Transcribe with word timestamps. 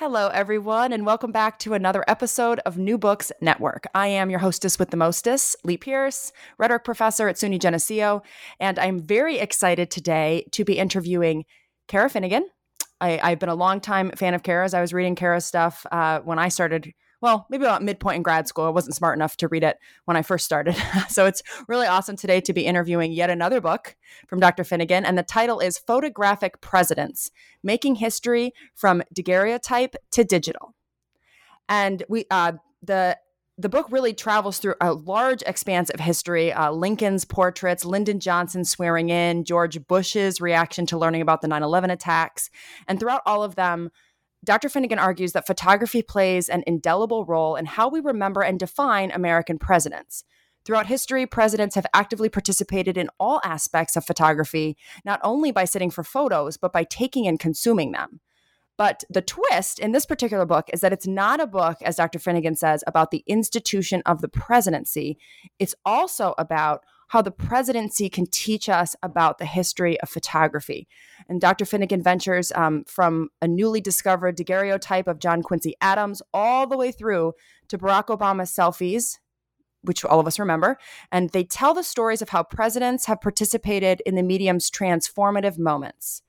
Hello, 0.00 0.28
everyone, 0.28 0.94
and 0.94 1.04
welcome 1.04 1.30
back 1.30 1.58
to 1.58 1.74
another 1.74 2.02
episode 2.08 2.58
of 2.60 2.78
New 2.78 2.96
Books 2.96 3.30
Network. 3.42 3.86
I 3.94 4.06
am 4.06 4.30
your 4.30 4.38
hostess 4.38 4.78
with 4.78 4.88
the 4.88 4.96
mostest, 4.96 5.56
Lee 5.62 5.76
Pierce, 5.76 6.32
rhetoric 6.56 6.84
professor 6.84 7.28
at 7.28 7.36
SUNY 7.36 7.60
Geneseo, 7.60 8.22
and 8.58 8.78
I'm 8.78 8.98
very 8.98 9.38
excited 9.38 9.90
today 9.90 10.46
to 10.52 10.64
be 10.64 10.78
interviewing 10.78 11.44
Cara 11.86 12.08
Finnegan. 12.08 12.48
I, 12.98 13.28
have 13.28 13.40
been 13.40 13.50
a 13.50 13.54
long-time 13.54 14.12
fan 14.12 14.32
of 14.32 14.42
Cara's. 14.42 14.72
I 14.72 14.80
was 14.80 14.94
reading 14.94 15.16
Cara's 15.16 15.44
stuff 15.44 15.84
uh, 15.92 16.20
when 16.20 16.38
I 16.38 16.48
started 16.48 16.94
well, 17.20 17.46
maybe 17.50 17.64
about 17.64 17.82
midpoint 17.82 18.16
in 18.16 18.22
grad 18.22 18.48
school. 18.48 18.64
I 18.64 18.70
wasn't 18.70 18.96
smart 18.96 19.16
enough 19.16 19.36
to 19.38 19.48
read 19.48 19.62
it 19.62 19.78
when 20.06 20.16
I 20.16 20.22
first 20.22 20.44
started. 20.44 20.74
so 21.08 21.26
it's 21.26 21.42
really 21.68 21.86
awesome 21.86 22.16
today 22.16 22.40
to 22.42 22.52
be 22.52 22.66
interviewing 22.66 23.12
yet 23.12 23.30
another 23.30 23.60
book 23.60 23.96
from 24.26 24.40
Dr. 24.40 24.64
Finnegan. 24.64 25.04
And 25.04 25.18
the 25.18 25.22
title 25.22 25.60
is 25.60 25.78
Photographic 25.78 26.60
Presidents 26.60 27.30
Making 27.62 27.96
History 27.96 28.52
from 28.74 29.02
Daguerreotype 29.14 29.96
to 30.12 30.24
Digital. 30.24 30.74
And 31.68 32.02
we, 32.08 32.24
uh, 32.30 32.52
the 32.82 33.18
the 33.60 33.68
book 33.68 33.88
really 33.90 34.14
travels 34.14 34.58
through 34.58 34.74
a 34.80 34.94
large 34.94 35.42
expanse 35.42 35.90
of 35.90 36.00
history 36.00 36.50
uh, 36.50 36.70
Lincoln's 36.70 37.26
portraits, 37.26 37.84
Lyndon 37.84 38.18
Johnson 38.18 38.64
swearing 38.64 39.10
in, 39.10 39.44
George 39.44 39.86
Bush's 39.86 40.40
reaction 40.40 40.86
to 40.86 40.96
learning 40.96 41.20
about 41.20 41.42
the 41.42 41.48
9 41.48 41.62
11 41.62 41.90
attacks. 41.90 42.48
And 42.88 42.98
throughout 42.98 43.20
all 43.26 43.42
of 43.42 43.56
them, 43.56 43.90
Dr. 44.42 44.68
Finnegan 44.68 44.98
argues 44.98 45.32
that 45.32 45.46
photography 45.46 46.02
plays 46.02 46.48
an 46.48 46.64
indelible 46.66 47.24
role 47.26 47.56
in 47.56 47.66
how 47.66 47.88
we 47.88 48.00
remember 48.00 48.40
and 48.40 48.58
define 48.58 49.10
American 49.10 49.58
presidents. 49.58 50.24
Throughout 50.64 50.86
history, 50.86 51.26
presidents 51.26 51.74
have 51.74 51.86
actively 51.94 52.28
participated 52.28 52.96
in 52.96 53.08
all 53.18 53.40
aspects 53.44 53.96
of 53.96 54.04
photography, 54.04 54.76
not 55.04 55.20
only 55.22 55.50
by 55.50 55.64
sitting 55.64 55.90
for 55.90 56.04
photos, 56.04 56.56
but 56.56 56.72
by 56.72 56.84
taking 56.84 57.26
and 57.26 57.38
consuming 57.38 57.92
them. 57.92 58.20
But 58.76 59.04
the 59.10 59.22
twist 59.22 59.78
in 59.78 59.92
this 59.92 60.06
particular 60.06 60.46
book 60.46 60.70
is 60.72 60.80
that 60.80 60.92
it's 60.92 61.06
not 61.06 61.38
a 61.38 61.46
book, 61.46 61.76
as 61.82 61.96
Dr. 61.96 62.18
Finnegan 62.18 62.56
says, 62.56 62.82
about 62.86 63.10
the 63.10 63.22
institution 63.26 64.02
of 64.06 64.22
the 64.22 64.28
presidency. 64.28 65.18
It's 65.58 65.74
also 65.84 66.34
about 66.38 66.84
how 67.10 67.20
the 67.20 67.32
presidency 67.32 68.08
can 68.08 68.24
teach 68.26 68.68
us 68.68 68.94
about 69.02 69.38
the 69.38 69.44
history 69.44 70.00
of 70.00 70.08
photography. 70.08 70.86
And 71.28 71.40
Dr. 71.40 71.64
Finnegan 71.64 72.04
ventures 72.04 72.52
um, 72.52 72.84
from 72.86 73.30
a 73.42 73.48
newly 73.48 73.80
discovered 73.80 74.36
daguerreotype 74.36 75.08
of 75.08 75.18
John 75.18 75.42
Quincy 75.42 75.74
Adams 75.80 76.22
all 76.32 76.68
the 76.68 76.76
way 76.76 76.92
through 76.92 77.32
to 77.66 77.76
Barack 77.76 78.16
Obama's 78.16 78.52
selfies, 78.52 79.18
which 79.82 80.04
all 80.04 80.20
of 80.20 80.28
us 80.28 80.38
remember. 80.38 80.78
And 81.10 81.30
they 81.30 81.42
tell 81.42 81.74
the 81.74 81.82
stories 81.82 82.22
of 82.22 82.28
how 82.28 82.44
presidents 82.44 83.06
have 83.06 83.20
participated 83.20 84.00
in 84.06 84.14
the 84.14 84.22
medium's 84.22 84.70
transformative 84.70 85.58
moments. 85.58 86.22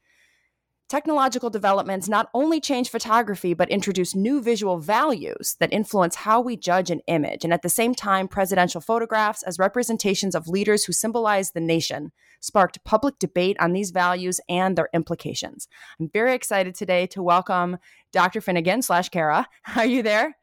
Technological 0.91 1.49
developments 1.49 2.09
not 2.09 2.29
only 2.33 2.59
change 2.59 2.89
photography, 2.89 3.53
but 3.53 3.69
introduce 3.69 4.13
new 4.13 4.41
visual 4.41 4.77
values 4.77 5.55
that 5.61 5.71
influence 5.71 6.15
how 6.15 6.41
we 6.41 6.57
judge 6.57 6.91
an 6.91 6.99
image. 7.07 7.45
And 7.45 7.53
at 7.53 7.61
the 7.61 7.69
same 7.69 7.95
time, 7.95 8.27
presidential 8.27 8.81
photographs, 8.81 9.41
as 9.41 9.57
representations 9.57 10.35
of 10.35 10.49
leaders 10.49 10.83
who 10.83 10.91
symbolize 10.91 11.51
the 11.51 11.61
nation, 11.61 12.11
sparked 12.41 12.83
public 12.83 13.19
debate 13.19 13.55
on 13.57 13.71
these 13.71 13.91
values 13.91 14.41
and 14.49 14.77
their 14.77 14.89
implications. 14.93 15.69
I'm 15.97 16.09
very 16.09 16.33
excited 16.33 16.75
today 16.75 17.07
to 17.07 17.23
welcome 17.23 17.77
Dr. 18.11 18.41
Finnegan 18.41 18.81
slash 18.81 19.07
Cara. 19.07 19.47
Are 19.77 19.85
you 19.85 20.03
there? 20.03 20.35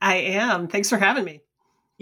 I 0.00 0.14
am. 0.14 0.68
Thanks 0.68 0.90
for 0.90 0.98
having 0.98 1.24
me. 1.24 1.40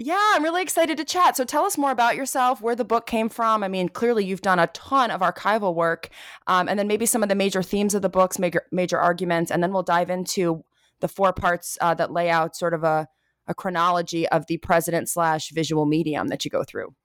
Yeah, 0.03 0.31
I'm 0.33 0.43
really 0.43 0.63
excited 0.63 0.97
to 0.97 1.05
chat. 1.05 1.37
So 1.37 1.45
tell 1.45 1.63
us 1.63 1.77
more 1.77 1.91
about 1.91 2.15
yourself, 2.15 2.59
where 2.59 2.75
the 2.75 2.83
book 2.83 3.05
came 3.05 3.29
from. 3.29 3.63
I 3.63 3.67
mean, 3.67 3.87
clearly 3.87 4.25
you've 4.25 4.41
done 4.41 4.57
a 4.57 4.65
ton 4.67 5.11
of 5.11 5.21
archival 5.21 5.75
work, 5.75 6.09
um, 6.47 6.67
and 6.67 6.79
then 6.79 6.87
maybe 6.87 7.05
some 7.05 7.21
of 7.21 7.29
the 7.29 7.35
major 7.35 7.61
themes 7.61 7.93
of 7.93 8.01
the 8.01 8.09
books, 8.09 8.39
major 8.39 8.63
major 8.71 8.97
arguments, 8.97 9.51
and 9.51 9.61
then 9.61 9.71
we'll 9.71 9.83
dive 9.83 10.09
into 10.09 10.63
the 11.01 11.07
four 11.07 11.33
parts 11.33 11.77
uh, 11.81 11.93
that 11.93 12.11
lay 12.11 12.31
out 12.31 12.55
sort 12.55 12.73
of 12.73 12.83
a, 12.83 13.07
a 13.45 13.53
chronology 13.53 14.27
of 14.29 14.47
the 14.47 14.57
president 14.57 15.07
slash 15.07 15.51
visual 15.51 15.85
medium 15.85 16.29
that 16.29 16.43
you 16.45 16.49
go 16.49 16.63
through. 16.63 16.95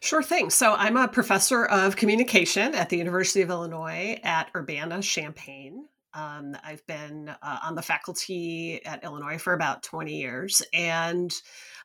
Sure 0.00 0.22
thing. 0.22 0.50
So 0.50 0.74
I'm 0.74 0.96
a 0.96 1.06
professor 1.06 1.64
of 1.64 1.94
communication 1.94 2.74
at 2.74 2.88
the 2.88 2.96
University 2.96 3.42
of 3.42 3.50
Illinois 3.50 4.18
at 4.24 4.50
Urbana 4.56 5.00
Champaign. 5.00 5.86
Um, 6.14 6.56
I've 6.62 6.86
been 6.86 7.28
uh, 7.28 7.58
on 7.62 7.74
the 7.74 7.82
faculty 7.82 8.84
at 8.84 9.04
Illinois 9.04 9.38
for 9.38 9.52
about 9.52 9.82
20 9.82 10.14
years, 10.14 10.62
and 10.72 11.34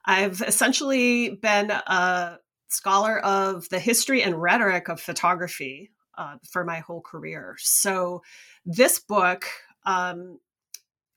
I've 0.06 0.42
essentially 0.42 1.30
been 1.30 1.72
a 1.72 2.40
scholar 2.70 3.20
of 3.20 3.70
the 3.70 3.80
history 3.80 4.22
and 4.24 4.42
rhetoric 4.42 4.90
of 4.90 5.00
photography 5.00 5.92
uh, 6.18 6.38
for 6.50 6.66
my 6.66 6.80
whole 6.80 7.02
career. 7.02 7.56
So 7.60 8.24
this 8.66 9.00
book 9.00 9.46
um, 9.86 10.40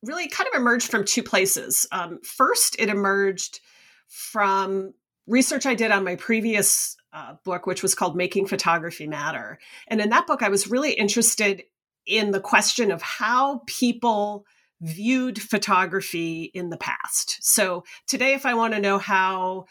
really 0.03 0.29
kind 0.29 0.49
of 0.53 0.61
emerged 0.61 0.91
from 0.91 1.05
two 1.05 1.23
places. 1.23 1.87
Um, 1.93 2.21
first, 2.23 2.77
it 2.79 2.89
emerged 2.89 3.61
from 4.09 4.95
research 5.27 5.67
I 5.67 5.75
did 5.75 5.91
on 5.91 6.05
my 6.05 6.17
previous 6.17 6.97
uh, 7.13 7.35
book, 7.45 7.67
which 7.67 7.83
was 7.83 7.95
called 7.95 8.17
Making 8.17 8.47
Photography 8.47 9.07
Matter. 9.07 9.59
And 9.89 10.01
in 10.01 10.11
that 10.11 10.27
book, 10.27 10.43
I 10.43 10.49
was 10.49 10.71
really 10.71 10.93
interested 10.93 11.65
in 12.07 12.31
the 12.31 12.41
question 12.41 12.91
of 12.91 13.03
how 13.03 13.63
people 13.67 14.45
viewed 14.81 15.41
photography 15.41 16.51
in 16.55 16.71
the 16.71 16.77
past. 16.77 17.39
So 17.43 17.85
today, 18.07 18.35
if 18.35 18.47
I 18.47 18.55
want 18.55 18.75
to 18.75 18.81
know 18.81 18.99
how 18.99 19.67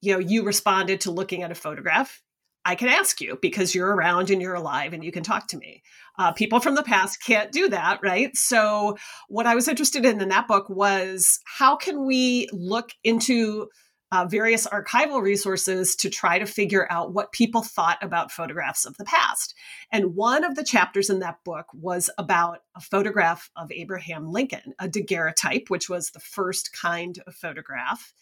you 0.00 0.12
know 0.12 0.18
you 0.18 0.44
responded 0.44 1.00
to 1.02 1.10
looking 1.10 1.42
at 1.42 1.50
a 1.50 1.54
photograph, 1.54 2.22
I 2.64 2.74
can 2.74 2.88
ask 2.88 3.20
you 3.20 3.38
because 3.42 3.74
you're 3.74 3.94
around 3.94 4.30
and 4.30 4.40
you're 4.40 4.54
alive 4.54 4.92
and 4.94 5.04
you 5.04 5.12
can 5.12 5.22
talk 5.22 5.48
to 5.48 5.58
me. 5.58 5.82
Uh, 6.18 6.32
people 6.32 6.60
from 6.60 6.74
the 6.74 6.82
past 6.82 7.22
can't 7.22 7.52
do 7.52 7.68
that, 7.68 8.00
right? 8.02 8.34
So, 8.36 8.96
what 9.28 9.46
I 9.46 9.54
was 9.54 9.68
interested 9.68 10.04
in 10.06 10.20
in 10.20 10.28
that 10.30 10.48
book 10.48 10.68
was 10.70 11.40
how 11.44 11.76
can 11.76 12.06
we 12.06 12.48
look 12.52 12.90
into 13.02 13.68
uh, 14.12 14.26
various 14.26 14.66
archival 14.66 15.20
resources 15.20 15.96
to 15.96 16.08
try 16.08 16.38
to 16.38 16.46
figure 16.46 16.86
out 16.90 17.12
what 17.12 17.32
people 17.32 17.62
thought 17.62 17.98
about 18.02 18.30
photographs 18.30 18.84
of 18.84 18.96
the 18.96 19.04
past. 19.04 19.54
And 19.90 20.14
one 20.14 20.44
of 20.44 20.54
the 20.54 20.64
chapters 20.64 21.10
in 21.10 21.18
that 21.20 21.42
book 21.44 21.66
was 21.72 22.10
about 22.18 22.60
a 22.76 22.80
photograph 22.80 23.50
of 23.56 23.72
Abraham 23.72 24.30
Lincoln, 24.30 24.74
a 24.78 24.88
daguerreotype, 24.88 25.68
which 25.68 25.88
was 25.88 26.10
the 26.10 26.20
first 26.20 26.72
kind 26.72 27.18
of 27.26 27.34
photograph 27.34 28.14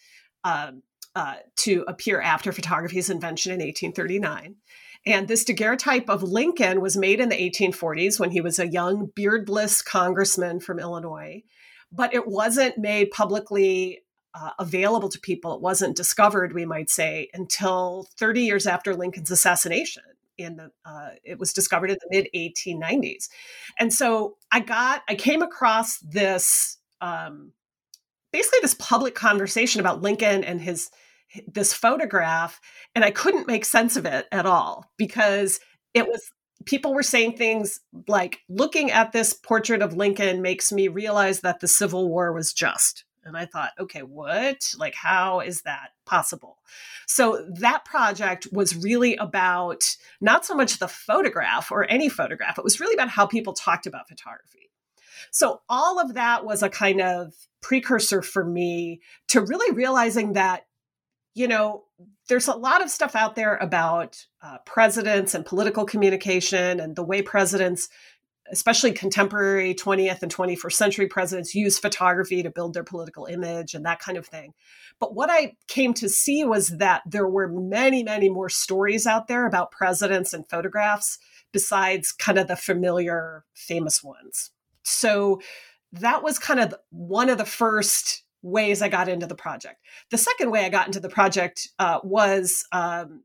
uh, 0.43 0.71
uh, 1.15 1.35
to 1.57 1.85
appear 1.87 2.19
after 2.19 2.51
photography's 2.51 3.09
invention 3.09 3.51
in 3.51 3.59
1839. 3.59 4.55
And 5.05 5.27
this 5.27 5.43
daguerreotype 5.43 6.09
of 6.09 6.23
Lincoln 6.23 6.81
was 6.81 6.97
made 6.97 7.19
in 7.19 7.29
the 7.29 7.35
1840s 7.35 8.19
when 8.19 8.31
he 8.31 8.41
was 8.41 8.57
a 8.57 8.67
young, 8.67 9.11
beardless 9.13 9.81
congressman 9.81 10.59
from 10.59 10.79
Illinois. 10.79 11.43
But 11.91 12.13
it 12.13 12.27
wasn't 12.27 12.77
made 12.79 13.11
publicly 13.11 14.02
uh, 14.33 14.51
available 14.59 15.09
to 15.09 15.19
people. 15.19 15.53
It 15.55 15.61
wasn't 15.61 15.95
discovered, 15.95 16.53
we 16.53 16.65
might 16.65 16.89
say, 16.89 17.29
until 17.33 18.07
30 18.17 18.41
years 18.41 18.67
after 18.67 18.95
Lincoln's 18.95 19.31
assassination. 19.31 20.03
In 20.35 20.55
the, 20.55 20.71
uh, 20.83 21.09
it 21.23 21.37
was 21.37 21.53
discovered 21.53 21.91
in 21.91 21.97
the 22.01 22.07
mid 22.09 22.27
1890s, 22.35 23.29
and 23.77 23.93
so 23.93 24.37
I 24.51 24.61
got, 24.61 25.03
I 25.07 25.13
came 25.13 25.43
across 25.43 25.99
this, 25.99 26.79
um, 27.01 27.51
basically 28.31 28.57
this 28.63 28.73
public 28.73 29.13
conversation 29.13 29.79
about 29.79 30.01
Lincoln 30.01 30.43
and 30.43 30.59
his 30.59 30.89
this 31.45 31.71
photograph, 31.71 32.59
and 32.95 33.05
I 33.05 33.11
couldn't 33.11 33.45
make 33.45 33.63
sense 33.63 33.95
of 33.95 34.07
it 34.07 34.27
at 34.31 34.47
all 34.47 34.91
because 34.97 35.59
it 35.93 36.07
was 36.07 36.31
people 36.65 36.93
were 36.93 37.03
saying 37.03 37.35
things 37.35 37.79
like, 38.07 38.39
looking 38.49 38.91
at 38.91 39.11
this 39.11 39.33
portrait 39.33 39.81
of 39.81 39.95
Lincoln 39.95 40.41
makes 40.41 40.71
me 40.71 40.87
realize 40.87 41.41
that 41.41 41.59
the 41.59 41.67
Civil 41.67 42.09
War 42.09 42.33
was 42.33 42.53
just. 42.53 43.03
And 43.25 43.37
I 43.37 43.45
thought, 43.45 43.71
okay, 43.79 44.01
what? 44.01 44.73
Like, 44.77 44.95
how 44.95 45.39
is 45.39 45.61
that 45.61 45.89
possible? 46.05 46.57
So 47.07 47.45
that 47.59 47.85
project 47.85 48.47
was 48.51 48.75
really 48.75 49.15
about 49.15 49.95
not 50.21 50.45
so 50.45 50.55
much 50.55 50.79
the 50.79 50.87
photograph 50.87 51.71
or 51.71 51.89
any 51.89 52.09
photograph, 52.09 52.57
it 52.57 52.63
was 52.63 52.79
really 52.79 52.93
about 52.93 53.09
how 53.09 53.25
people 53.25 53.53
talked 53.53 53.87
about 53.87 54.07
photography. 54.07 54.71
So 55.31 55.61
all 55.69 55.99
of 55.99 56.13
that 56.15 56.45
was 56.45 56.63
a 56.63 56.69
kind 56.69 57.01
of 57.01 57.33
precursor 57.61 58.21
for 58.21 58.43
me 58.45 59.01
to 59.29 59.41
really 59.41 59.73
realizing 59.75 60.33
that, 60.33 60.67
you 61.33 61.47
know, 61.47 61.85
there's 62.29 62.47
a 62.47 62.55
lot 62.55 62.81
of 62.81 62.89
stuff 62.89 63.15
out 63.15 63.35
there 63.35 63.55
about 63.57 64.25
uh, 64.41 64.57
presidents 64.65 65.33
and 65.33 65.45
political 65.45 65.85
communication 65.85 66.79
and 66.79 66.95
the 66.95 67.03
way 67.03 67.21
presidents 67.21 67.89
especially 68.51 68.91
contemporary 68.91 69.73
20th 69.73 70.21
and 70.21 70.33
21st 70.33 70.73
century 70.73 71.07
presidents 71.07 71.55
use 71.55 71.79
photography 71.79 72.43
to 72.43 72.49
build 72.49 72.73
their 72.73 72.83
political 72.83 73.25
image 73.25 73.73
and 73.73 73.85
that 73.85 73.99
kind 73.99 74.17
of 74.17 74.25
thing. 74.25 74.53
But 74.99 75.15
what 75.15 75.29
I 75.31 75.55
came 75.67 75.93
to 75.95 76.09
see 76.09 76.43
was 76.43 76.69
that 76.69 77.03
there 77.05 77.27
were 77.27 77.47
many, 77.47 78.03
many 78.03 78.29
more 78.29 78.49
stories 78.49 79.07
out 79.07 79.27
there 79.27 79.45
about 79.45 79.71
presidents 79.71 80.33
and 80.33 80.47
photographs 80.47 81.19
besides 81.51 82.11
kind 82.11 82.37
of 82.37 82.47
the 82.47 82.55
familiar 82.55 83.45
famous 83.53 84.03
ones. 84.03 84.51
So 84.83 85.41
that 85.93 86.23
was 86.23 86.39
kind 86.39 86.59
of 86.59 86.75
one 86.89 87.29
of 87.29 87.37
the 87.37 87.45
first 87.45 88.23
ways 88.41 88.81
I 88.81 88.89
got 88.89 89.07
into 89.07 89.25
the 89.25 89.35
project. 89.35 89.77
The 90.11 90.17
second 90.17 90.51
way 90.51 90.65
I 90.65 90.69
got 90.69 90.87
into 90.87 90.99
the 90.99 91.09
project 91.09 91.69
uh, 91.79 91.99
was 92.03 92.65
um, 92.71 93.23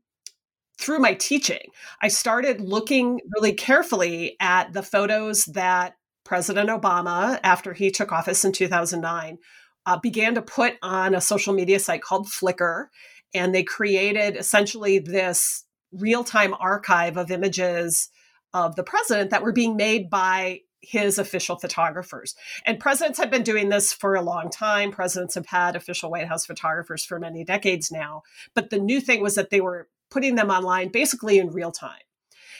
through 0.79 0.99
my 0.99 1.13
teaching. 1.13 1.71
I 2.01 2.07
started 2.07 2.61
looking 2.61 3.19
really 3.35 3.51
carefully 3.51 4.37
at 4.39 4.71
the 4.71 4.81
photos 4.81 5.45
that 5.45 5.95
President 6.23 6.69
Obama, 6.69 7.39
after 7.43 7.73
he 7.73 7.91
took 7.91 8.11
office 8.11 8.45
in 8.45 8.53
2009, 8.53 9.37
uh, 9.85 9.99
began 9.99 10.35
to 10.35 10.41
put 10.41 10.75
on 10.81 11.13
a 11.13 11.21
social 11.21 11.53
media 11.53 11.79
site 11.79 12.01
called 12.01 12.27
Flickr. 12.27 12.85
And 13.33 13.53
they 13.53 13.63
created 13.63 14.37
essentially 14.37 14.99
this 14.99 15.65
real 15.91 16.23
time 16.23 16.53
archive 16.59 17.17
of 17.17 17.29
images 17.29 18.09
of 18.53 18.75
the 18.75 18.83
president 18.83 19.31
that 19.31 19.43
were 19.43 19.51
being 19.51 19.75
made 19.75 20.09
by 20.09 20.61
his 20.81 21.19
official 21.19 21.57
photographers. 21.57 22.35
And 22.65 22.79
presidents 22.79 23.19
have 23.19 23.29
been 23.29 23.43
doing 23.43 23.67
this 23.67 23.91
for 23.91 24.15
a 24.15 24.21
long 24.21 24.49
time. 24.49 24.91
Presidents 24.91 25.35
have 25.35 25.47
had 25.47 25.75
official 25.75 26.09
White 26.09 26.27
House 26.27 26.45
photographers 26.45 27.03
for 27.03 27.19
many 27.19 27.43
decades 27.43 27.91
now. 27.91 28.23
But 28.53 28.69
the 28.69 28.79
new 28.79 29.01
thing 29.01 29.21
was 29.21 29.35
that 29.35 29.49
they 29.49 29.59
were 29.61 29.89
putting 30.09 30.35
them 30.35 30.49
online 30.49 30.89
basically 30.89 31.39
in 31.39 31.51
real 31.51 31.71
time. 31.71 32.01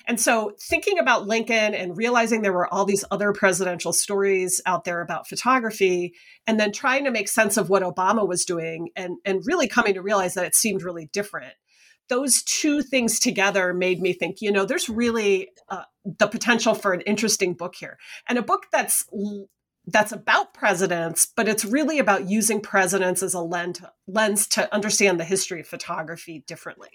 And 0.05 0.19
so, 0.19 0.53
thinking 0.59 0.97
about 0.97 1.27
Lincoln 1.27 1.73
and 1.73 1.95
realizing 1.97 2.41
there 2.41 2.53
were 2.53 2.71
all 2.73 2.85
these 2.85 3.05
other 3.11 3.33
presidential 3.33 3.93
stories 3.93 4.61
out 4.65 4.83
there 4.83 5.01
about 5.01 5.27
photography, 5.27 6.13
and 6.47 6.59
then 6.59 6.71
trying 6.71 7.03
to 7.03 7.11
make 7.11 7.27
sense 7.27 7.57
of 7.57 7.69
what 7.69 7.83
Obama 7.83 8.27
was 8.27 8.45
doing 8.45 8.89
and, 8.95 9.17
and 9.25 9.43
really 9.45 9.67
coming 9.67 9.93
to 9.93 10.01
realize 10.01 10.33
that 10.33 10.45
it 10.45 10.55
seemed 10.55 10.83
really 10.83 11.09
different. 11.11 11.53
Those 12.07 12.41
two 12.41 12.81
things 12.81 13.19
together 13.19 13.73
made 13.73 14.01
me 14.01 14.13
think, 14.13 14.41
you 14.41 14.51
know, 14.51 14.65
there's 14.65 14.89
really 14.89 15.49
uh, 15.69 15.83
the 16.03 16.27
potential 16.27 16.73
for 16.73 16.93
an 16.93 17.01
interesting 17.01 17.53
book 17.53 17.75
here, 17.75 17.97
and 18.27 18.37
a 18.37 18.43
book 18.43 18.67
that's 18.71 19.05
that's 19.85 20.11
about 20.11 20.53
presidents, 20.53 21.27
but 21.35 21.47
it's 21.47 21.65
really 21.65 21.99
about 21.99 22.29
using 22.29 22.61
presidents 22.61 23.23
as 23.23 23.33
a 23.33 23.41
lens, 23.41 23.81
lens 24.07 24.47
to 24.47 24.73
understand 24.73 25.19
the 25.19 25.25
history 25.25 25.61
of 25.61 25.67
photography 25.67 26.43
differently. 26.47 26.89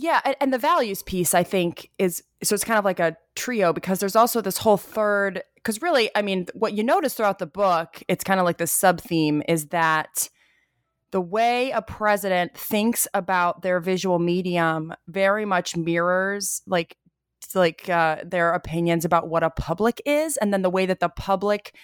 Yeah, 0.00 0.20
and, 0.24 0.36
and 0.40 0.52
the 0.52 0.58
values 0.58 1.02
piece 1.02 1.34
I 1.34 1.42
think 1.42 1.90
is 1.98 2.22
so 2.44 2.54
it's 2.54 2.62
kind 2.62 2.78
of 2.78 2.84
like 2.84 3.00
a 3.00 3.16
trio 3.34 3.72
because 3.72 3.98
there's 3.98 4.14
also 4.14 4.40
this 4.40 4.58
whole 4.58 4.76
third 4.76 5.42
because 5.56 5.82
really, 5.82 6.08
I 6.14 6.22
mean, 6.22 6.46
what 6.54 6.74
you 6.74 6.84
notice 6.84 7.14
throughout 7.14 7.40
the 7.40 7.46
book, 7.46 8.00
it's 8.06 8.22
kind 8.22 8.38
of 8.38 8.46
like 8.46 8.58
the 8.58 8.68
sub 8.68 9.00
theme 9.00 9.42
is 9.48 9.66
that 9.66 10.28
the 11.10 11.20
way 11.20 11.72
a 11.72 11.82
president 11.82 12.56
thinks 12.56 13.08
about 13.12 13.62
their 13.62 13.80
visual 13.80 14.20
medium 14.20 14.94
very 15.08 15.44
much 15.44 15.76
mirrors 15.76 16.62
like 16.64 16.96
like 17.56 17.88
uh, 17.88 18.18
their 18.24 18.52
opinions 18.52 19.04
about 19.04 19.28
what 19.28 19.42
a 19.42 19.50
public 19.50 20.00
is 20.06 20.36
and 20.36 20.52
then 20.52 20.62
the 20.62 20.70
way 20.70 20.86
that 20.86 21.00
the 21.00 21.08
public 21.08 21.74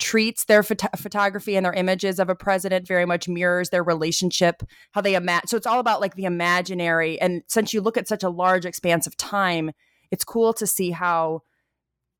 treats 0.00 0.46
their 0.46 0.62
phot- 0.62 0.98
photography 0.98 1.56
and 1.56 1.64
their 1.64 1.72
images 1.72 2.18
of 2.18 2.28
a 2.28 2.34
president 2.34 2.88
very 2.88 3.04
much 3.04 3.28
mirrors 3.28 3.70
their 3.70 3.84
relationship 3.84 4.62
how 4.92 5.00
they 5.00 5.14
imagine 5.14 5.46
so 5.46 5.56
it's 5.56 5.66
all 5.66 5.78
about 5.78 6.00
like 6.00 6.16
the 6.16 6.24
imaginary. 6.24 7.20
And 7.20 7.42
since 7.46 7.72
you 7.72 7.80
look 7.80 7.96
at 7.96 8.08
such 8.08 8.22
a 8.22 8.30
large 8.30 8.64
expanse 8.64 9.06
of 9.06 9.16
time 9.16 9.70
it's 10.10 10.24
cool 10.24 10.52
to 10.54 10.66
see 10.66 10.90
how 10.90 11.42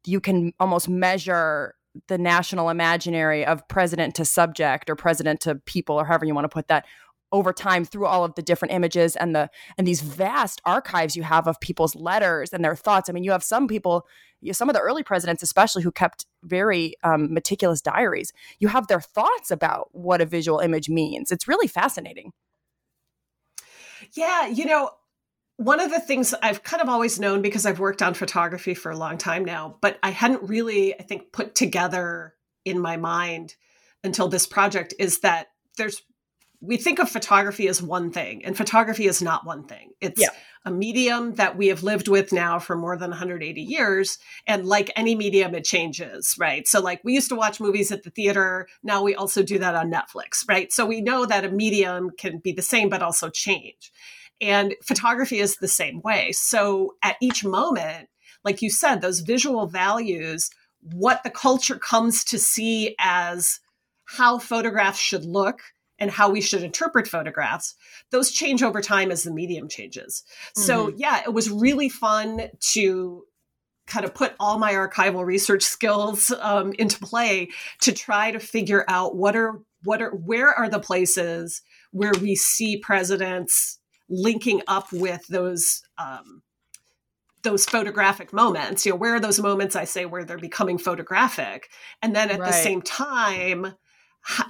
you 0.04 0.20
can 0.20 0.52
almost 0.60 0.88
measure 0.88 1.74
the 2.06 2.18
national 2.18 2.70
imaginary 2.70 3.44
of 3.44 3.66
president 3.66 4.14
to 4.14 4.24
subject 4.24 4.88
or 4.88 4.94
president 4.94 5.40
to 5.40 5.56
people 5.56 5.98
or 5.98 6.04
however 6.04 6.24
you 6.24 6.34
want 6.34 6.44
to 6.44 6.48
put 6.48 6.68
that 6.68 6.84
over 7.32 7.52
time 7.52 7.84
through 7.84 8.06
all 8.06 8.24
of 8.24 8.34
the 8.34 8.42
different 8.42 8.72
images 8.72 9.16
and 9.16 9.34
the 9.34 9.48
and 9.78 9.86
these 9.86 10.00
vast 10.00 10.60
archives 10.64 11.16
you 11.16 11.22
have 11.22 11.46
of 11.46 11.60
people's 11.60 11.94
letters 11.94 12.52
and 12.52 12.64
their 12.64 12.76
thoughts. 12.76 13.08
I 13.08 13.12
mean 13.12 13.24
you 13.24 13.32
have 13.32 13.44
some 13.44 13.68
people 13.68 14.06
some 14.52 14.70
of 14.70 14.74
the 14.74 14.80
early 14.80 15.02
presidents 15.02 15.42
especially 15.42 15.82
who 15.82 15.92
kept 15.92 16.26
very 16.42 16.94
um, 17.02 17.32
meticulous 17.32 17.80
diaries. 17.80 18.32
You 18.58 18.68
have 18.68 18.86
their 18.86 19.00
thoughts 19.00 19.50
about 19.50 19.88
what 19.92 20.20
a 20.20 20.26
visual 20.26 20.60
image 20.60 20.88
means. 20.88 21.30
It's 21.30 21.48
really 21.48 21.68
fascinating. 21.68 22.32
Yeah 24.14 24.46
you 24.46 24.64
know 24.64 24.90
one 25.60 25.78
of 25.78 25.90
the 25.90 26.00
things 26.00 26.32
I've 26.42 26.62
kind 26.62 26.82
of 26.82 26.88
always 26.88 27.20
known 27.20 27.42
because 27.42 27.66
I've 27.66 27.80
worked 27.80 28.00
on 28.00 28.14
photography 28.14 28.72
for 28.72 28.90
a 28.90 28.96
long 28.96 29.18
time 29.18 29.44
now, 29.44 29.76
but 29.82 29.98
I 30.02 30.08
hadn't 30.08 30.48
really, 30.48 30.98
I 30.98 31.02
think, 31.02 31.32
put 31.32 31.54
together 31.54 32.32
in 32.64 32.78
my 32.80 32.96
mind 32.96 33.56
until 34.02 34.28
this 34.28 34.46
project 34.46 34.94
is 34.98 35.20
that 35.20 35.48
there's 35.76 36.00
we 36.60 36.76
think 36.76 36.98
of 36.98 37.08
photography 37.08 37.68
as 37.68 37.82
one 37.82 38.10
thing, 38.10 38.44
and 38.44 38.56
photography 38.56 39.06
is 39.06 39.22
not 39.22 39.46
one 39.46 39.64
thing. 39.64 39.92
It's 40.00 40.20
yeah. 40.20 40.28
a 40.66 40.70
medium 40.70 41.34
that 41.34 41.56
we 41.56 41.68
have 41.68 41.82
lived 41.82 42.06
with 42.06 42.32
now 42.32 42.58
for 42.58 42.76
more 42.76 42.98
than 42.98 43.10
180 43.10 43.60
years. 43.62 44.18
And 44.46 44.66
like 44.66 44.90
any 44.94 45.14
medium, 45.14 45.54
it 45.54 45.64
changes, 45.64 46.36
right? 46.38 46.68
So, 46.68 46.80
like, 46.80 47.00
we 47.02 47.14
used 47.14 47.30
to 47.30 47.34
watch 47.34 47.60
movies 47.60 47.90
at 47.90 48.02
the 48.02 48.10
theater. 48.10 48.68
Now 48.82 49.02
we 49.02 49.14
also 49.14 49.42
do 49.42 49.58
that 49.58 49.74
on 49.74 49.90
Netflix, 49.90 50.46
right? 50.48 50.70
So, 50.70 50.84
we 50.84 51.00
know 51.00 51.24
that 51.24 51.46
a 51.46 51.50
medium 51.50 52.10
can 52.10 52.38
be 52.38 52.52
the 52.52 52.62
same, 52.62 52.90
but 52.90 53.02
also 53.02 53.30
change. 53.30 53.90
And 54.42 54.74
photography 54.84 55.38
is 55.38 55.56
the 55.56 55.68
same 55.68 56.02
way. 56.02 56.32
So, 56.32 56.96
at 57.02 57.16
each 57.22 57.42
moment, 57.42 58.08
like 58.44 58.60
you 58.60 58.68
said, 58.68 59.00
those 59.00 59.20
visual 59.20 59.66
values, 59.66 60.50
what 60.82 61.22
the 61.22 61.30
culture 61.30 61.78
comes 61.78 62.22
to 62.24 62.38
see 62.38 62.94
as 62.98 63.60
how 64.04 64.38
photographs 64.38 64.98
should 64.98 65.24
look 65.24 65.62
and 66.00 66.10
how 66.10 66.30
we 66.30 66.40
should 66.40 66.62
interpret 66.62 67.06
photographs, 67.06 67.74
those 68.10 68.32
change 68.32 68.62
over 68.62 68.80
time 68.80 69.10
as 69.10 69.22
the 69.22 69.30
medium 69.30 69.68
changes. 69.68 70.24
Mm-hmm. 70.56 70.62
So, 70.62 70.92
yeah, 70.96 71.22
it 71.22 71.32
was 71.32 71.50
really 71.50 71.90
fun 71.90 72.48
to 72.72 73.24
kind 73.86 74.04
of 74.04 74.14
put 74.14 74.34
all 74.40 74.58
my 74.58 74.72
archival 74.72 75.24
research 75.24 75.62
skills 75.62 76.32
um, 76.40 76.72
into 76.78 76.98
play 77.00 77.48
to 77.82 77.92
try 77.92 78.30
to 78.30 78.40
figure 78.40 78.84
out 78.88 79.16
what 79.16 79.36
are 79.36 79.60
what 79.82 80.00
are 80.00 80.10
where 80.10 80.50
are 80.50 80.68
the 80.68 80.78
places 80.78 81.62
where 81.90 82.12
we 82.20 82.34
see 82.34 82.76
presidents 82.76 83.78
linking 84.08 84.62
up 84.68 84.92
with 84.92 85.26
those 85.26 85.82
um, 85.98 86.42
those 87.42 87.64
photographic 87.64 88.32
moments 88.32 88.86
you 88.86 88.92
know 88.92 88.96
where 88.96 89.14
are 89.14 89.20
those 89.20 89.40
moments 89.40 89.74
i 89.74 89.84
say 89.84 90.04
where 90.04 90.24
they're 90.24 90.38
becoming 90.38 90.78
photographic 90.78 91.68
and 92.02 92.14
then 92.14 92.30
at 92.30 92.38
right. 92.38 92.46
the 92.46 92.52
same 92.52 92.82
time 92.82 93.74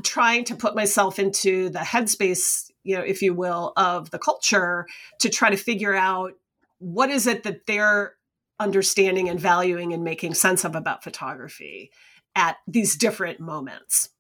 trying 0.03 0.45
to 0.45 0.57
put 0.57 0.75
myself 0.75 1.19
into 1.19 1.69
the 1.71 1.79
headspace, 1.81 2.71
you 2.83 2.97
know, 2.97 3.03
if 3.03 3.23
you 3.23 3.35
will, 3.35 3.73
of 3.77 4.11
the 4.11 4.19
culture 4.19 4.87
to 5.21 5.29
try 5.29 5.51
to 5.51 5.57
figure 5.57 5.95
out 5.95 6.33
what 6.79 7.11
is 7.11 7.27
it 7.27 7.43
that 7.45 7.67
they're 7.67 8.15
understanding 8.59 9.29
and 9.29 9.41
valuing 9.41 9.93
and 9.93 10.05
making 10.05 10.35
sense 10.35 10.65
of 10.65 10.75
about 10.75 11.03
photography 11.03 11.91
at 12.37 12.57
these 12.67 12.97
different 12.97 13.41
moments. 13.41 14.11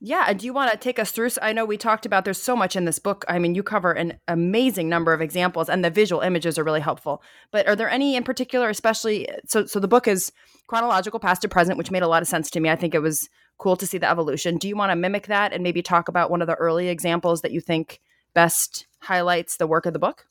Yeah, 0.00 0.32
do 0.32 0.46
you 0.46 0.52
want 0.52 0.70
to 0.70 0.76
take 0.76 1.00
us 1.00 1.10
through? 1.10 1.30
I 1.42 1.52
know 1.52 1.64
we 1.64 1.76
talked 1.76 2.06
about 2.06 2.24
there's 2.24 2.40
so 2.40 2.54
much 2.54 2.76
in 2.76 2.84
this 2.84 3.00
book. 3.00 3.24
I 3.28 3.40
mean, 3.40 3.56
you 3.56 3.64
cover 3.64 3.90
an 3.90 4.20
amazing 4.28 4.88
number 4.88 5.12
of 5.12 5.20
examples, 5.20 5.68
and 5.68 5.84
the 5.84 5.90
visual 5.90 6.22
images 6.22 6.56
are 6.56 6.62
really 6.62 6.80
helpful. 6.80 7.20
But 7.50 7.66
are 7.66 7.74
there 7.74 7.90
any 7.90 8.14
in 8.14 8.22
particular, 8.22 8.68
especially? 8.68 9.28
So, 9.46 9.66
so 9.66 9.80
the 9.80 9.88
book 9.88 10.06
is 10.06 10.30
chronological, 10.68 11.18
past 11.18 11.42
to 11.42 11.48
present, 11.48 11.78
which 11.78 11.90
made 11.90 12.04
a 12.04 12.08
lot 12.08 12.22
of 12.22 12.28
sense 12.28 12.48
to 12.50 12.60
me. 12.60 12.70
I 12.70 12.76
think 12.76 12.94
it 12.94 13.02
was 13.02 13.28
cool 13.58 13.76
to 13.76 13.86
see 13.86 13.98
the 13.98 14.08
evolution. 14.08 14.56
Do 14.56 14.68
you 14.68 14.76
want 14.76 14.90
to 14.90 14.96
mimic 14.96 15.26
that 15.26 15.52
and 15.52 15.62
maybe 15.62 15.82
talk 15.82 16.08
about 16.08 16.30
one 16.30 16.40
of 16.40 16.46
the 16.46 16.54
early 16.54 16.88
examples 16.88 17.42
that 17.42 17.52
you 17.52 17.60
think 17.60 18.00
best 18.34 18.86
highlights 19.00 19.56
the 19.56 19.66
work 19.66 19.86
of 19.86 19.92
the 19.92 19.98
book? 19.98 20.26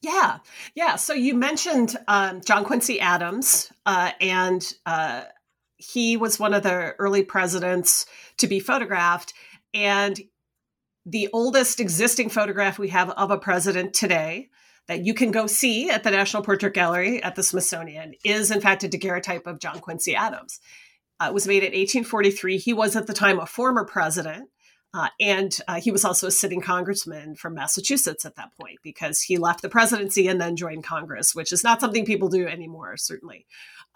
Yeah, 0.00 0.38
yeah. 0.74 0.96
So 0.96 1.14
you 1.14 1.34
mentioned 1.34 1.96
um, 2.08 2.42
John 2.42 2.64
Quincy 2.64 3.00
Adams, 3.00 3.72
uh, 3.86 4.10
and 4.20 4.74
uh, 4.84 5.22
he 5.76 6.16
was 6.16 6.38
one 6.38 6.52
of 6.52 6.62
the 6.62 6.94
early 6.98 7.22
presidents 7.22 8.06
to 8.38 8.46
be 8.46 8.60
photographed. 8.60 9.32
And 9.72 10.20
the 11.06 11.28
oldest 11.32 11.80
existing 11.80 12.30
photograph 12.30 12.78
we 12.78 12.88
have 12.88 13.10
of 13.10 13.30
a 13.30 13.38
president 13.38 13.94
today 13.94 14.50
that 14.86 15.04
you 15.04 15.14
can 15.14 15.30
go 15.30 15.46
see 15.46 15.88
at 15.88 16.02
the 16.02 16.10
National 16.10 16.42
Portrait 16.42 16.74
Gallery 16.74 17.22
at 17.22 17.34
the 17.34 17.42
Smithsonian 17.42 18.14
is, 18.24 18.50
in 18.50 18.60
fact, 18.60 18.84
a 18.84 18.88
daguerreotype 18.88 19.46
of 19.46 19.58
John 19.58 19.80
Quincy 19.80 20.14
Adams. 20.14 20.60
Uh, 21.20 21.30
was 21.32 21.46
made 21.46 21.62
in 21.62 21.72
1843. 21.72 22.58
He 22.58 22.72
was 22.72 22.96
at 22.96 23.06
the 23.06 23.12
time 23.12 23.38
a 23.38 23.46
former 23.46 23.84
president. 23.84 24.50
Uh, 24.92 25.08
and 25.20 25.58
uh, 25.66 25.80
he 25.80 25.90
was 25.90 26.04
also 26.04 26.28
a 26.28 26.30
sitting 26.30 26.60
congressman 26.60 27.34
from 27.34 27.54
Massachusetts 27.54 28.24
at 28.24 28.36
that 28.36 28.52
point 28.60 28.78
because 28.84 29.20
he 29.20 29.38
left 29.38 29.60
the 29.60 29.68
presidency 29.68 30.28
and 30.28 30.40
then 30.40 30.54
joined 30.54 30.84
Congress, 30.84 31.34
which 31.34 31.52
is 31.52 31.64
not 31.64 31.80
something 31.80 32.04
people 32.04 32.28
do 32.28 32.46
anymore, 32.46 32.96
certainly. 32.96 33.44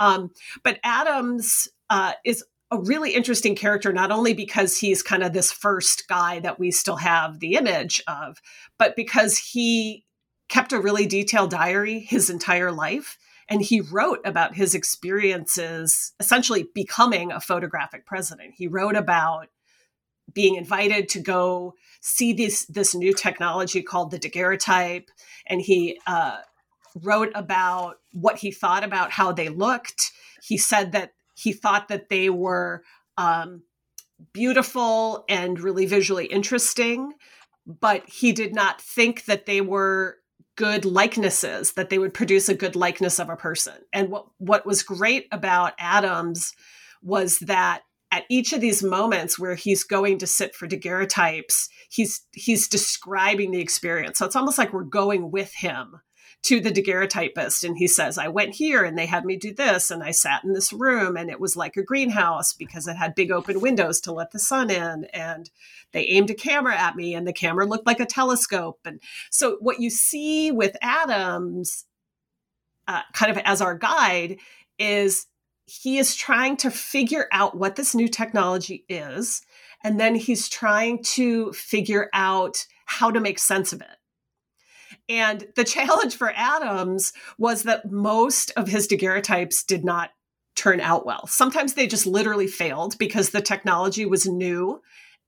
Um, 0.01 0.33
but 0.65 0.81
Adams 0.83 1.69
uh, 1.89 2.15
is 2.25 2.45
a 2.71 2.79
really 2.81 3.15
interesting 3.15 3.55
character, 3.55 3.93
not 3.93 4.11
only 4.11 4.35
because 4.35 4.77
he's 4.77 5.03
kind 5.03 5.23
of 5.23 5.33
this 5.33 5.53
first 5.53 6.09
guy 6.09 6.41
that 6.41 6.59
we 6.59 6.71
still 6.71 6.97
have 6.97 7.39
the 7.39 7.55
image 7.55 8.03
of, 8.09 8.43
but 8.77 8.97
because 8.97 9.39
he 9.39 10.05
kept 10.49 10.73
a 10.73 10.81
really 10.81 11.07
detailed 11.07 11.51
diary 11.51 12.01
his 12.01 12.29
entire 12.29 12.73
life. 12.73 13.19
And 13.49 13.63
he 13.63 13.81
wrote 13.81 14.21
about 14.25 14.57
his 14.57 14.75
experiences 14.75 16.13
essentially 16.21 16.69
becoming 16.75 17.33
a 17.33 17.41
photographic 17.41 18.05
president. 18.05 18.55
He 18.57 18.69
wrote 18.69 18.97
about 18.97 19.49
being 20.35 20.57
invited 20.57 21.09
to 21.09 21.21
go 21.21 21.75
see 22.01 22.33
this 22.33 22.67
this 22.67 22.95
new 22.95 23.15
technology 23.15 23.83
called 23.83 24.11
the 24.11 24.19
daguerreotype, 24.19 25.11
and 25.47 25.61
he 25.61 25.99
uh, 26.07 26.39
wrote 27.03 27.33
about 27.35 27.97
what 28.13 28.39
he 28.39 28.51
thought 28.51 28.85
about 28.85 29.13
how 29.13 29.33
they 29.33 29.49
looked. 29.49 30.13
He 30.43 30.59
said 30.59 30.93
that 30.93 31.13
he 31.35 31.53
thought 31.53 31.89
that 31.89 32.09
they 32.09 32.31
were 32.31 32.83
um, 33.17 33.63
beautiful 34.33 35.25
and 35.29 35.59
really 35.59 35.87
visually 35.87 36.27
interesting, 36.27 37.13
but 37.67 38.09
he 38.09 38.33
did 38.33 38.55
not 38.55 38.81
think 38.81 39.25
that 39.25 39.47
they 39.47 39.61
were 39.61 40.18
good 40.59 40.85
likenesses 40.85 41.75
that 41.75 41.89
they 41.89 41.99
would 41.99 42.13
produce 42.13 42.49
a 42.49 42.55
good 42.55 42.75
likeness 42.75 43.21
of 43.21 43.31
a 43.31 43.37
person 43.37 43.75
and 43.93 44.11
what 44.11 44.27
what 44.39 44.67
was 44.67 44.83
great 44.83 45.29
about 45.31 45.73
adams 45.79 46.53
was 47.01 47.39
that 47.39 47.83
at 48.11 48.25
each 48.29 48.53
of 48.53 48.61
these 48.61 48.83
moments 48.83 49.39
where 49.39 49.55
he's 49.55 49.85
going 49.85 50.19
to 50.19 50.27
sit 50.27 50.55
for 50.55 50.67
daguerreotypes, 50.67 51.69
he's 51.91 52.23
he's 52.33 52.67
describing 52.67 53.51
the 53.51 53.61
experience. 53.61 54.19
So 54.19 54.27
it's 54.27 54.35
almost 54.35 54.59
like 54.59 54.73
we're 54.73 54.83
going 54.83 55.31
with 55.31 55.53
him 55.53 56.01
to 56.45 56.61
the 56.61 56.71
daguerreotypist 56.71 57.65
and 57.65 57.77
he 57.77 57.87
says 57.87 58.17
i 58.17 58.29
went 58.29 58.55
here 58.55 58.85
and 58.85 58.97
they 58.97 59.07
had 59.07 59.25
me 59.25 59.37
do 59.37 59.53
this 59.53 59.91
and 59.91 60.03
i 60.03 60.11
sat 60.11 60.45
in 60.45 60.53
this 60.53 60.73
room 60.73 61.17
and 61.17 61.31
it 61.31 61.41
was 61.41 61.57
like 61.57 61.77
a 61.77 61.83
greenhouse 61.83 62.53
because 62.53 62.87
it 62.87 62.97
had 62.97 63.15
big 63.15 63.31
open 63.31 63.61
windows 63.61 64.01
to 64.01 64.13
let 64.13 64.31
the 64.31 64.39
sun 64.39 64.71
in 64.71 65.05
and 65.13 65.51
they 65.93 66.05
aimed 66.05 66.31
a 66.31 66.35
camera 66.35 66.77
at 66.77 66.97
me 66.97 67.15
and 67.15 67.27
the 67.27 67.33
camera 67.33 67.67
looked 67.67 67.87
like 67.87 68.01
a 68.01 68.07
telescope 68.07 68.79
and 68.85 69.01
so 69.31 69.57
what 69.61 69.81
you 69.81 69.91
see 69.91 70.51
with 70.51 70.77
adams 70.81 71.85
uh, 72.87 73.03
kind 73.13 73.31
of 73.31 73.39
as 73.45 73.61
our 73.61 73.77
guide 73.77 74.39
is 74.79 75.27
he 75.69 75.99
is 75.99 76.17
trying 76.17 76.57
to 76.57 76.71
figure 76.71 77.29
out 77.31 77.57
what 77.57 77.77
this 77.77 77.95
new 77.95 78.09
technology 78.09 78.87
is. 78.89 79.43
And 79.85 80.01
then 80.01 80.15
he's 80.15 80.49
trying 80.49 81.03
to 81.05 81.53
figure 81.53 82.09
out 82.15 82.67
how 82.87 83.11
to 83.11 83.21
make 83.21 83.39
sense 83.39 83.73
of 83.75 83.83
it. 83.83 83.87
And 85.09 85.47
the 85.57 85.65
challenge 85.65 86.17
for 86.17 86.33
Adams 86.35 87.13
was 87.39 87.65
that 87.65 87.91
most 87.91 88.53
of 88.57 88.69
his 88.69 88.87
daguerreotypes 88.87 89.65
did 89.65 89.85
not 89.85 90.11
turn 90.57 90.81
out 90.81 91.07
well. 91.07 91.27
Sometimes 91.27 91.75
they 91.75 91.87
just 91.87 92.07
literally 92.07 92.49
failed 92.49 92.99
because 92.99 93.31
the 93.31 93.41
technology 93.41 94.05
was 94.05 94.27
new 94.27 94.83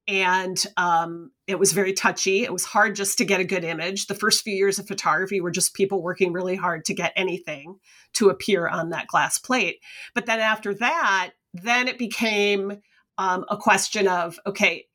and 0.09 0.67
um, 0.77 1.31
it 1.47 1.59
was 1.59 1.73
very 1.73 1.93
touchy. 1.93 2.43
It 2.43 2.53
was 2.53 2.65
hard 2.65 2.97
just 2.97 3.17
to 3.19 3.25
get 3.25 3.39
a 3.39 3.45
good 3.45 3.63
image. 3.63 4.07
The 4.07 4.15
first 4.15 4.43
few 4.43 4.55
years 4.55 4.81
of 4.81 4.89
photography 4.89 5.41
were 5.41 5.53
just 5.53 5.75
people 5.75 6.03
working 6.03 6.33
really 6.33 6.57
hard 6.57 6.85
to 6.87 6.95
get 6.95 7.13
anything 7.15 7.79
to 8.15 8.29
appear 8.29 8.67
on 8.67 8.91
that 8.91 9.07
glass 9.07 9.39
plate. 9.39 9.77
But 10.15 10.27
then 10.27 10.41
after 10.41 10.75
that, 10.75 11.33
then 11.55 11.87
it 11.87 11.97
became 11.97 12.81
um, 13.19 13.45
a 13.49 13.57
question 13.57 14.09
of 14.09 14.39
okay, 14.47 14.87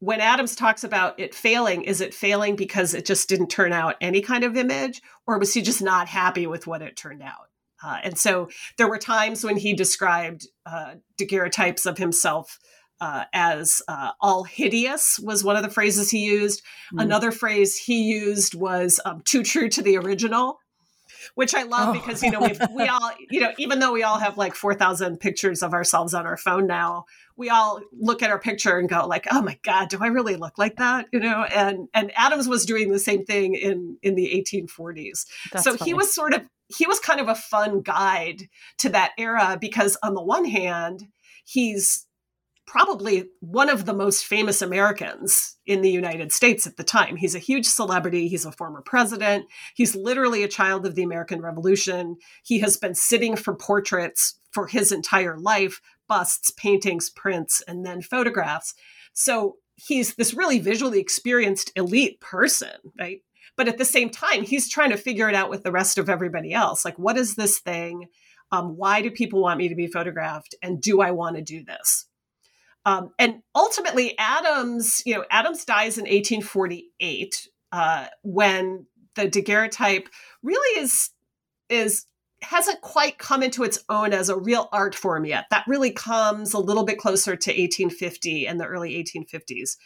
when 0.00 0.20
Adams 0.20 0.56
talks 0.56 0.82
about 0.82 1.20
it 1.20 1.34
failing, 1.34 1.82
is 1.82 2.00
it 2.00 2.14
failing 2.14 2.56
because 2.56 2.94
it 2.94 3.06
just 3.06 3.28
didn't 3.28 3.48
turn 3.48 3.72
out 3.72 3.96
any 4.00 4.20
kind 4.22 4.44
of 4.44 4.56
image, 4.56 5.00
or 5.26 5.38
was 5.38 5.54
he 5.54 5.62
just 5.62 5.82
not 5.82 6.08
happy 6.08 6.46
with 6.46 6.66
what 6.66 6.82
it 6.82 6.96
turned 6.96 7.22
out? 7.22 7.48
Uh, 7.82 7.98
and 8.02 8.18
so 8.18 8.48
there 8.76 8.88
were 8.88 8.98
times 8.98 9.44
when 9.44 9.56
he 9.56 9.74
described 9.74 10.46
uh, 10.66 10.94
daguerreotypes 11.18 11.86
of 11.86 11.98
himself 11.98 12.58
uh, 13.00 13.24
as 13.32 13.80
uh, 13.88 14.10
all 14.20 14.44
hideous 14.44 15.18
was 15.22 15.42
one 15.42 15.56
of 15.56 15.62
the 15.62 15.70
phrases 15.70 16.10
he 16.10 16.24
used. 16.24 16.62
Mm. 16.94 17.02
Another 17.02 17.30
phrase 17.30 17.76
he 17.76 18.02
used 18.02 18.54
was 18.54 19.00
um, 19.04 19.22
too 19.24 19.42
true 19.42 19.68
to 19.70 19.82
the 19.82 19.96
original, 19.96 20.59
which 21.34 21.54
I 21.54 21.62
love 21.62 21.88
oh. 21.88 21.92
because 21.92 22.22
you 22.22 22.30
know 22.30 22.40
we 22.40 22.56
we 22.74 22.88
all 22.88 23.10
you 23.30 23.40
know 23.40 23.52
even 23.58 23.78
though 23.78 23.92
we 23.92 24.02
all 24.02 24.18
have 24.18 24.38
like 24.38 24.54
four 24.54 24.74
thousand 24.74 25.18
pictures 25.18 25.62
of 25.62 25.72
ourselves 25.72 26.14
on 26.14 26.26
our 26.26 26.36
phone 26.36 26.66
now, 26.66 27.04
we 27.36 27.48
all 27.48 27.80
look 27.92 28.22
at 28.22 28.30
our 28.30 28.38
picture 28.38 28.78
and 28.78 28.88
go 28.88 29.06
like, 29.06 29.26
oh 29.30 29.42
my 29.42 29.58
god, 29.62 29.88
do 29.88 29.98
I 30.00 30.08
really 30.08 30.36
look 30.36 30.58
like 30.58 30.76
that? 30.76 31.06
You 31.12 31.20
know, 31.20 31.44
and 31.44 31.88
and 31.94 32.12
Adams 32.14 32.48
was 32.48 32.66
doing 32.66 32.90
the 32.90 32.98
same 32.98 33.24
thing 33.24 33.54
in 33.54 33.96
in 34.02 34.14
the 34.14 34.44
1840s. 34.46 35.26
That's 35.52 35.64
so 35.64 35.76
funny. 35.76 35.90
he 35.90 35.94
was 35.94 36.14
sort 36.14 36.34
of 36.34 36.48
he 36.76 36.86
was 36.86 37.00
kind 37.00 37.20
of 37.20 37.28
a 37.28 37.34
fun 37.34 37.80
guide 37.80 38.48
to 38.78 38.90
that 38.90 39.12
era 39.18 39.58
because 39.60 39.96
on 40.02 40.14
the 40.14 40.22
one 40.22 40.44
hand 40.44 41.08
he's 41.44 42.06
probably 42.70 43.24
one 43.40 43.68
of 43.68 43.84
the 43.84 43.92
most 43.92 44.24
famous 44.24 44.62
Americans 44.62 45.56
in 45.66 45.80
the 45.80 45.90
United 45.90 46.30
States 46.30 46.68
at 46.68 46.76
the 46.76 46.84
time. 46.84 47.16
He's 47.16 47.34
a 47.34 47.40
huge 47.40 47.66
celebrity. 47.66 48.28
He's 48.28 48.44
a 48.44 48.52
former 48.52 48.80
president. 48.80 49.46
He's 49.74 49.96
literally 49.96 50.44
a 50.44 50.48
child 50.48 50.86
of 50.86 50.94
the 50.94 51.02
American 51.02 51.42
Revolution. 51.42 52.16
He 52.44 52.60
has 52.60 52.76
been 52.76 52.94
sitting 52.94 53.34
for 53.34 53.56
portraits 53.56 54.38
for 54.52 54.68
his 54.68 54.92
entire 54.92 55.36
life 55.36 55.80
busts, 56.06 56.52
paintings, 56.52 57.10
prints, 57.10 57.60
and 57.66 57.84
then 57.84 58.02
photographs. 58.02 58.74
So 59.14 59.56
he's 59.74 60.14
this 60.14 60.32
really 60.32 60.60
visually 60.60 61.00
experienced 61.00 61.72
elite 61.74 62.20
person, 62.20 62.76
right? 62.96 63.20
But 63.56 63.66
at 63.66 63.78
the 63.78 63.84
same 63.84 64.10
time, 64.10 64.44
he's 64.44 64.70
trying 64.70 64.90
to 64.90 64.96
figure 64.96 65.28
it 65.28 65.34
out 65.34 65.50
with 65.50 65.64
the 65.64 65.72
rest 65.72 65.98
of 65.98 66.08
everybody 66.08 66.52
else. 66.52 66.84
Like, 66.84 67.00
what 67.00 67.18
is 67.18 67.34
this 67.34 67.58
thing? 67.58 68.06
Um, 68.52 68.76
why 68.76 69.02
do 69.02 69.10
people 69.10 69.42
want 69.42 69.58
me 69.58 69.68
to 69.68 69.74
be 69.74 69.88
photographed? 69.88 70.54
And 70.62 70.80
do 70.80 71.00
I 71.00 71.10
want 71.10 71.34
to 71.34 71.42
do 71.42 71.64
this? 71.64 72.06
Um, 72.86 73.12
and 73.18 73.42
ultimately, 73.54 74.16
Adams, 74.18 75.02
you 75.04 75.14
know, 75.14 75.24
Adams 75.30 75.64
dies 75.64 75.98
in 75.98 76.04
1848 76.04 77.48
uh, 77.72 78.06
when 78.22 78.86
the 79.14 79.28
daguerreotype 79.28 80.08
really 80.42 80.80
is 80.80 81.10
is 81.68 82.06
hasn't 82.42 82.80
quite 82.80 83.18
come 83.18 83.42
into 83.42 83.64
its 83.64 83.84
own 83.90 84.12
as 84.14 84.30
a 84.30 84.38
real 84.38 84.68
art 84.72 84.94
form 84.94 85.26
yet. 85.26 85.44
That 85.50 85.66
really 85.66 85.90
comes 85.90 86.54
a 86.54 86.58
little 86.58 86.84
bit 86.84 86.98
closer 86.98 87.36
to 87.36 87.50
1850 87.50 88.46
and 88.46 88.58
the 88.58 88.64
early 88.64 88.92
1850s. 88.94 89.76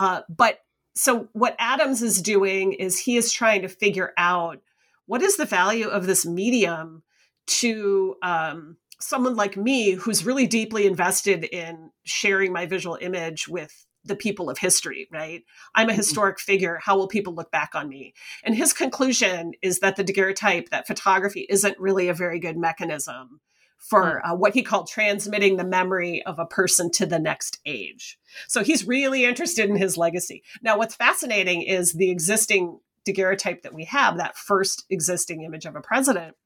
Uh, 0.00 0.22
but 0.28 0.58
so 0.96 1.28
what 1.32 1.54
Adams 1.58 2.02
is 2.02 2.20
doing 2.20 2.72
is 2.72 2.98
he 2.98 3.16
is 3.16 3.32
trying 3.32 3.62
to 3.62 3.68
figure 3.68 4.12
out 4.18 4.60
what 5.06 5.22
is 5.22 5.36
the 5.36 5.44
value 5.44 5.88
of 5.88 6.06
this 6.06 6.26
medium 6.26 7.02
to 7.46 8.16
um, 8.22 8.76
someone 9.00 9.34
like 9.34 9.56
me 9.56 9.92
who's 9.92 10.26
really 10.26 10.46
deeply 10.46 10.86
invested 10.86 11.44
in 11.44 11.90
sharing 12.04 12.52
my 12.52 12.66
visual 12.66 12.98
image 13.00 13.48
with 13.48 13.86
the 14.04 14.16
people 14.16 14.48
of 14.48 14.58
history, 14.58 15.08
right? 15.12 15.42
I'm 15.74 15.88
a 15.88 15.92
mm-hmm. 15.92 15.98
historic 15.98 16.40
figure. 16.40 16.78
How 16.82 16.96
will 16.96 17.08
people 17.08 17.34
look 17.34 17.50
back 17.50 17.74
on 17.74 17.88
me? 17.88 18.14
And 18.44 18.54
his 18.54 18.72
conclusion 18.72 19.52
is 19.62 19.80
that 19.80 19.96
the 19.96 20.04
daguerreotype, 20.04 20.70
that 20.70 20.86
photography 20.86 21.46
isn't 21.48 21.78
really 21.78 22.08
a 22.08 22.14
very 22.14 22.40
good 22.40 22.56
mechanism 22.56 23.40
for 23.78 24.22
mm. 24.24 24.30
uh, 24.30 24.36
what 24.36 24.54
he 24.54 24.62
called 24.62 24.88
transmitting 24.88 25.56
the 25.56 25.64
memory 25.64 26.22
of 26.24 26.38
a 26.38 26.46
person 26.46 26.90
to 26.92 27.06
the 27.06 27.18
next 27.18 27.58
age. 27.66 28.18
So 28.48 28.62
he's 28.62 28.86
really 28.86 29.24
interested 29.24 29.68
in 29.68 29.76
his 29.76 29.96
legacy. 29.96 30.42
Now, 30.62 30.78
what's 30.78 30.94
fascinating 30.94 31.62
is 31.62 31.92
the 31.92 32.10
existing 32.10 32.78
daguerreotype 33.06 33.62
that 33.62 33.74
we 33.74 33.84
have, 33.84 34.18
that 34.18 34.36
first 34.36 34.84
existing 34.90 35.42
image 35.42 35.64
of 35.64 35.76
a 35.76 35.80
president, 35.80 36.36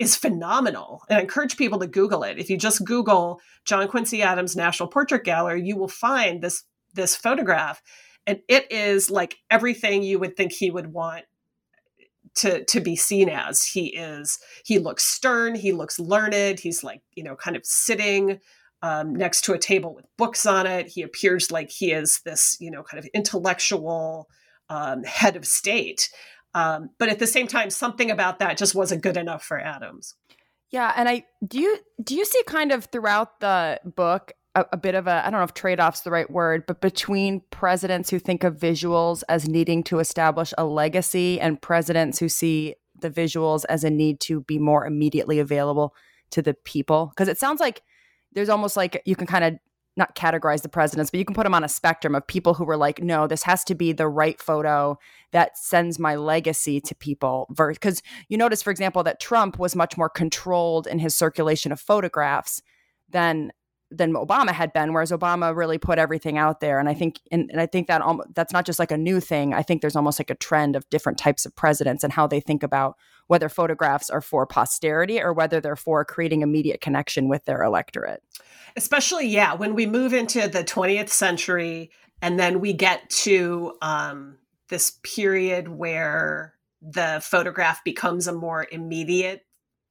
is 0.00 0.16
phenomenal. 0.16 1.02
And 1.08 1.18
I 1.18 1.20
encourage 1.20 1.58
people 1.58 1.78
to 1.78 1.86
Google 1.86 2.24
it. 2.24 2.38
If 2.38 2.48
you 2.50 2.56
just 2.56 2.84
Google 2.84 3.40
John 3.66 3.86
Quincy 3.86 4.22
Adams 4.22 4.56
National 4.56 4.88
Portrait 4.88 5.22
Gallery, 5.22 5.62
you 5.62 5.76
will 5.76 5.88
find 5.88 6.42
this 6.42 6.64
this 6.94 7.14
photograph. 7.14 7.80
And 8.26 8.40
it 8.48 8.70
is 8.72 9.10
like 9.10 9.36
everything 9.50 10.02
you 10.02 10.18
would 10.18 10.36
think 10.36 10.52
he 10.52 10.70
would 10.70 10.92
want 10.92 11.26
to 12.36 12.64
to 12.64 12.80
be 12.80 12.96
seen 12.96 13.28
as. 13.28 13.64
He 13.64 13.88
is 13.88 14.38
he 14.64 14.78
looks 14.78 15.04
stern, 15.04 15.54
he 15.54 15.72
looks 15.72 16.00
learned, 16.00 16.58
he's 16.58 16.82
like, 16.82 17.02
you 17.14 17.22
know, 17.22 17.36
kind 17.36 17.56
of 17.56 17.66
sitting 17.66 18.40
um, 18.82 19.14
next 19.14 19.42
to 19.42 19.52
a 19.52 19.58
table 19.58 19.94
with 19.94 20.06
books 20.16 20.46
on 20.46 20.66
it. 20.66 20.88
He 20.88 21.02
appears 21.02 21.50
like 21.50 21.70
he 21.70 21.92
is 21.92 22.22
this, 22.24 22.56
you 22.58 22.70
know, 22.70 22.82
kind 22.82 22.98
of 22.98 23.10
intellectual 23.12 24.28
um, 24.70 25.04
head 25.04 25.36
of 25.36 25.46
state. 25.46 26.08
Um, 26.54 26.90
but 26.98 27.08
at 27.08 27.18
the 27.18 27.26
same 27.26 27.46
time, 27.46 27.70
something 27.70 28.10
about 28.10 28.38
that 28.40 28.58
just 28.58 28.74
wasn't 28.74 29.02
good 29.02 29.16
enough 29.16 29.44
for 29.44 29.58
Adams. 29.58 30.14
Yeah, 30.70 30.92
and 30.96 31.08
I 31.08 31.24
do 31.46 31.60
you 31.60 31.78
do 32.02 32.14
you 32.14 32.24
see 32.24 32.42
kind 32.46 32.72
of 32.72 32.86
throughout 32.86 33.40
the 33.40 33.80
book 33.84 34.32
a, 34.54 34.66
a 34.72 34.76
bit 34.76 34.94
of 34.94 35.06
a 35.06 35.22
I 35.26 35.30
don't 35.30 35.40
know 35.40 35.44
if 35.44 35.54
trade 35.54 35.80
off's 35.80 36.00
the 36.00 36.10
right 36.10 36.30
word, 36.30 36.64
but 36.66 36.80
between 36.80 37.42
presidents 37.50 38.10
who 38.10 38.18
think 38.18 38.44
of 38.44 38.56
visuals 38.56 39.22
as 39.28 39.48
needing 39.48 39.82
to 39.84 39.98
establish 39.98 40.52
a 40.58 40.64
legacy 40.64 41.40
and 41.40 41.60
presidents 41.60 42.18
who 42.18 42.28
see 42.28 42.74
the 43.00 43.10
visuals 43.10 43.64
as 43.68 43.84
a 43.84 43.90
need 43.90 44.20
to 44.20 44.42
be 44.42 44.58
more 44.58 44.86
immediately 44.86 45.38
available 45.38 45.94
to 46.30 46.42
the 46.42 46.54
people? 46.54 47.06
Because 47.14 47.28
it 47.28 47.38
sounds 47.38 47.60
like 47.60 47.82
there's 48.32 48.48
almost 48.48 48.76
like 48.76 49.02
you 49.04 49.16
can 49.16 49.26
kind 49.26 49.44
of 49.44 49.58
not 50.00 50.16
categorize 50.16 50.62
the 50.62 50.68
presidents, 50.68 51.12
but 51.12 51.18
you 51.18 51.24
can 51.24 51.34
put 51.34 51.44
them 51.44 51.54
on 51.54 51.62
a 51.62 51.68
spectrum 51.68 52.16
of 52.16 52.26
people 52.26 52.54
who 52.54 52.64
were 52.64 52.76
like, 52.76 53.00
no, 53.00 53.28
this 53.28 53.44
has 53.44 53.62
to 53.64 53.76
be 53.76 53.92
the 53.92 54.08
right 54.08 54.40
photo 54.40 54.98
that 55.30 55.56
sends 55.56 56.00
my 56.00 56.16
legacy 56.16 56.80
to 56.80 56.94
people. 56.96 57.46
Because 57.56 58.02
you 58.28 58.36
notice, 58.36 58.62
for 58.62 58.72
example, 58.72 59.04
that 59.04 59.20
Trump 59.20 59.60
was 59.60 59.76
much 59.76 59.96
more 59.96 60.08
controlled 60.08 60.88
in 60.88 60.98
his 60.98 61.14
circulation 61.14 61.70
of 61.70 61.80
photographs 61.80 62.60
than 63.08 63.52
than 63.90 64.12
Obama 64.14 64.50
had 64.50 64.72
been, 64.72 64.92
whereas 64.92 65.10
Obama 65.10 65.54
really 65.54 65.78
put 65.78 65.98
everything 65.98 66.38
out 66.38 66.60
there. 66.60 66.78
And 66.78 66.88
I 66.88 66.94
think, 66.94 67.20
and, 67.32 67.50
and 67.50 67.60
I 67.60 67.66
think 67.66 67.88
that 67.88 68.02
that's 68.34 68.52
not 68.52 68.64
just 68.64 68.78
like 68.78 68.92
a 68.92 68.96
new 68.96 69.20
thing. 69.20 69.52
I 69.52 69.62
think 69.62 69.80
there's 69.80 69.96
almost 69.96 70.20
like 70.20 70.30
a 70.30 70.34
trend 70.36 70.76
of 70.76 70.88
different 70.90 71.18
types 71.18 71.44
of 71.44 71.54
presidents 71.56 72.04
and 72.04 72.12
how 72.12 72.26
they 72.26 72.40
think 72.40 72.62
about 72.62 72.96
whether 73.26 73.48
photographs 73.48 74.10
are 74.10 74.20
for 74.20 74.46
posterity 74.46 75.20
or 75.20 75.32
whether 75.32 75.60
they're 75.60 75.76
for 75.76 76.04
creating 76.04 76.42
immediate 76.42 76.80
connection 76.80 77.28
with 77.28 77.44
their 77.44 77.62
electorate. 77.62 78.22
Especially, 78.76 79.26
yeah, 79.26 79.54
when 79.54 79.74
we 79.74 79.86
move 79.86 80.12
into 80.12 80.48
the 80.48 80.64
20th 80.64 81.08
century 81.08 81.90
and 82.22 82.38
then 82.38 82.60
we 82.60 82.72
get 82.72 83.08
to 83.10 83.72
um, 83.82 84.36
this 84.68 84.98
period 85.02 85.68
where 85.68 86.54
the 86.82 87.20
photograph 87.22 87.84
becomes 87.84 88.26
a 88.26 88.32
more 88.32 88.66
immediate 88.70 89.44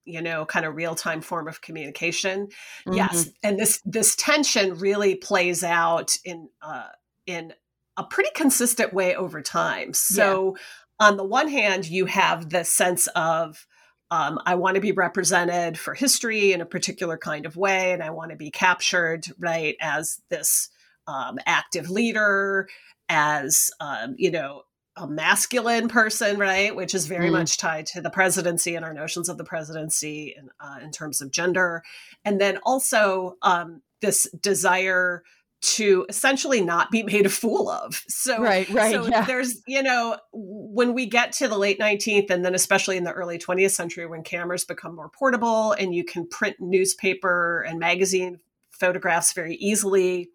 you 0.10 0.22
know 0.22 0.46
kind 0.46 0.66
of 0.66 0.76
real-time 0.76 1.22
form 1.22 1.48
of 1.48 1.62
communication 1.62 2.48
mm-hmm. 2.48 2.94
yes 2.94 3.30
and 3.44 3.60
this 3.60 3.82
this 3.86 4.16
tension 4.16 4.76
really 4.76 5.16
plays 5.16 5.64
out 5.64 6.18
in 6.26 6.50
uh 6.62 6.88
in 7.26 7.54
a 7.98 8.04
pretty 8.04 8.30
consistent 8.36 8.94
way 8.94 9.16
over 9.16 9.42
time 9.42 9.94
so 9.94 10.56
yeah. 10.56 11.08
on 11.08 11.18
the 11.18 11.24
one 11.24 11.48
hand 11.48 11.88
you 11.88 12.06
have 12.06 12.50
the 12.50 12.64
sense 12.64 13.08
of 13.16 13.66
um, 14.12 14.40
I 14.46 14.56
want 14.56 14.76
to 14.76 14.82
be 14.82 14.92
represented 14.92 15.78
for 15.78 15.94
history 15.94 16.52
in 16.52 16.62
a 16.62 16.66
particular 16.66 17.18
kind 17.18 17.46
of 17.46 17.56
way, 17.56 17.92
and 17.92 18.02
I 18.02 18.10
want 18.10 18.32
to 18.32 18.38
be 18.38 18.50
captured, 18.50 19.26
right, 19.38 19.76
as 19.80 20.20
this 20.30 20.70
um, 21.08 21.38
active 21.46 21.90
leader, 21.90 22.68
as 23.08 23.70
um, 23.80 24.16
you 24.18 24.32
know, 24.32 24.64
a 25.00 25.08
masculine 25.08 25.88
person, 25.88 26.38
right? 26.38 26.76
Which 26.76 26.94
is 26.94 27.08
very 27.08 27.30
mm. 27.30 27.34
much 27.34 27.58
tied 27.58 27.86
to 27.88 28.02
the 28.02 28.10
presidency 28.10 28.76
and 28.76 28.84
our 28.84 28.94
notions 28.94 29.30
of 29.30 29.38
the 29.38 29.44
presidency 29.44 30.36
in, 30.38 30.50
uh, 30.60 30.80
in 30.84 30.92
terms 30.92 31.22
of 31.22 31.32
gender. 31.32 31.84
And 32.26 32.40
then 32.40 32.60
also 32.64 33.38
um, 33.42 33.82
this 34.02 34.30
desire 34.42 35.24
to 35.62 36.06
essentially 36.08 36.62
not 36.62 36.92
be 36.92 37.04
made 37.04 37.26
a 37.26 37.30
fool 37.30 37.70
of. 37.70 38.04
So, 38.08 38.42
right, 38.42 38.70
right, 38.70 38.94
so 38.94 39.08
yeah. 39.08 39.26
there's, 39.26 39.62
you 39.66 39.82
know, 39.82 40.18
when 40.34 40.94
we 40.94 41.06
get 41.06 41.32
to 41.34 41.48
the 41.48 41.58
late 41.58 41.80
19th 41.80 42.30
and 42.30 42.44
then 42.44 42.54
especially 42.54 42.98
in 42.98 43.06
the 43.06 43.12
early 43.12 43.38
20th 43.38 43.72
century 43.72 44.06
when 44.06 44.24
cameras 44.24 44.66
become 44.66 44.96
more 44.96 45.10
portable 45.10 45.72
and 45.74 45.96
you 45.96 46.04
can 46.04 46.28
print 46.28 46.58
newspaper 46.60 47.62
and 47.62 47.80
magazine 47.80 48.40
photographs 48.72 49.34
very 49.34 49.56
easily 49.56 50.30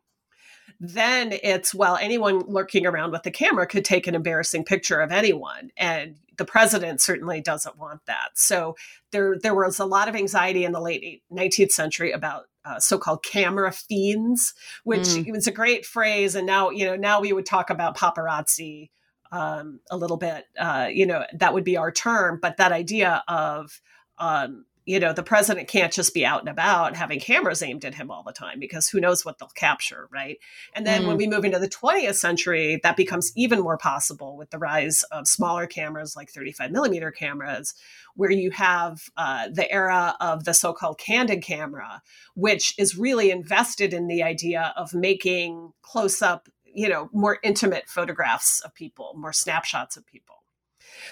then 0.89 1.33
it's 1.43 1.75
well 1.75 1.97
anyone 2.01 2.41
lurking 2.47 2.87
around 2.87 3.13
with 3.13 3.23
the 3.23 3.31
camera 3.31 3.67
could 3.67 3.85
take 3.85 4.07
an 4.07 4.15
embarrassing 4.15 4.65
picture 4.65 5.01
of 5.01 5.11
anyone 5.11 5.71
and 5.77 6.17
the 6.37 6.45
president 6.45 7.01
certainly 7.01 7.41
doesn't 7.41 7.79
want 7.79 8.05
that 8.07 8.31
so 8.35 8.77
there 9.13 9.37
there 9.43 9.55
was 9.55 9.79
a 9.79 9.85
lot 9.85 10.09
of 10.09 10.15
anxiety 10.15 10.65
in 10.65 10.73
the 10.73 10.81
late 10.81 11.23
19th 11.33 11.73
century 11.73 12.13
about 12.13 12.45
uh, 12.65 12.79
so-called 12.79 13.23
camera 13.23 13.73
fiends 13.73 14.55
which 14.85 15.01
mm. 15.01 15.31
was 15.31 15.47
a 15.47 15.53
great 15.53 15.87
phrase 15.87 16.35
and 16.35 16.47
now 16.47 16.71
you 16.71 16.85
know 16.85 16.97
now 16.97 17.21
we 17.21 17.33
would 17.33 17.47
talk 17.47 17.71
about 17.71 17.97
paparazzi 17.97 18.91
um, 19.33 19.81
a 19.91 19.97
little 19.97 20.17
bit 20.17 20.45
uh, 20.59 20.89
you 20.93 21.07
know 21.07 21.25
that 21.35 21.55
would 21.55 21.65
be 21.65 21.77
our 21.77 21.91
term 21.91 22.39
but 22.41 22.57
that 22.57 22.73
idea 22.73 23.23
of 23.29 23.81
um, 24.19 24.65
you 24.87 25.01
know, 25.01 25.15
the 25.15 25.23
president 25.23 25.67
can't 25.67 25.93
just 25.93 26.13
be 26.13 26.27
out 26.27 26.41
and 26.41 26.49
about 26.49 26.95
having 26.95 27.19
cameras 27.19 27.63
aimed 27.63 27.85
at 27.87 27.95
him 27.95 28.11
all 28.11 28.23
the 28.23 28.33
time 28.33 28.61
because 28.61 28.89
who 28.89 29.01
knows 29.01 29.25
what 29.25 29.39
they'll 29.39 29.49
capture, 29.49 30.09
right? 30.13 30.39
And 30.75 30.87
then 30.87 31.03
mm. 31.03 31.07
when 31.09 31.17
we 31.17 31.27
move 31.27 31.45
into 31.45 31.59
the 31.59 31.69
20th 31.69 32.17
century, 32.17 32.81
that 32.83 32.97
becomes 32.97 33.33
even 33.35 33.61
more 33.61 33.79
possible 33.79 34.37
with 34.37 34.51
the 34.51 34.59
rise 34.59 35.03
of 35.05 35.27
smaller 35.27 35.67
cameras 35.67 36.17
like 36.17 36.31
35 36.31 36.71
millimeter 36.71 37.11
cameras, 37.11 37.75
where 38.15 38.31
you 38.31 38.51
have 38.51 39.09
uh, 39.17 39.49
the 39.51 39.71
era 39.73 40.17
of 40.21 40.45
the 40.45 40.53
so 40.53 40.75
called 40.75 40.99
candid 40.99 41.43
camera, 41.43 42.03
which 42.35 42.75
is 42.79 42.99
really 42.99 43.31
invested 43.31 43.95
in 43.95 44.07
the 44.07 44.23
idea 44.23 44.75
of 44.77 44.93
making 44.93 45.73
close 45.81 46.21
up, 46.21 46.49
you 46.65 46.91
know, 46.91 47.09
more 47.13 47.39
intimate 47.43 47.89
photographs 47.89 48.61
of 48.61 48.75
people, 48.75 49.15
more 49.17 49.33
snapshots 49.33 49.97
of 49.97 50.07
people. 50.07 50.43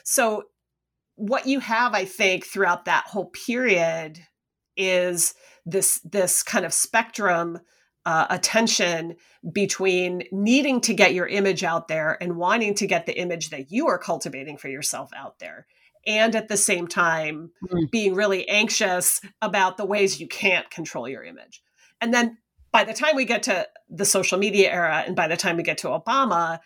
So 0.04 0.44
what 1.16 1.46
you 1.46 1.60
have, 1.60 1.94
I 1.94 2.04
think, 2.04 2.46
throughout 2.46 2.86
that 2.86 3.04
whole 3.06 3.26
period 3.26 4.18
is 4.76 5.34
this 5.66 6.00
this 6.00 6.42
kind 6.42 6.64
of 6.64 6.72
spectrum 6.72 7.60
uh, 8.04 8.26
attention 8.30 9.16
between 9.52 10.24
needing 10.32 10.80
to 10.80 10.94
get 10.94 11.14
your 11.14 11.26
image 11.26 11.62
out 11.62 11.88
there 11.88 12.20
and 12.20 12.36
wanting 12.36 12.74
to 12.74 12.86
get 12.86 13.06
the 13.06 13.18
image 13.18 13.50
that 13.50 13.70
you 13.70 13.86
are 13.86 13.98
cultivating 13.98 14.56
for 14.56 14.68
yourself 14.68 15.10
out 15.14 15.38
there 15.38 15.66
and 16.04 16.34
at 16.34 16.48
the 16.48 16.56
same 16.56 16.88
time 16.88 17.50
mm. 17.70 17.90
being 17.90 18.14
really 18.14 18.48
anxious 18.48 19.20
about 19.40 19.76
the 19.76 19.84
ways 19.84 20.20
you 20.20 20.26
can't 20.26 20.68
control 20.70 21.08
your 21.08 21.22
image 21.22 21.62
and 22.00 22.12
then 22.12 22.38
by 22.72 22.82
the 22.82 22.94
time 22.94 23.14
we 23.14 23.24
get 23.24 23.44
to 23.44 23.66
the 23.88 24.04
social 24.04 24.38
media 24.38 24.72
era 24.72 25.04
and 25.06 25.14
by 25.14 25.28
the 25.28 25.36
time 25.36 25.56
we 25.56 25.62
get 25.62 25.78
to 25.78 25.88
obama 25.88 26.58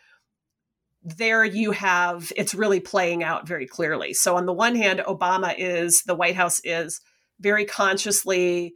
there 1.07 1.45
you 1.45 1.71
have 1.71 2.33
it's 2.37 2.55
really 2.55 2.81
playing 2.81 3.23
out 3.23 3.47
very 3.47 3.67
clearly. 3.67 4.13
So, 4.13 4.37
on 4.37 4.47
the 4.47 4.53
one 4.53 4.75
hand, 4.75 5.01
Obama 5.07 5.55
is, 5.57 6.03
the 6.03 6.17
White 6.17 6.35
House 6.35 6.61
is 6.65 7.01
very 7.39 7.65
consciously 7.65 8.75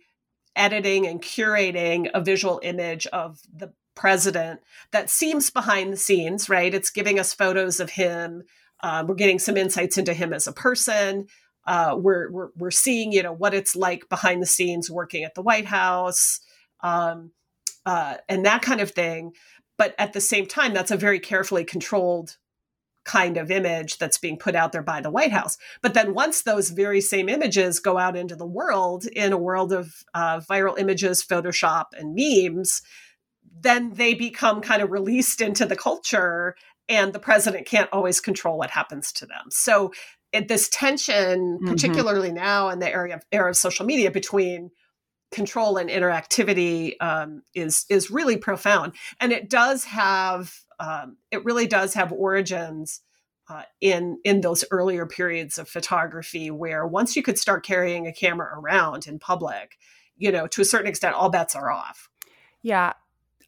editing 0.54 1.06
and 1.06 1.20
curating 1.20 2.08
a 2.14 2.20
visual 2.20 2.60
image 2.62 3.06
of 3.08 3.40
the 3.52 3.72
president 3.96 4.60
that 4.92 5.10
seems 5.10 5.50
behind 5.50 5.92
the 5.92 5.96
scenes, 5.96 6.48
right? 6.48 6.72
It's 6.72 6.90
giving 6.90 7.18
us 7.18 7.34
photos 7.34 7.80
of 7.80 7.90
him. 7.90 8.44
Uh, 8.80 9.04
we're 9.06 9.14
getting 9.14 9.38
some 9.38 9.56
insights 9.56 9.98
into 9.98 10.14
him 10.14 10.32
as 10.32 10.46
a 10.46 10.52
person. 10.52 11.26
Uh, 11.66 11.96
we're, 11.98 12.30
we're, 12.30 12.48
we're 12.56 12.70
seeing, 12.70 13.12
you 13.12 13.22
know, 13.22 13.32
what 13.32 13.54
it's 13.54 13.76
like 13.76 14.08
behind 14.08 14.40
the 14.40 14.46
scenes 14.46 14.90
working 14.90 15.24
at 15.24 15.34
the 15.34 15.42
White 15.42 15.66
House, 15.66 16.40
um, 16.82 17.32
uh, 17.84 18.16
and 18.28 18.46
that 18.46 18.62
kind 18.62 18.80
of 18.80 18.90
thing. 18.90 19.32
But 19.80 19.94
at 19.96 20.12
the 20.12 20.20
same 20.20 20.44
time, 20.44 20.74
that's 20.74 20.90
a 20.90 20.96
very 20.98 21.18
carefully 21.18 21.64
controlled 21.64 22.36
kind 23.06 23.38
of 23.38 23.50
image 23.50 23.96
that's 23.96 24.18
being 24.18 24.36
put 24.36 24.54
out 24.54 24.72
there 24.72 24.82
by 24.82 25.00
the 25.00 25.10
White 25.10 25.32
House. 25.32 25.56
But 25.80 25.94
then 25.94 26.12
once 26.12 26.42
those 26.42 26.68
very 26.68 27.00
same 27.00 27.30
images 27.30 27.80
go 27.80 27.96
out 27.96 28.14
into 28.14 28.36
the 28.36 28.44
world, 28.44 29.06
in 29.06 29.32
a 29.32 29.38
world 29.38 29.72
of 29.72 30.04
uh, 30.12 30.40
viral 30.40 30.78
images, 30.78 31.24
Photoshop, 31.24 31.86
and 31.98 32.14
memes, 32.14 32.82
then 33.58 33.94
they 33.94 34.12
become 34.12 34.60
kind 34.60 34.82
of 34.82 34.90
released 34.90 35.40
into 35.40 35.64
the 35.64 35.76
culture, 35.76 36.56
and 36.86 37.14
the 37.14 37.18
president 37.18 37.66
can't 37.66 37.88
always 37.90 38.20
control 38.20 38.58
what 38.58 38.68
happens 38.68 39.10
to 39.12 39.24
them. 39.24 39.46
So 39.48 39.94
it, 40.30 40.48
this 40.48 40.68
tension, 40.68 41.56
mm-hmm. 41.56 41.70
particularly 41.70 42.32
now 42.32 42.68
in 42.68 42.80
the 42.80 42.92
area 42.92 43.14
of, 43.14 43.24
era 43.32 43.48
of 43.48 43.56
social 43.56 43.86
media, 43.86 44.10
between 44.10 44.72
control 45.30 45.76
and 45.76 45.88
interactivity 45.90 46.94
um, 47.00 47.42
is 47.54 47.86
is 47.88 48.10
really 48.10 48.36
profound, 48.36 48.94
and 49.20 49.32
it 49.32 49.48
does 49.48 49.84
have 49.84 50.54
um, 50.78 51.16
it 51.30 51.44
really 51.44 51.66
does 51.66 51.94
have 51.94 52.12
origins 52.12 53.00
uh, 53.48 53.62
in 53.80 54.18
in 54.24 54.40
those 54.40 54.64
earlier 54.70 55.06
periods 55.06 55.58
of 55.58 55.68
photography, 55.68 56.50
where 56.50 56.86
once 56.86 57.16
you 57.16 57.22
could 57.22 57.38
start 57.38 57.64
carrying 57.64 58.06
a 58.06 58.12
camera 58.12 58.58
around 58.58 59.06
in 59.06 59.18
public, 59.18 59.76
you 60.16 60.32
know, 60.32 60.46
to 60.46 60.62
a 60.62 60.64
certain 60.64 60.86
extent, 60.88 61.14
all 61.14 61.30
bets 61.30 61.54
are 61.54 61.70
off. 61.70 62.08
Yeah, 62.62 62.92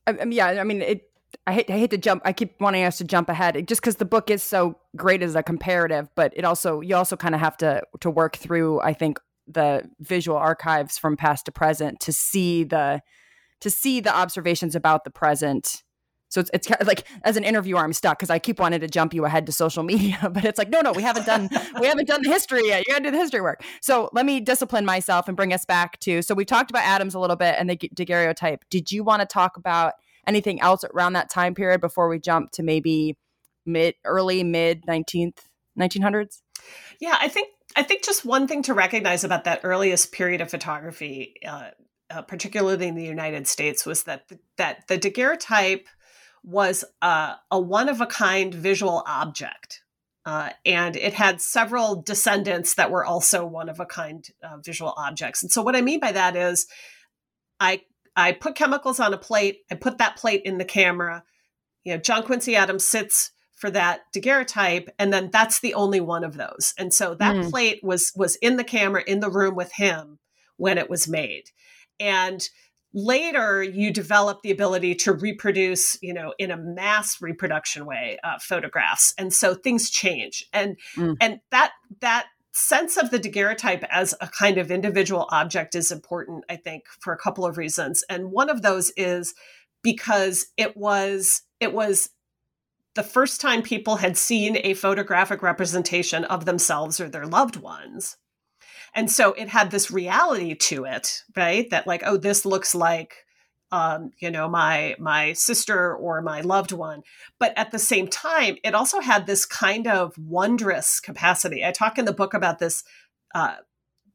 I, 0.06 0.10
I 0.10 0.24
mean, 0.24 0.32
yeah, 0.32 0.46
I 0.46 0.64
mean 0.64 0.82
it. 0.82 1.08
I 1.46 1.54
hate, 1.54 1.70
I 1.70 1.78
hate 1.78 1.90
to 1.90 1.98
jump. 1.98 2.22
I 2.26 2.32
keep 2.34 2.60
wanting 2.60 2.84
us 2.84 2.98
to 2.98 3.04
jump 3.04 3.30
ahead, 3.30 3.66
just 3.66 3.80
because 3.80 3.96
the 3.96 4.04
book 4.04 4.30
is 4.30 4.42
so 4.42 4.78
great 4.96 5.22
as 5.22 5.34
a 5.34 5.42
comparative. 5.42 6.08
But 6.14 6.32
it 6.36 6.44
also, 6.44 6.80
you 6.80 6.94
also 6.94 7.16
kind 7.16 7.34
of 7.34 7.40
have 7.40 7.56
to 7.58 7.82
to 8.00 8.10
work 8.10 8.36
through. 8.36 8.80
I 8.82 8.92
think 8.92 9.18
the 9.46 9.88
visual 10.00 10.36
archives 10.36 10.98
from 10.98 11.16
past 11.16 11.46
to 11.46 11.52
present 11.52 12.00
to 12.00 12.12
see 12.12 12.64
the 12.64 13.00
to 13.60 13.70
see 13.70 14.00
the 14.00 14.14
observations 14.14 14.74
about 14.74 15.04
the 15.04 15.10
present 15.10 15.82
so 16.32 16.40
it's, 16.40 16.50
it's 16.54 16.70
like 16.86 17.06
as 17.24 17.36
an 17.36 17.44
interviewer, 17.44 17.80
I'm 17.80 17.92
stuck 17.92 18.18
because 18.18 18.30
I 18.30 18.38
keep 18.38 18.58
wanting 18.58 18.80
to 18.80 18.88
jump 18.88 19.12
you 19.12 19.26
ahead 19.26 19.44
to 19.44 19.52
social 19.52 19.82
media, 19.92 20.30
but 20.32 20.46
it's 20.46 20.56
like, 20.56 20.70
no, 20.70 20.80
no, 20.80 20.92
we 20.92 21.02
haven't 21.02 21.26
done 21.26 21.50
we 21.78 21.86
haven't 21.86 22.08
done 22.08 22.22
the 22.22 22.30
history 22.30 22.68
yet. 22.68 22.84
You 22.86 22.94
got 22.94 23.00
to 23.00 23.04
do 23.04 23.10
the 23.10 23.18
history 23.18 23.42
work. 23.42 23.62
So 23.82 24.08
let 24.14 24.24
me 24.24 24.40
discipline 24.40 24.86
myself 24.86 25.28
and 25.28 25.36
bring 25.36 25.52
us 25.52 25.66
back 25.66 26.00
to. 26.00 26.22
So 26.22 26.34
we 26.34 26.46
talked 26.46 26.70
about 26.70 26.84
Adams 26.84 27.14
a 27.14 27.18
little 27.18 27.36
bit 27.36 27.56
and 27.58 27.68
the 27.68 27.76
daguerreotype. 27.76 28.64
Did 28.70 28.90
you 28.90 29.04
want 29.04 29.20
to 29.20 29.26
talk 29.26 29.58
about 29.58 29.92
anything 30.26 30.58
else 30.62 30.84
around 30.94 31.12
that 31.12 31.28
time 31.28 31.54
period 31.54 31.82
before 31.82 32.08
we 32.08 32.18
jump 32.18 32.52
to 32.52 32.62
maybe 32.62 33.18
mid, 33.66 33.94
early, 34.06 34.42
mid 34.42 34.86
19th, 34.86 35.36
1900s? 35.78 36.40
Yeah, 36.98 37.18
I 37.20 37.28
think 37.28 37.48
I 37.76 37.82
think 37.82 38.04
just 38.04 38.24
one 38.24 38.46
thing 38.46 38.62
to 38.64 38.74
recognize 38.74 39.24
about 39.24 39.44
that 39.44 39.60
earliest 39.62 40.12
period 40.12 40.40
of 40.40 40.50
photography, 40.50 41.34
uh, 41.46 41.70
uh, 42.10 42.22
particularly 42.22 42.88
in 42.88 42.94
the 42.94 43.04
United 43.04 43.46
States, 43.46 43.86
was 43.86 44.04
that 44.04 44.28
the, 44.28 44.38
that 44.58 44.88
the 44.88 44.98
daguerreotype 44.98 45.86
was 46.44 46.84
uh, 47.00 47.36
a 47.50 47.60
one 47.60 47.88
of 47.88 48.00
a 48.00 48.06
kind 48.06 48.52
visual 48.54 49.02
object. 49.06 49.82
Uh, 50.24 50.50
and 50.64 50.96
it 50.96 51.14
had 51.14 51.40
several 51.40 52.00
descendants 52.00 52.74
that 52.74 52.90
were 52.90 53.04
also 53.04 53.44
one 53.44 53.68
of 53.68 53.80
a 53.80 53.86
kind 53.86 54.28
uh, 54.42 54.56
visual 54.58 54.94
objects. 54.96 55.42
And 55.42 55.50
so, 55.50 55.62
what 55.62 55.74
I 55.74 55.80
mean 55.80 55.98
by 55.98 56.12
that 56.12 56.36
is, 56.36 56.66
I 57.58 57.82
I 58.14 58.32
put 58.32 58.54
chemicals 58.54 59.00
on 59.00 59.14
a 59.14 59.18
plate. 59.18 59.60
I 59.70 59.74
put 59.74 59.98
that 59.98 60.16
plate 60.16 60.42
in 60.44 60.58
the 60.58 60.64
camera. 60.64 61.24
You 61.84 61.94
know, 61.94 62.00
John 62.00 62.22
Quincy 62.22 62.54
Adams 62.54 62.84
sits 62.84 63.32
for 63.62 63.70
that 63.70 64.00
daguerreotype, 64.12 64.88
and 64.98 65.12
then 65.12 65.30
that's 65.32 65.60
the 65.60 65.74
only 65.74 66.00
one 66.00 66.24
of 66.24 66.36
those. 66.36 66.74
And 66.76 66.92
so 66.92 67.14
that 67.14 67.36
mm. 67.36 67.48
plate 67.48 67.78
was 67.80 68.10
was 68.16 68.34
in 68.42 68.56
the 68.56 68.64
camera 68.64 69.04
in 69.06 69.20
the 69.20 69.30
room 69.30 69.54
with 69.54 69.70
him 69.74 70.18
when 70.56 70.78
it 70.78 70.90
was 70.90 71.06
made. 71.06 71.44
And 72.00 72.42
later 72.92 73.62
you 73.62 73.92
develop 73.92 74.42
the 74.42 74.50
ability 74.50 74.96
to 74.96 75.12
reproduce 75.12 75.96
you 76.02 76.12
know 76.12 76.34
in 76.40 76.50
a 76.50 76.56
mass 76.56 77.22
reproduction 77.22 77.86
way 77.86 78.18
uh, 78.24 78.36
photographs 78.40 79.14
and 79.16 79.32
so 79.32 79.54
things 79.54 79.88
change 79.88 80.44
and 80.52 80.76
mm. 80.94 81.16
and 81.18 81.40
that 81.50 81.72
that 82.00 82.26
sense 82.52 82.98
of 82.98 83.10
the 83.10 83.18
daguerreotype 83.18 83.82
as 83.88 84.12
a 84.20 84.28
kind 84.28 84.58
of 84.58 84.70
individual 84.70 85.26
object 85.30 85.74
is 85.74 85.90
important 85.90 86.44
i 86.50 86.56
think 86.56 86.82
for 87.00 87.14
a 87.14 87.16
couple 87.16 87.46
of 87.46 87.56
reasons 87.56 88.04
and 88.10 88.30
one 88.30 88.50
of 88.50 88.60
those 88.60 88.92
is 88.98 89.32
because 89.82 90.48
it 90.58 90.76
was 90.76 91.40
it 91.60 91.72
was 91.72 92.10
the 92.94 93.02
first 93.02 93.40
time 93.40 93.62
people 93.62 93.96
had 93.96 94.16
seen 94.16 94.58
a 94.62 94.74
photographic 94.74 95.42
representation 95.42 96.24
of 96.24 96.44
themselves 96.44 97.00
or 97.00 97.08
their 97.08 97.26
loved 97.26 97.56
ones 97.56 98.16
and 98.94 99.10
so 99.10 99.32
it 99.32 99.48
had 99.48 99.70
this 99.70 99.90
reality 99.90 100.54
to 100.54 100.84
it, 100.84 101.22
right? 101.34 101.68
That 101.70 101.86
like, 101.86 102.02
oh, 102.04 102.16
this 102.16 102.44
looks 102.44 102.74
like 102.74 103.24
um, 103.72 104.10
you 104.20 104.30
know, 104.30 104.50
my 104.50 104.94
my 104.98 105.32
sister 105.32 105.96
or 105.96 106.20
my 106.20 106.42
loved 106.42 106.72
one. 106.72 107.02
But 107.40 107.54
at 107.56 107.70
the 107.70 107.78
same 107.78 108.06
time, 108.06 108.58
it 108.62 108.74
also 108.74 109.00
had 109.00 109.26
this 109.26 109.46
kind 109.46 109.86
of 109.86 110.12
wondrous 110.18 111.00
capacity. 111.00 111.64
I 111.64 111.72
talk 111.72 111.96
in 111.96 112.04
the 112.04 112.12
book 112.12 112.34
about 112.34 112.58
this 112.58 112.84
uh, 113.34 113.56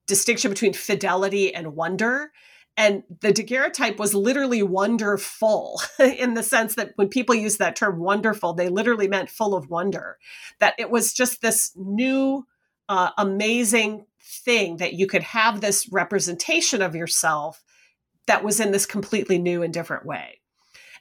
distinction 0.06 0.52
between 0.52 0.74
fidelity 0.74 1.56
and 1.56 1.76
wonder. 1.76 2.32
And 2.78 3.04
the 3.22 3.34
daguerreotype 3.34 3.98
was 3.98 4.13
literally 4.13 4.62
wonderful 4.62 5.82
in 6.00 6.36
the 6.36 6.44
sense 6.44 6.76
that 6.76 6.94
when 6.96 7.10
people 7.10 7.34
use 7.34 7.58
that 7.58 7.76
term 7.76 8.00
wonderful, 8.00 8.54
they 8.54 8.70
literally 8.70 9.08
meant 9.08 9.32
full 9.32 9.56
of 9.56 9.70
wonder. 9.70 10.20
That 10.60 10.76
it 10.78 10.92
was 10.92 11.12
just 11.12 11.42
this 11.42 11.72
new, 11.76 12.46
uh, 12.88 13.10
amazing 13.18 14.06
thing 14.22 14.78
that 14.78 14.94
you 14.94 15.08
could 15.08 15.24
have 15.24 15.60
this 15.60 15.92
representation 15.92 16.84
of 16.84 16.96
yourself 16.96 17.63
that 18.28 18.44
was 18.44 18.60
in 18.60 18.72
this 18.72 18.86
completely 18.86 19.40
new 19.40 19.63
and 19.63 19.74
different 19.74 20.06
way. 20.06 20.42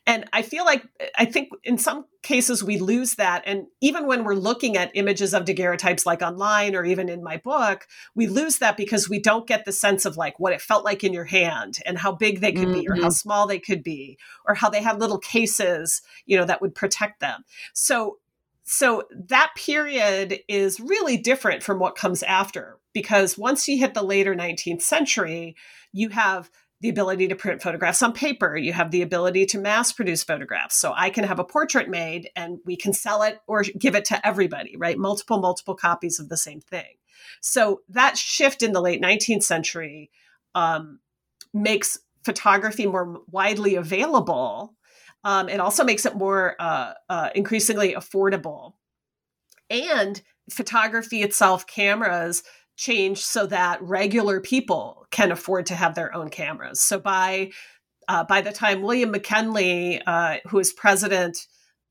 And 0.06 0.24
I 0.32 0.42
feel 0.42 0.64
like, 0.64 0.84
I 1.18 1.24
think 1.24 1.48
in 1.64 1.78
some 1.78 2.04
cases 2.22 2.62
we 2.62 2.78
lose 2.78 3.16
that. 3.16 3.42
And 3.44 3.66
even 3.80 4.06
when 4.06 4.22
we're 4.22 4.34
looking 4.34 4.76
at 4.76 4.92
images 4.94 5.34
of 5.34 5.44
daguerreotypes 5.44 6.06
like 6.06 6.22
online 6.22 6.76
or 6.76 6.84
even 6.84 7.08
in 7.08 7.24
my 7.24 7.38
book, 7.38 7.86
we 8.14 8.28
lose 8.28 8.58
that 8.58 8.76
because 8.76 9.08
we 9.08 9.18
don't 9.18 9.48
get 9.48 9.64
the 9.64 9.72
sense 9.72 10.04
of 10.04 10.16
like 10.16 10.38
what 10.38 10.52
it 10.52 10.62
felt 10.62 10.84
like 10.84 11.02
in 11.02 11.12
your 11.12 11.24
hand 11.24 11.78
and 11.84 11.98
how 11.98 12.12
big 12.12 12.40
they 12.40 12.52
could 12.52 12.68
mm-hmm. 12.68 12.80
be 12.80 12.88
or 12.88 12.94
how 12.94 13.02
mm-hmm. 13.02 13.10
small 13.10 13.46
they 13.48 13.58
could 13.58 13.82
be 13.82 14.16
or 14.46 14.54
how 14.54 14.70
they 14.70 14.82
had 14.82 15.00
little 15.00 15.18
cases, 15.18 16.02
you 16.24 16.36
know, 16.36 16.44
that 16.44 16.62
would 16.62 16.74
protect 16.74 17.20
them. 17.20 17.44
So 17.74 18.18
so 18.68 19.04
that 19.28 19.52
period 19.56 20.40
is 20.48 20.80
really 20.80 21.16
different 21.16 21.62
from 21.62 21.78
what 21.78 21.94
comes 21.94 22.24
after 22.24 22.78
because 22.92 23.38
once 23.38 23.68
you 23.68 23.78
hit 23.78 23.94
the 23.94 24.02
later 24.02 24.34
19th 24.34 24.82
century, 24.82 25.54
you 25.92 26.08
have 26.08 26.50
the 26.80 26.88
ability 26.88 27.28
to 27.28 27.36
print 27.36 27.62
photographs 27.62 28.02
on 28.02 28.12
paper. 28.12 28.56
You 28.56 28.72
have 28.72 28.90
the 28.90 29.02
ability 29.02 29.46
to 29.46 29.58
mass 29.58 29.92
produce 29.92 30.22
photographs. 30.22 30.76
So 30.76 30.92
I 30.94 31.10
can 31.10 31.24
have 31.24 31.38
a 31.38 31.44
portrait 31.44 31.88
made 31.88 32.28
and 32.36 32.58
we 32.64 32.76
can 32.76 32.92
sell 32.92 33.22
it 33.22 33.40
or 33.46 33.62
give 33.62 33.94
it 33.94 34.04
to 34.06 34.26
everybody, 34.26 34.76
right? 34.76 34.98
Multiple, 34.98 35.38
multiple 35.38 35.74
copies 35.74 36.18
of 36.20 36.28
the 36.28 36.36
same 36.36 36.60
thing. 36.60 36.96
So 37.40 37.80
that 37.88 38.18
shift 38.18 38.62
in 38.62 38.72
the 38.72 38.82
late 38.82 39.02
19th 39.02 39.42
century 39.42 40.10
um, 40.54 41.00
makes 41.54 41.98
photography 42.24 42.86
more 42.86 43.20
widely 43.30 43.76
available 43.76 44.76
um, 45.26 45.48
it 45.48 45.58
also 45.58 45.82
makes 45.82 46.06
it 46.06 46.14
more 46.14 46.54
uh, 46.60 46.92
uh, 47.08 47.30
increasingly 47.34 47.94
affordable. 47.94 48.74
And 49.68 50.22
photography 50.48 51.24
itself, 51.24 51.66
cameras 51.66 52.44
change 52.76 53.18
so 53.18 53.46
that 53.46 53.82
regular 53.82 54.40
people 54.40 55.06
can 55.10 55.32
afford 55.32 55.66
to 55.66 55.74
have 55.74 55.94
their 55.94 56.14
own 56.14 56.28
cameras. 56.28 56.80
So 56.80 56.98
by 56.98 57.50
uh, 58.08 58.24
by 58.24 58.40
the 58.40 58.52
time 58.52 58.82
William 58.82 59.10
McKinley, 59.10 60.00
uh, 60.06 60.36
who 60.46 60.60
is 60.60 60.72
president 60.72 61.38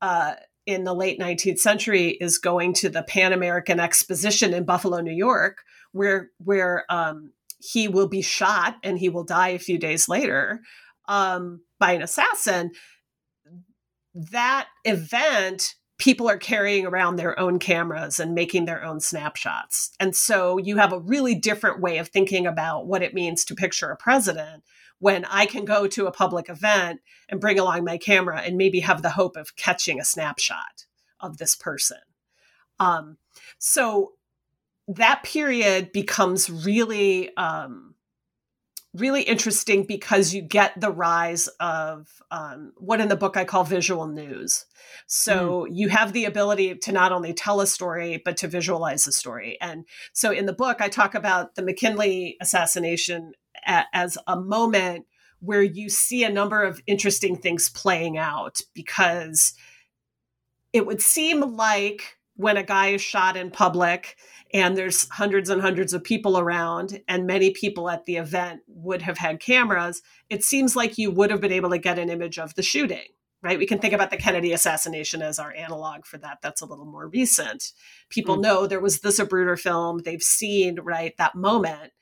uh, 0.00 0.34
in 0.64 0.84
the 0.84 0.94
late 0.94 1.20
19th 1.20 1.58
century, 1.58 2.16
is 2.20 2.38
going 2.38 2.72
to 2.74 2.88
the 2.88 3.02
Pan 3.02 3.34
American 3.34 3.78
Exposition 3.78 4.54
in 4.54 4.64
Buffalo, 4.64 5.00
New 5.00 5.12
York, 5.12 5.58
where 5.92 6.30
where 6.38 6.84
um, 6.88 7.32
he 7.58 7.88
will 7.88 8.08
be 8.08 8.22
shot 8.22 8.76
and 8.82 8.98
he 8.98 9.08
will 9.08 9.24
die 9.24 9.48
a 9.48 9.58
few 9.58 9.78
days 9.78 10.08
later 10.08 10.60
um, 11.08 11.60
by 11.78 11.92
an 11.92 12.02
assassin 12.02 12.70
that 14.16 14.68
event 14.84 15.74
people 15.98 16.28
are 16.28 16.36
carrying 16.36 16.86
around 16.86 17.16
their 17.16 17.38
own 17.38 17.58
cameras 17.58 18.20
and 18.20 18.34
making 18.34 18.66
their 18.66 18.84
own 18.84 19.00
snapshots. 19.00 19.92
And 19.98 20.14
so 20.14 20.58
you 20.58 20.76
have 20.76 20.92
a 20.92 21.00
really 21.00 21.34
different 21.34 21.80
way 21.80 21.98
of 21.98 22.08
thinking 22.08 22.46
about 22.46 22.86
what 22.86 23.02
it 23.02 23.14
means 23.14 23.44
to 23.46 23.54
picture 23.54 23.90
a 23.90 23.96
president 23.96 24.62
when 24.98 25.24
I 25.26 25.46
can 25.46 25.64
go 25.64 25.86
to 25.86 26.06
a 26.06 26.12
public 26.12 26.48
event 26.48 27.00
and 27.28 27.40
bring 27.40 27.58
along 27.58 27.84
my 27.84 27.98
camera 27.98 28.40
and 28.40 28.56
maybe 28.56 28.80
have 28.80 29.02
the 29.02 29.10
hope 29.10 29.36
of 29.36 29.56
catching 29.56 30.00
a 30.00 30.04
snapshot 30.04 30.86
of 31.20 31.38
this 31.38 31.54
person. 31.54 31.98
Um, 32.78 33.16
so 33.58 34.12
that 34.88 35.22
period 35.22 35.92
becomes 35.92 36.48
really 36.48 37.34
um, 37.36 37.95
really 38.96 39.22
interesting 39.22 39.84
because 39.84 40.34
you 40.34 40.42
get 40.42 40.78
the 40.80 40.90
rise 40.90 41.48
of 41.60 42.22
um, 42.30 42.72
what 42.76 43.00
in 43.00 43.08
the 43.08 43.16
book 43.16 43.36
I 43.36 43.44
call 43.44 43.64
visual 43.64 44.06
news. 44.06 44.66
So 45.06 45.66
mm. 45.68 45.68
you 45.72 45.88
have 45.88 46.12
the 46.12 46.24
ability 46.24 46.76
to 46.76 46.92
not 46.92 47.12
only 47.12 47.32
tell 47.32 47.60
a 47.60 47.66
story, 47.66 48.20
but 48.24 48.36
to 48.38 48.48
visualize 48.48 49.06
a 49.06 49.12
story. 49.12 49.58
And 49.60 49.84
so 50.12 50.30
in 50.30 50.46
the 50.46 50.52
book, 50.52 50.80
I 50.80 50.88
talk 50.88 51.14
about 51.14 51.54
the 51.54 51.62
McKinley 51.62 52.36
assassination 52.40 53.32
a- 53.66 53.84
as 53.92 54.18
a 54.26 54.40
moment 54.40 55.06
where 55.40 55.62
you 55.62 55.88
see 55.88 56.24
a 56.24 56.32
number 56.32 56.62
of 56.62 56.80
interesting 56.86 57.36
things 57.36 57.68
playing 57.68 58.16
out 58.16 58.60
because 58.74 59.54
it 60.72 60.86
would 60.86 61.00
seem 61.00 61.40
like 61.40 62.16
when 62.36 62.56
a 62.56 62.62
guy 62.62 62.88
is 62.88 63.00
shot 63.00 63.36
in 63.36 63.50
public 63.50 64.16
and 64.52 64.76
there's 64.76 65.08
hundreds 65.10 65.50
and 65.50 65.60
hundreds 65.60 65.92
of 65.92 66.04
people 66.04 66.38
around 66.38 67.00
and 67.08 67.26
many 67.26 67.50
people 67.50 67.90
at 67.90 68.04
the 68.04 68.16
event 68.16 68.60
would 68.66 69.02
have 69.02 69.18
had 69.18 69.40
cameras 69.40 70.02
it 70.30 70.44
seems 70.44 70.76
like 70.76 70.98
you 70.98 71.10
would 71.10 71.30
have 71.30 71.40
been 71.40 71.52
able 71.52 71.70
to 71.70 71.78
get 71.78 71.98
an 71.98 72.10
image 72.10 72.38
of 72.38 72.54
the 72.54 72.62
shooting 72.62 73.08
right 73.42 73.58
we 73.58 73.66
can 73.66 73.78
think 73.78 73.92
about 73.92 74.10
the 74.10 74.16
kennedy 74.16 74.52
assassination 74.52 75.22
as 75.22 75.38
our 75.38 75.54
analog 75.54 76.04
for 76.04 76.18
that 76.18 76.38
that's 76.42 76.60
a 76.60 76.66
little 76.66 76.86
more 76.86 77.08
recent 77.08 77.72
people 78.08 78.34
mm-hmm. 78.34 78.42
know 78.42 78.66
there 78.66 78.80
was 78.80 79.00
the 79.00 79.10
Zapruder 79.10 79.58
film 79.58 79.98
they've 80.04 80.22
seen 80.22 80.80
right 80.80 81.16
that 81.18 81.34
moment 81.34 81.92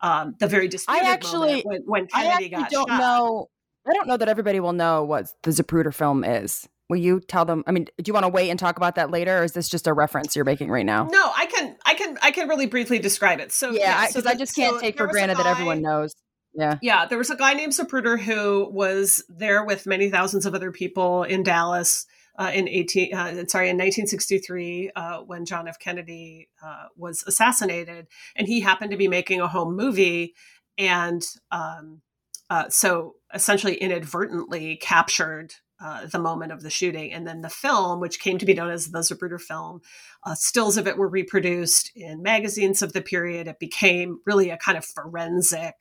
um, 0.00 0.34
the 0.38 0.46
very 0.46 0.68
disputed 0.68 1.02
I 1.02 1.10
actually, 1.10 1.62
when, 1.62 1.82
when 1.86 2.06
Kennedy 2.08 2.54
I 2.54 2.60
got 2.60 2.70
don't 2.70 2.88
shot. 2.88 3.00
know 3.00 3.48
I 3.86 3.92
don't 3.92 4.06
know 4.06 4.16
that 4.16 4.28
everybody 4.28 4.60
will 4.60 4.72
know 4.72 5.04
what 5.04 5.28
the 5.42 5.50
Zapruder 5.50 5.92
film 5.92 6.24
is. 6.24 6.68
Will 6.90 6.98
you 6.98 7.20
tell 7.20 7.44
them? 7.44 7.64
I 7.66 7.72
mean, 7.72 7.84
do 7.84 8.04
you 8.06 8.12
want 8.12 8.24
to 8.24 8.28
wait 8.28 8.50
and 8.50 8.58
talk 8.58 8.76
about 8.76 8.96
that 8.96 9.10
later, 9.10 9.38
or 9.38 9.44
is 9.44 9.52
this 9.52 9.68
just 9.68 9.86
a 9.86 9.92
reference 9.94 10.36
you're 10.36 10.44
making 10.44 10.70
right 10.70 10.84
now? 10.84 11.04
No, 11.10 11.32
I 11.34 11.46
can, 11.46 11.76
I 11.86 11.94
can, 11.94 12.18
I 12.22 12.30
can 12.30 12.46
really 12.46 12.66
briefly 12.66 12.98
describe 12.98 13.40
it. 13.40 13.52
So 13.52 13.70
yeah, 13.70 14.02
because 14.02 14.16
yeah, 14.16 14.22
so 14.22 14.30
I 14.30 14.34
just 14.34 14.54
can't 14.54 14.74
so 14.74 14.80
take 14.80 14.98
for 14.98 15.06
granted 15.06 15.38
guy, 15.38 15.44
that 15.44 15.50
everyone 15.50 15.80
knows. 15.80 16.14
Yeah, 16.52 16.78
yeah. 16.82 17.06
There 17.06 17.16
was 17.16 17.30
a 17.30 17.36
guy 17.36 17.54
named 17.54 17.72
Zapruder 17.72 18.18
who 18.18 18.68
was 18.70 19.24
there 19.28 19.64
with 19.64 19.86
many 19.86 20.10
thousands 20.10 20.44
of 20.44 20.54
other 20.54 20.70
people 20.72 21.22
in 21.22 21.42
Dallas 21.42 22.04
uh, 22.38 22.50
in 22.52 22.68
eighteen, 22.68 23.14
uh, 23.14 23.46
sorry, 23.46 23.70
in 23.70 23.78
1963 23.78 24.90
uh, 24.94 25.18
when 25.20 25.46
John 25.46 25.66
F. 25.66 25.78
Kennedy 25.78 26.50
uh, 26.62 26.88
was 26.96 27.24
assassinated, 27.26 28.08
and 28.36 28.46
he 28.46 28.60
happened 28.60 28.90
to 28.90 28.98
be 28.98 29.08
making 29.08 29.40
a 29.40 29.48
home 29.48 29.74
movie, 29.74 30.34
and 30.76 31.22
um, 31.50 32.02
uh, 32.50 32.68
so 32.68 33.14
essentially 33.32 33.74
inadvertently 33.74 34.76
captured 34.76 35.54
uh, 35.80 36.06
the 36.06 36.18
moment 36.18 36.52
of 36.52 36.62
the 36.62 36.70
shooting. 36.70 37.12
And 37.12 37.26
then 37.26 37.40
the 37.40 37.48
film, 37.48 38.00
which 38.00 38.20
came 38.20 38.38
to 38.38 38.46
be 38.46 38.54
known 38.54 38.70
as 38.70 38.90
the 38.90 39.00
Zapruder 39.00 39.40
film, 39.40 39.80
uh, 40.24 40.34
stills 40.34 40.76
of 40.76 40.86
it 40.86 40.96
were 40.96 41.08
reproduced 41.08 41.90
in 41.96 42.22
magazines 42.22 42.82
of 42.82 42.92
the 42.92 43.02
period. 43.02 43.48
It 43.48 43.58
became 43.58 44.20
really 44.24 44.50
a 44.50 44.56
kind 44.56 44.78
of 44.78 44.84
forensic 44.84 45.74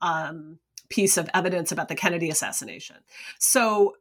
um, 0.00 0.58
piece 0.88 1.16
of 1.16 1.30
evidence 1.32 1.70
about 1.72 1.88
the 1.88 1.94
Kennedy 1.94 2.28
assassination. 2.30 2.96
So 3.38 3.94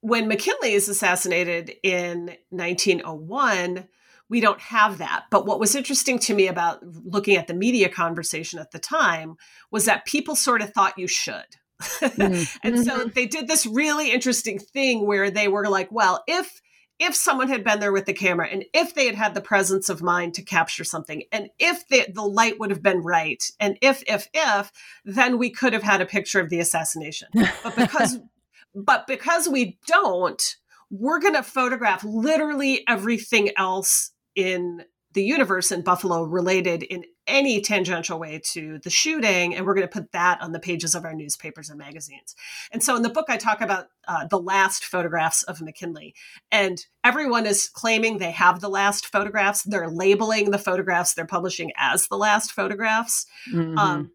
when 0.00 0.28
McKinley 0.28 0.72
is 0.72 0.88
assassinated 0.88 1.72
in 1.82 2.36
1901, 2.50 3.88
we 4.28 4.40
don't 4.40 4.60
have 4.60 4.98
that. 4.98 5.26
But 5.30 5.46
what 5.46 5.60
was 5.60 5.74
interesting 5.74 6.18
to 6.20 6.34
me 6.34 6.48
about 6.48 6.82
looking 6.82 7.36
at 7.36 7.46
the 7.46 7.54
media 7.54 7.88
conversation 7.88 8.58
at 8.58 8.70
the 8.70 8.78
time 8.78 9.36
was 9.70 9.84
that 9.84 10.06
people 10.06 10.34
sort 10.34 10.62
of 10.62 10.72
thought 10.72 10.98
you 10.98 11.06
should. 11.06 11.56
Mm-hmm. 12.00 12.58
and 12.66 12.84
so 12.84 13.00
mm-hmm. 13.00 13.08
they 13.14 13.26
did 13.26 13.48
this 13.48 13.66
really 13.66 14.12
interesting 14.12 14.58
thing 14.58 15.06
where 15.06 15.30
they 15.30 15.48
were 15.48 15.68
like, 15.68 15.90
well, 15.90 16.22
if 16.26 16.60
if 16.98 17.14
someone 17.14 17.48
had 17.48 17.64
been 17.64 17.80
there 17.80 17.92
with 17.92 18.06
the 18.06 18.12
camera 18.12 18.48
and 18.48 18.64
if 18.72 18.94
they 18.94 19.06
had 19.06 19.16
had 19.16 19.34
the 19.34 19.40
presence 19.40 19.88
of 19.88 20.02
mind 20.02 20.34
to 20.34 20.42
capture 20.42 20.84
something 20.84 21.24
and 21.32 21.48
if 21.58 21.86
the, 21.88 22.06
the 22.12 22.22
light 22.22 22.58
would 22.60 22.70
have 22.70 22.82
been 22.82 22.98
right 22.98 23.50
and 23.58 23.76
if 23.82 24.02
if 24.06 24.28
if 24.32 24.70
then 25.04 25.38
we 25.38 25.50
could 25.50 25.72
have 25.72 25.82
had 25.82 26.00
a 26.00 26.06
picture 26.06 26.40
of 26.40 26.50
the 26.50 26.60
assassination 26.60 27.28
but 27.62 27.74
because 27.74 28.18
but 28.74 29.06
because 29.06 29.48
we 29.48 29.76
don't 29.86 30.56
we're 30.90 31.18
going 31.18 31.34
to 31.34 31.42
photograph 31.42 32.04
literally 32.04 32.84
everything 32.86 33.50
else 33.56 34.12
in 34.36 34.84
the 35.14 35.22
universe 35.22 35.72
in 35.72 35.82
Buffalo 35.82 36.24
related 36.24 36.82
in 36.82 37.04
any 37.26 37.60
tangential 37.60 38.18
way 38.18 38.40
to 38.52 38.78
the 38.80 38.90
shooting. 38.90 39.54
And 39.54 39.64
we're 39.64 39.74
going 39.74 39.86
to 39.86 39.92
put 39.92 40.12
that 40.12 40.42
on 40.42 40.52
the 40.52 40.60
pages 40.60 40.94
of 40.94 41.04
our 41.04 41.14
newspapers 41.14 41.70
and 41.70 41.78
magazines. 41.78 42.34
And 42.70 42.82
so 42.82 42.96
in 42.96 43.02
the 43.02 43.08
book, 43.08 43.26
I 43.28 43.36
talk 43.36 43.60
about 43.60 43.86
uh, 44.06 44.26
the 44.26 44.38
last 44.38 44.84
photographs 44.84 45.42
of 45.44 45.62
McKinley. 45.62 46.14
And 46.52 46.84
everyone 47.02 47.46
is 47.46 47.68
claiming 47.68 48.18
they 48.18 48.32
have 48.32 48.60
the 48.60 48.68
last 48.68 49.06
photographs. 49.06 49.62
They're 49.62 49.88
labeling 49.88 50.50
the 50.50 50.58
photographs 50.58 51.14
they're 51.14 51.26
publishing 51.26 51.72
as 51.76 52.08
the 52.08 52.18
last 52.18 52.52
photographs. 52.52 53.26
Mm-hmm. 53.50 53.78
Um, 53.78 54.10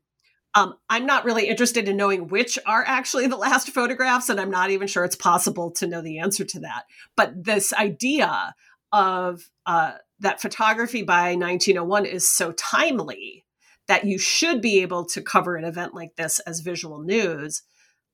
um, 0.55 0.75
I'm 0.89 1.05
not 1.05 1.25
really 1.25 1.47
interested 1.47 1.87
in 1.87 1.95
knowing 1.95 2.27
which 2.27 2.57
are 2.65 2.83
actually 2.85 3.27
the 3.27 3.37
last 3.37 3.69
photographs, 3.73 4.29
and 4.29 4.39
I'm 4.39 4.51
not 4.51 4.71
even 4.71 4.87
sure 4.87 5.05
it's 5.05 5.15
possible 5.15 5.71
to 5.71 5.87
know 5.87 6.01
the 6.01 6.19
answer 6.19 6.43
to 6.43 6.59
that. 6.61 6.85
But 7.15 7.43
this 7.43 7.71
idea 7.73 8.55
of 8.91 9.49
uh, 9.65 9.93
that 10.19 10.41
photography 10.41 11.01
by 11.01 11.35
1901 11.35 12.05
is 12.05 12.27
so 12.27 12.51
timely 12.53 13.45
that 13.87 14.05
you 14.05 14.17
should 14.17 14.61
be 14.61 14.81
able 14.81 15.05
to 15.05 15.21
cover 15.21 15.55
an 15.55 15.65
event 15.65 15.95
like 15.95 16.15
this 16.15 16.39
as 16.41 16.59
visual 16.59 16.99
news 16.99 17.63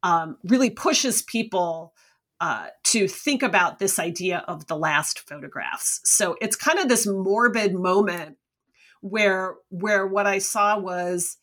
um, 0.03 0.37
really 0.43 0.69
pushes 0.69 1.21
people 1.21 1.93
uh, 2.39 2.67
to 2.83 3.07
think 3.07 3.41
about 3.41 3.79
this 3.79 3.97
idea 3.97 4.43
of 4.47 4.67
the 4.67 4.77
last 4.77 5.27
photographs. 5.27 6.01
So 6.03 6.35
it's 6.41 6.55
kind 6.55 6.79
of 6.79 6.87
this 6.87 7.07
morbid 7.07 7.73
moment 7.73 8.37
where 9.01 9.55
where 9.69 10.05
what 10.07 10.27
I 10.27 10.39
saw 10.39 10.79
was 10.79 11.37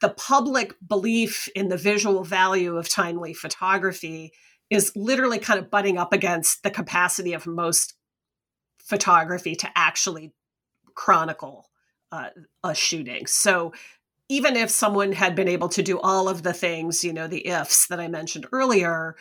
the 0.00 0.10
public 0.10 0.74
belief 0.86 1.48
in 1.54 1.68
the 1.68 1.76
visual 1.76 2.24
value 2.24 2.76
of 2.76 2.88
timely 2.88 3.34
photography 3.34 4.32
is 4.70 4.92
literally 4.94 5.38
kind 5.38 5.58
of 5.58 5.70
butting 5.70 5.98
up 5.98 6.12
against 6.12 6.62
the 6.62 6.70
capacity 6.70 7.32
of 7.32 7.46
most 7.46 7.94
photography 8.82 9.54
to 9.56 9.68
actually 9.74 10.32
chronicle 10.94 11.68
uh, 12.10 12.28
a 12.62 12.74
shooting. 12.74 13.26
So 13.26 13.72
even 14.28 14.56
if 14.56 14.70
someone 14.70 15.12
had 15.12 15.34
been 15.34 15.48
able 15.48 15.68
to 15.70 15.82
do 15.82 15.98
all 16.00 16.28
of 16.28 16.42
the 16.42 16.52
things, 16.52 17.04
you 17.04 17.12
know, 17.12 17.26
the 17.26 17.46
ifs 17.46 17.86
that 17.88 18.00
I 18.00 18.08
mentioned 18.08 18.46
earlier, 18.52 19.16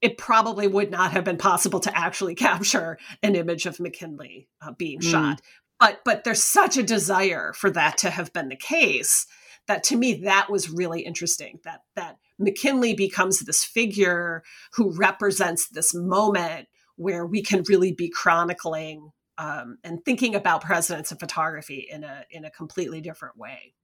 it 0.00 0.18
probably 0.18 0.66
would 0.66 0.90
not 0.90 1.12
have 1.12 1.24
been 1.24 1.38
possible 1.38 1.80
to 1.80 1.96
actually 1.96 2.34
capture 2.46 2.98
an 3.22 3.34
image 3.34 3.66
of 3.66 3.80
McKinley 3.80 4.48
uh, 4.60 4.72
being 4.72 5.00
mm. 5.00 5.10
shot. 5.10 5.40
But 5.78 6.00
but 6.04 6.24
there's 6.24 6.42
such 6.42 6.76
a 6.76 6.82
desire 6.82 7.52
for 7.52 7.70
that 7.70 7.98
to 7.98 8.10
have 8.10 8.32
been 8.32 8.48
the 8.48 8.56
case 8.56 9.26
that 9.68 9.82
to 9.84 9.96
me 9.96 10.14
that 10.24 10.50
was 10.50 10.70
really 10.70 11.02
interesting. 11.02 11.60
That 11.64 11.82
that 11.96 12.16
McKinley 12.38 12.94
becomes 12.94 13.40
this 13.40 13.64
figure 13.64 14.42
who 14.72 14.90
represents 14.90 15.68
this 15.68 15.94
moment 15.94 16.68
where 16.96 17.26
we 17.26 17.42
can 17.42 17.62
really 17.68 17.92
be 17.92 18.08
chronicling 18.08 19.12
um, 19.38 19.78
and 19.84 20.04
thinking 20.04 20.34
about 20.34 20.62
presidents 20.62 21.10
and 21.10 21.20
photography 21.20 21.86
in 21.90 22.04
a 22.04 22.24
in 22.30 22.44
a 22.44 22.50
completely 22.50 23.00
different 23.00 23.36
way. 23.36 23.74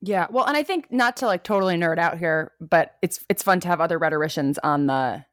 Yeah, 0.00 0.26
well, 0.30 0.44
and 0.44 0.56
I 0.56 0.62
think 0.62 0.90
not 0.90 1.16
to 1.18 1.26
like 1.26 1.42
totally 1.42 1.76
nerd 1.76 1.98
out 1.98 2.18
here, 2.18 2.52
but 2.60 2.94
it's 3.02 3.24
it's 3.28 3.42
fun 3.42 3.60
to 3.60 3.68
have 3.68 3.80
other 3.80 3.98
rhetoricians 3.98 4.58
on 4.62 4.86
the 4.86 5.24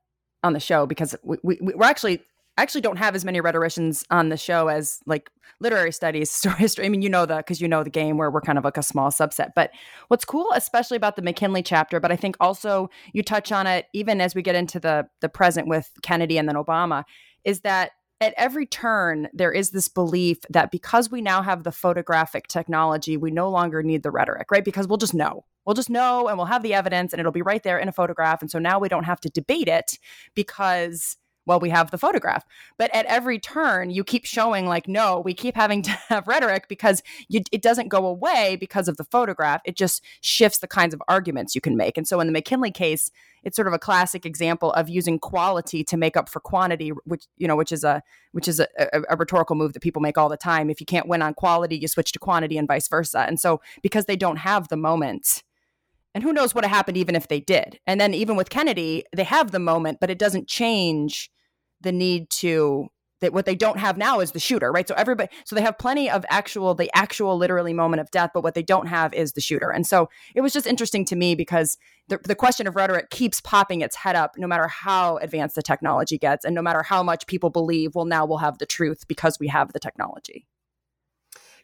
on 0.44 0.54
the 0.54 0.60
show 0.60 0.86
because 0.86 1.16
we, 1.24 1.38
we 1.44 1.58
we're 1.62 1.86
actually 1.86 2.22
actually 2.58 2.82
don't 2.82 2.98
have 2.98 3.16
as 3.16 3.26
many 3.26 3.42
rhetoricians 3.42 4.04
on 4.10 4.30
the 4.30 4.38
show 4.38 4.68
as 4.68 5.00
like 5.06 5.30
literary 5.60 5.92
studies, 5.92 6.32
story 6.32 6.56
history. 6.56 6.86
I 6.86 6.90
mean, 6.90 7.02
you 7.02 7.10
know 7.10 7.26
the 7.26 7.38
because 7.38 7.62
you 7.62 7.68
know 7.68 7.84
the 7.84 7.90
game 7.90 8.18
where 8.18 8.32
we're 8.32 8.42
kind 8.42 8.58
of 8.58 8.64
like 8.64 8.78
a 8.78 8.84
small 8.84 9.12
subset. 9.12 9.52
But 9.56 9.72
what's 10.08 10.26
cool, 10.26 10.52
especially 10.54 10.98
about 10.98 11.16
the 11.16 11.22
McKinley 11.22 11.64
chapter, 11.64 12.00
but 12.00 12.12
I 12.12 12.16
think 12.16 12.36
also 12.40 12.90
you 13.14 13.24
touch 13.24 13.52
on 13.52 13.68
it 13.68 13.88
even 13.94 14.22
as 14.22 14.36
we 14.36 14.42
get 14.42 14.56
into 14.56 14.80
the 14.80 15.08
the 15.22 15.30
present 15.30 15.68
with 15.68 15.92
Kennedy 16.02 16.38
and 16.38 16.48
then 16.48 16.56
Obama, 16.56 17.04
is 17.44 17.62
that 17.62 17.92
at 18.22 18.34
every 18.38 18.66
turn 18.66 19.28
there 19.34 19.52
is 19.52 19.72
this 19.72 19.90
belief 19.90 20.38
that 20.50 20.72
because 20.72 21.12
we 21.12 21.22
now 21.22 21.42
have 21.42 21.64
the 21.64 21.72
photographic 21.72 22.48
technology, 22.48 23.18
we 23.18 23.30
no 23.30 23.50
longer 23.50 23.84
need 23.84 24.04
the 24.04 24.12
rhetoric, 24.12 24.50
right? 24.52 24.64
Because 24.64 24.88
we'll 24.88 24.98
just 24.98 25.14
know. 25.14 25.44
We'll 25.66 25.74
just 25.74 25.90
know 25.90 26.28
and 26.28 26.38
we'll 26.38 26.46
have 26.46 26.64
the 26.64 26.74
evidence 26.74 27.12
and 27.12 27.20
it'll 27.20 27.32
be 27.32 27.42
right 27.42 27.62
there 27.64 27.78
in 27.78 27.90
a 27.90 27.92
photograph. 27.92 28.42
And 28.42 28.50
so 28.50 28.60
now 28.60 28.80
we 28.80 28.88
don't 28.88 29.04
have 29.04 29.20
to 29.22 29.30
debate 29.30 29.68
it 29.68 29.98
because 30.34 31.18
well, 31.46 31.60
we 31.60 31.70
have 31.70 31.92
the 31.92 31.98
photograph. 31.98 32.46
But 32.78 32.94
at 32.94 33.06
every 33.06 33.40
turn, 33.40 33.90
you 33.90 34.04
keep 34.04 34.26
showing, 34.26 34.66
like, 34.66 34.88
no, 34.88 35.20
we 35.20 35.34
keep 35.34 35.56
having 35.56 35.82
to 35.84 35.92
have 36.10 36.28
rhetoric 36.28 36.68
because 36.68 37.04
you, 37.28 37.42
it 37.52 37.62
doesn't 37.62 37.90
go 37.90 38.06
away 38.06 38.58
because 38.60 38.88
of 38.88 38.98
the 38.98 39.04
photograph. 39.04 39.62
It 39.66 39.76
just 39.76 40.04
shifts 40.22 40.60
the 40.60 40.68
kinds 40.68 40.94
of 40.94 41.02
arguments 41.08 41.56
you 41.56 41.62
can 41.62 41.78
make. 41.78 41.98
And 41.98 42.08
so 42.08 42.20
in 42.20 42.28
the 42.28 42.34
McKinley 42.34 42.72
case, 42.72 43.12
it's 43.44 43.56
sort 43.56 43.68
of 43.68 43.74
a 43.74 43.80
classic 43.80 44.26
example 44.26 44.74
of 44.74 44.90
using 44.90 45.20
quality 45.20 45.84
to 45.84 45.98
make 45.98 46.18
up 46.18 46.28
for 46.28 46.40
quantity, 46.40 46.90
which 47.06 47.26
you 47.38 47.48
know, 47.48 47.56
which 47.56 47.72
is 47.72 47.84
a 47.84 48.02
which 48.32 48.48
is 48.48 48.60
a, 48.60 48.68
a, 48.80 49.04
a 49.12 49.16
rhetorical 49.16 49.56
move 49.56 49.74
that 49.74 49.84
people 49.84 50.02
make 50.02 50.18
all 50.18 50.30
the 50.30 50.36
time. 50.36 50.72
If 50.72 50.80
you 50.80 50.88
can't 50.88 51.08
win 51.08 51.22
on 51.22 51.36
quality, 51.36 51.78
you 51.78 51.88
switch 51.88 52.12
to 52.14 52.20
quantity, 52.20 52.58
and 52.58 52.68
vice 52.68 52.88
versa. 52.88 53.20
And 53.20 53.40
so 53.40 53.62
because 53.84 54.06
they 54.06 54.16
don't 54.16 54.38
have 54.38 54.70
the 54.70 54.78
moment 54.78 55.44
and 56.16 56.24
who 56.24 56.34
knows 56.34 56.56
what 56.56 56.66
happened 56.66 56.96
even 56.96 57.14
if 57.14 57.28
they 57.28 57.42
did. 57.42 57.78
And 57.86 58.00
then 58.00 58.14
even 58.14 58.38
with 58.38 58.50
Kennedy, 58.50 59.04
they 59.14 59.26
have 59.26 59.52
the 59.52 59.60
moment, 59.60 60.00
but 60.00 60.10
it 60.10 60.18
doesn't 60.18 60.48
change 60.48 61.30
the 61.86 61.94
need 61.94 62.30
to 62.32 62.90
that 63.22 63.34
what 63.34 63.46
they 63.46 63.56
don't 63.56 63.80
have 63.80 63.98
now 63.98 64.20
is 64.20 64.32
the 64.32 64.40
shooter, 64.40 64.72
right? 64.72 64.88
So 64.88 64.94
everybody 64.96 65.30
so 65.46 65.56
they 65.56 65.62
have 65.62 65.78
plenty 65.78 66.10
of 66.10 66.26
actual 66.30 66.76
the 66.76 66.92
actual 66.94 67.38
literally 67.38 67.74
moment 67.74 68.02
of 68.02 68.12
death, 68.12 68.32
but 68.34 68.44
what 68.44 68.56
they 68.56 68.64
don't 68.64 68.88
have 68.88 69.14
is 69.14 69.34
the 69.34 69.42
shooter. 69.42 69.72
And 69.72 69.88
so 69.88 70.10
it 70.36 70.42
was 70.42 70.52
just 70.52 70.68
interesting 70.68 71.06
to 71.06 71.16
me 71.16 71.34
because 71.34 71.78
the, 72.08 72.20
the 72.24 72.36
question 72.36 72.68
of 72.68 72.76
rhetoric 72.76 73.10
keeps 73.10 73.40
popping 73.40 73.82
its 73.82 73.96
head 73.96 74.16
up 74.16 74.34
no 74.38 74.48
matter 74.48 74.68
how 74.68 75.18
advanced 75.18 75.56
the 75.56 75.62
technology 75.62 76.18
gets 76.18 76.44
and 76.44 76.54
no 76.54 76.62
matter 76.62 76.84
how 76.84 77.02
much 77.02 77.26
people 77.26 77.50
believe, 77.50 77.96
well 77.96 78.06
now 78.06 78.26
we'll 78.26 78.40
have 78.40 78.58
the 78.58 78.66
truth 78.66 79.08
because 79.08 79.40
we 79.40 79.48
have 79.48 79.72
the 79.74 79.80
technology. 79.80 80.46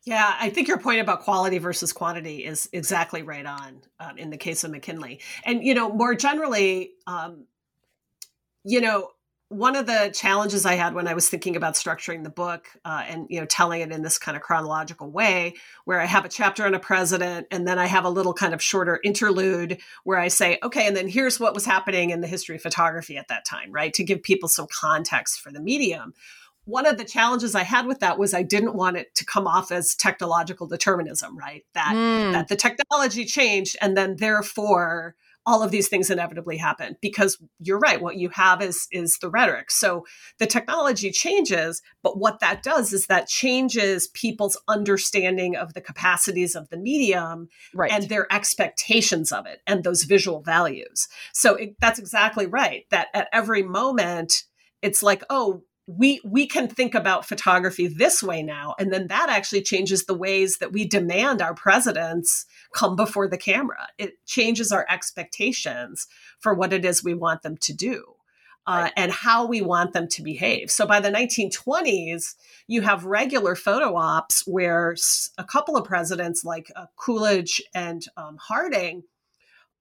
Yeah, 0.04 0.36
I 0.40 0.50
think 0.50 0.68
your 0.68 0.80
point 0.80 1.00
about 1.00 1.22
quality 1.22 1.60
versus 1.60 1.94
quantity 1.94 2.44
is 2.44 2.68
exactly 2.74 3.22
right 3.22 3.46
on 3.46 3.82
um, 4.00 4.18
in 4.18 4.32
the 4.32 4.38
case 4.38 4.64
of 4.64 4.72
McKinley. 4.72 5.20
And, 5.46 5.64
you 5.64 5.76
know, 5.76 5.90
more 5.90 6.16
generally, 6.16 6.94
um, 7.06 7.46
you 8.64 8.82
know, 8.82 9.12
one 9.52 9.76
of 9.76 9.86
the 9.86 10.12
challenges 10.16 10.66
I 10.66 10.76
had 10.76 10.94
when 10.94 11.10
I 11.10 11.14
was 11.14 11.30
thinking 11.30 11.58
about 11.58 11.74
structuring 11.74 12.24
the 12.24 12.30
book 12.30 12.70
uh, 12.86 13.04
and 13.06 13.28
you 13.30 13.40
know 13.40 13.46
telling 13.46 13.82
it 13.82 13.92
in 13.92 14.02
this 14.02 14.18
kind 14.18 14.38
of 14.38 14.42
chronological 14.42 15.12
way, 15.12 15.56
where 15.84 16.00
I 16.00 16.06
have 16.06 16.24
a 16.24 16.30
chapter 16.30 16.66
on 16.66 16.74
a 16.74 16.80
president 16.80 17.48
and 17.52 17.68
then 17.68 17.78
I 17.78 17.86
have 17.86 18.06
a 18.06 18.10
little 18.10 18.34
kind 18.34 18.54
of 18.54 18.64
shorter 18.64 19.02
interlude 19.04 19.80
where 20.06 20.18
I 20.18 20.30
say, 20.30 20.58
okay, 20.64 20.88
and 20.88 20.96
then 20.96 21.10
here's 21.10 21.38
what 21.38 21.54
was 21.54 21.66
happening 21.66 22.12
in 22.12 22.22
the 22.22 22.28
history 22.28 22.56
of 22.56 22.62
photography 22.62 23.18
at 23.18 23.28
that 23.28 23.44
time, 23.44 23.74
right, 23.74 23.94
to 23.96 24.06
give 24.06 24.24
people 24.24 24.48
some 24.48 24.68
context 24.72 25.42
for 25.42 25.52
the 25.52 25.60
medium 25.60 26.14
one 26.66 26.86
of 26.86 26.98
the 26.98 27.04
challenges 27.04 27.56
I 27.56 27.64
had 27.64 27.88
with 27.88 28.00
that 28.00 28.20
was 28.20 28.34
I 28.34 28.44
didn't 28.44 28.76
want 28.76 28.96
it 28.96 29.16
to 29.16 29.26
come 29.26 29.48
off 29.48 29.72
as 29.72 29.96
technological 29.96 30.68
determinism, 30.68 31.36
right? 31.36 31.66
That 31.74 31.94
mm. 31.96 32.32
that 32.34 32.50
the 32.50 32.56
technology 32.56 33.26
changed 33.26 33.76
and 33.82 33.98
then 33.98 34.18
therefore 34.18 35.16
all 35.46 35.64
of 35.64 35.72
these 35.72 35.88
things 35.88 36.10
inevitably 36.10 36.58
happen 36.58 36.96
because 37.02 37.38
you're 37.60 37.80
right 37.80 38.02
what 38.02 38.18
you 38.18 38.30
have 38.30 38.62
is 38.62 38.88
is 38.92 39.18
the 39.22 39.30
rhetoric 39.30 39.72
so 39.72 40.06
the 40.40 40.46
technology 40.46 41.12
changes 41.12 41.82
but 42.04 42.18
what 42.18 42.40
that 42.40 42.62
does 42.62 42.94
is 42.94 43.08
that 43.08 43.28
changes 43.28 44.08
people's 44.10 44.60
understanding 44.68 45.56
of 45.56 45.74
the 45.74 45.82
capacities 45.82 46.56
of 46.56 46.70
the 46.70 46.78
medium 46.78 47.48
right. 47.74 47.92
and 47.92 48.10
their 48.10 48.32
expectations 48.32 49.32
of 49.32 49.46
it 49.46 49.60
and 49.66 49.84
those 49.84 50.04
visual 50.04 50.42
values 50.42 51.08
so 51.34 51.56
it, 51.56 51.76
that's 51.80 52.00
exactly 52.00 52.46
right 52.46 52.86
that 52.92 53.08
at 53.14 53.28
every 53.34 53.64
moment 53.64 54.44
it's 54.82 55.02
like 55.02 55.24
oh 55.30 55.64
we 55.88 56.22
we 56.24 56.46
can 56.46 56.68
think 56.68 56.94
about 56.94 57.26
photography 57.26 57.88
this 57.88 58.22
way 58.22 58.44
now 58.44 58.76
and 58.78 58.94
then 58.94 59.08
that 59.08 59.30
actually 59.30 59.62
changes 59.62 60.06
the 60.06 60.14
ways 60.14 60.58
that 60.60 60.72
we 60.72 60.88
demand 60.88 61.42
our 61.42 61.54
presidents 61.54 62.46
come 62.74 62.96
before 62.96 63.28
the 63.28 63.38
camera 63.38 63.88
it 63.98 64.24
changes 64.26 64.72
our 64.72 64.86
expectations 64.90 66.08
for 66.40 66.54
what 66.54 66.72
it 66.72 66.86
is 66.86 67.04
we 67.04 67.14
want 67.14 67.42
them 67.42 67.58
to 67.58 67.74
do 67.74 68.04
uh, 68.68 68.82
right. 68.84 68.94
and 68.96 69.12
how 69.12 69.46
we 69.46 69.60
want 69.60 69.94
them 69.94 70.08
to 70.08 70.22
behave 70.22 70.70
so 70.70 70.86
by 70.86 71.00
the 71.00 71.10
1920s 71.10 72.36
you 72.68 72.82
have 72.82 73.04
regular 73.06 73.56
photo 73.56 73.96
ops 73.96 74.46
where 74.46 74.96
a 75.40 75.44
couple 75.44 75.76
of 75.76 75.84
presidents 75.84 76.46
like 76.46 76.72
uh, 76.76 76.86
coolidge 76.96 77.62
and 77.74 78.06
um, 78.18 78.38
harding 78.40 79.04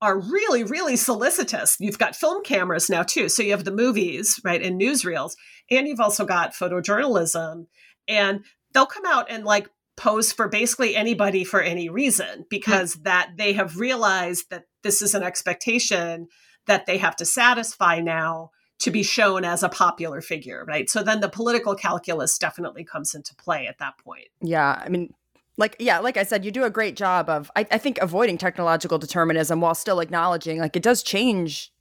are 0.03 0.19
really, 0.19 0.65
really 0.65 0.97
solicitous. 0.97 1.77
You've 1.79 1.99
got 1.99 2.17
film 2.17 2.43
cameras 2.43 2.89
now 2.89 3.03
too. 3.03 3.29
So 3.29 3.43
you 3.43 3.51
have 3.51 3.65
the 3.65 3.71
movies, 3.71 4.41
right, 4.45 4.63
and 4.63 4.81
newsreels, 4.81 5.33
and 5.71 5.87
you've 5.87 6.01
also 6.01 6.25
got 6.25 6.55
photojournalism. 6.55 7.67
and 8.09 8.45
they'll 8.73 8.87
come 8.87 9.07
out 9.07 9.27
and 9.29 9.45
like 9.45 9.69
pose 9.97 10.33
for 10.33 10.49
basically 10.49 10.97
anybody 10.97 11.45
for 11.45 11.61
any 11.61 11.89
reason 11.89 12.47
because 12.49 12.95
mm-hmm. 12.95 13.03
that 13.03 13.33
they 13.37 13.53
have 13.53 13.79
realized 13.79 14.49
that 14.51 14.65
this 14.83 15.03
is 15.03 15.15
an 15.15 15.23
expectation 15.23 16.27
that 16.67 16.87
they 16.87 16.99
have 16.99 17.17
to 17.17 17.25
satisfy 17.25 18.01
now 18.01 18.51
to 18.79 18.91
be 18.91 19.03
shown 19.03 19.45
as 19.45 19.63
a 19.63 19.69
popular 19.69 20.23
figure, 20.23 20.65
right? 20.67 20.89
So 20.89 21.03
then 21.03 21.21
the 21.21 21.29
political 21.29 21.75
calculus 21.75 22.39
definitely 22.39 22.85
comes 22.85 23.15
into 23.15 23.35
play 23.35 23.67
at 23.67 23.79
that 23.79 23.99
point. 23.99 24.29
Yeah. 24.41 24.81
I 24.83 24.89
mean, 24.89 25.13
like 25.61 25.77
yeah 25.79 26.01
like 26.01 26.17
i 26.17 26.25
said 26.25 26.45
you 26.45 26.51
do 26.51 26.65
a 26.65 26.71
great 26.71 26.97
job 26.97 27.29
of 27.29 27.51
I, 27.55 27.65
I, 27.71 27.79
think 27.79 27.99
avoiding 27.99 28.39
technological 28.39 28.99
determinism 28.99 29.61
while 29.61 29.77
still 29.77 30.01
acknowledging 30.01 30.59
like 30.59 30.75
it 30.75 30.83
does 30.83 31.03
change 31.05 31.73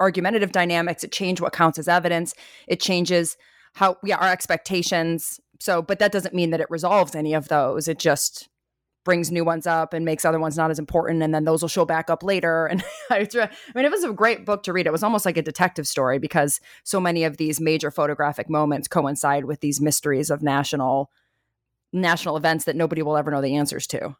argumentative 0.00 0.52
dynamics. 0.52 1.04
It 1.04 1.12
changes 1.12 1.42
what 1.42 1.52
counts 1.52 1.78
as 1.78 1.88
evidence. 1.88 2.34
It 2.66 2.80
changes 2.80 3.36
how 3.74 3.96
yeah 4.04 4.16
our 4.18 4.30
expectations. 4.30 5.40
So 5.60 5.82
but 5.82 5.98
that 5.98 6.12
doesn't 6.12 6.34
mean 6.34 6.50
that 6.50 6.60
it 6.60 6.70
resolves 6.70 7.14
any 7.14 7.34
of 7.34 7.48
those. 7.48 7.88
It 7.88 7.98
just 7.98 8.48
brings 9.04 9.30
new 9.30 9.44
ones 9.44 9.66
up 9.66 9.92
and 9.92 10.02
makes 10.02 10.24
other 10.24 10.38
ones 10.38 10.56
not 10.56 10.70
as 10.70 10.78
important 10.78 11.22
and 11.22 11.34
then 11.34 11.44
those 11.44 11.60
will 11.60 11.68
show 11.68 11.84
back 11.84 12.08
up 12.08 12.22
later. 12.22 12.66
And 12.70 12.82
I, 13.10 13.48
mean 13.74 13.84
it 13.84 13.90
was 13.90 14.04
a 14.04 14.12
great 14.12 14.46
book 14.46 14.62
to 14.62 14.72
read. 14.72 14.86
It 14.86 14.92
was 14.92 15.02
almost 15.02 15.26
like 15.26 15.36
a 15.36 15.42
detective 15.42 15.86
story 15.86 16.18
because 16.18 16.58
so 16.84 17.00
many 17.00 17.24
of 17.24 17.36
these 17.36 17.60
major 17.60 17.90
photographic 17.90 18.48
moments 18.48 18.88
coincide 18.88 19.44
with 19.44 19.60
these 19.60 19.80
mysteries 19.80 20.30
of 20.30 20.42
national 20.42 21.10
national 21.94 22.36
events 22.36 22.64
that 22.64 22.76
nobody 22.76 23.02
will 23.02 23.16
ever 23.16 23.30
know 23.30 23.40
the 23.40 23.56
answers 23.56 23.86
to 23.86 24.16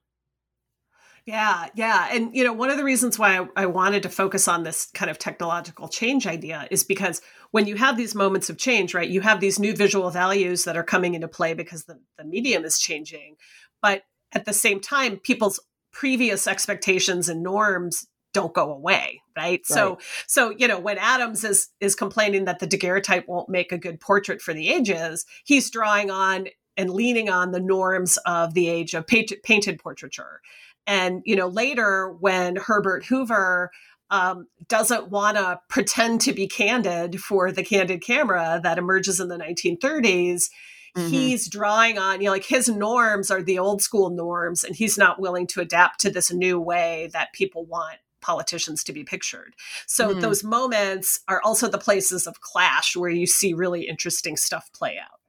yeah, 1.26 1.68
yeah. 1.74 2.08
And, 2.12 2.36
you 2.36 2.44
know, 2.44 2.52
one 2.52 2.68
of 2.68 2.76
the 2.76 2.84
reasons 2.84 3.18
why 3.18 3.38
I, 3.38 3.46
I, 3.56 3.66
wanted 3.66 4.02
to 4.02 4.10
focus 4.10 4.46
on 4.46 4.62
this 4.62 4.90
kind 4.92 5.10
of 5.10 5.18
technological 5.18 5.88
change 5.88 6.26
idea 6.26 6.68
is 6.70 6.84
because 6.84 7.22
when 7.50 7.66
you 7.66 7.76
have 7.76 7.96
these 7.96 8.14
moments 8.14 8.50
of 8.50 8.58
change, 8.58 8.92
right, 8.92 9.08
you 9.08 9.22
have 9.22 9.40
these 9.40 9.58
new 9.58 9.74
visual 9.74 10.10
values 10.10 10.64
that 10.64 10.76
are 10.76 10.82
coming 10.82 11.14
into 11.14 11.26
play 11.26 11.54
because 11.54 11.84
the, 11.84 11.98
the 12.18 12.24
medium 12.24 12.64
is 12.64 12.78
changing. 12.78 13.36
But 13.80 14.02
at 14.32 14.44
the 14.44 14.52
same 14.52 14.80
time, 14.80 15.16
people's 15.16 15.60
previous 15.92 16.46
expectations 16.46 17.28
and 17.30 17.42
norms 17.42 18.06
don't 18.34 18.52
go 18.52 18.72
away 18.72 19.22
right? 19.36 19.44
right? 19.44 19.66
so 19.66 19.96
so 20.26 20.50
you 20.50 20.66
know 20.66 20.80
when 20.80 20.98
adams 20.98 21.44
is 21.44 21.68
is 21.78 21.94
complaining 21.94 22.46
that 22.46 22.58
the 22.58 22.66
daguerreotype 22.66 23.28
won't 23.28 23.48
make 23.48 23.70
a 23.70 23.78
good 23.78 24.00
portrait 24.00 24.42
for 24.42 24.52
the 24.52 24.70
ages 24.70 25.24
he's 25.44 25.70
drawing 25.70 26.10
on 26.10 26.48
and 26.76 26.90
leaning 26.90 27.28
on 27.28 27.52
the 27.52 27.60
norms 27.60 28.16
of 28.26 28.54
the 28.54 28.68
age 28.68 28.94
of 28.94 29.06
painted 29.06 29.78
portraiture 29.78 30.40
and 30.86 31.22
you 31.24 31.36
know 31.36 31.48
later 31.48 32.12
when 32.20 32.56
herbert 32.56 33.04
hoover 33.04 33.70
um, 34.10 34.46
doesn't 34.68 35.08
want 35.08 35.36
to 35.36 35.58
pretend 35.68 36.20
to 36.20 36.32
be 36.32 36.46
candid 36.46 37.20
for 37.20 37.50
the 37.50 37.64
candid 37.64 38.02
camera 38.02 38.60
that 38.62 38.78
emerges 38.78 39.18
in 39.18 39.28
the 39.28 39.38
1930s 39.38 40.50
mm-hmm. 40.96 41.08
he's 41.08 41.48
drawing 41.48 41.98
on 41.98 42.20
you 42.20 42.26
know 42.26 42.32
like 42.32 42.44
his 42.44 42.68
norms 42.68 43.30
are 43.30 43.42
the 43.42 43.58
old 43.58 43.82
school 43.82 44.10
norms 44.10 44.62
and 44.62 44.76
he's 44.76 44.98
not 44.98 45.20
willing 45.20 45.46
to 45.46 45.60
adapt 45.60 46.00
to 46.00 46.10
this 46.10 46.32
new 46.32 46.60
way 46.60 47.08
that 47.12 47.32
people 47.32 47.64
want 47.64 47.98
politicians 48.24 48.82
to 48.82 48.92
be 48.92 49.04
pictured. 49.04 49.54
So 49.86 50.14
mm. 50.14 50.20
those 50.20 50.42
moments 50.42 51.20
are 51.28 51.42
also 51.44 51.68
the 51.68 51.78
places 51.78 52.26
of 52.26 52.40
clash 52.40 52.96
where 52.96 53.10
you 53.10 53.26
see 53.26 53.52
really 53.52 53.82
interesting 53.82 54.36
stuff 54.36 54.70
play 54.72 54.98
out. 54.98 55.20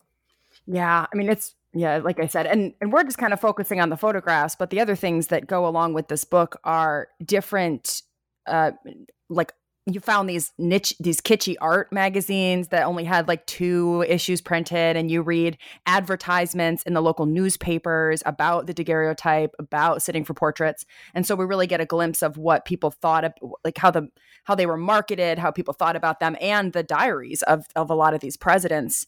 Yeah, 0.68 1.06
I 1.12 1.16
mean 1.16 1.30
it's 1.30 1.56
yeah, 1.74 1.98
like 1.98 2.20
I 2.20 2.28
said, 2.28 2.46
and 2.48 2.74
and 2.82 2.92
we're 2.92 3.04
just 3.04 3.18
kind 3.18 3.34
of 3.34 3.40
focusing 3.40 3.80
on 3.82 3.90
the 3.90 3.98
photographs, 3.98 4.56
but 4.56 4.70
the 4.70 4.80
other 4.80 4.96
things 4.96 5.28
that 5.28 5.48
go 5.48 5.68
along 5.68 5.94
with 5.94 6.08
this 6.08 6.24
book 6.24 6.58
are 6.64 7.08
different 7.24 8.02
uh 8.48 8.72
like 9.30 9.54
you 9.88 10.00
found 10.00 10.30
these 10.30 10.52
niche 10.58 10.94
these 11.00 11.20
kitschy 11.22 11.56
art 11.62 11.92
magazines 11.92 12.70
that 12.70 12.86
only 12.86 13.04
had 13.04 13.28
like 13.28 13.46
two 13.48 14.06
issues 14.08 14.42
printed 14.42 14.96
and 14.96 15.10
you 15.12 15.22
read 15.22 15.58
advertisements 15.88 16.84
in 16.84 16.94
the 16.94 17.02
local 17.02 17.26
newspapers 17.26 18.22
about 18.26 18.68
the 18.68 18.74
daguerreotype 18.74 19.52
about 19.60 20.02
sitting 20.04 20.24
for 20.24 20.34
portraits 20.36 20.86
and 21.16 21.26
so 21.26 21.36
we 21.36 21.46
really 21.46 21.68
get 21.68 21.82
a 21.82 21.86
glimpse 21.86 22.22
of 22.22 22.38
what 22.38 22.66
people 22.66 22.92
thought 22.92 23.26
of 23.26 23.34
like 23.64 23.78
how 23.78 23.90
the 23.92 24.08
how 24.44 24.54
they 24.56 24.68
were 24.68 24.78
marketed 24.78 25.40
how 25.40 25.52
people 25.52 25.74
thought 25.74 25.96
about 25.96 26.20
them 26.20 26.36
and 26.40 26.74
the 26.74 26.84
diaries 26.84 27.42
of 27.44 27.66
of 27.76 27.90
a 27.90 27.96
lot 27.96 28.14
of 28.14 28.22
these 28.22 28.38
presidents 28.38 29.08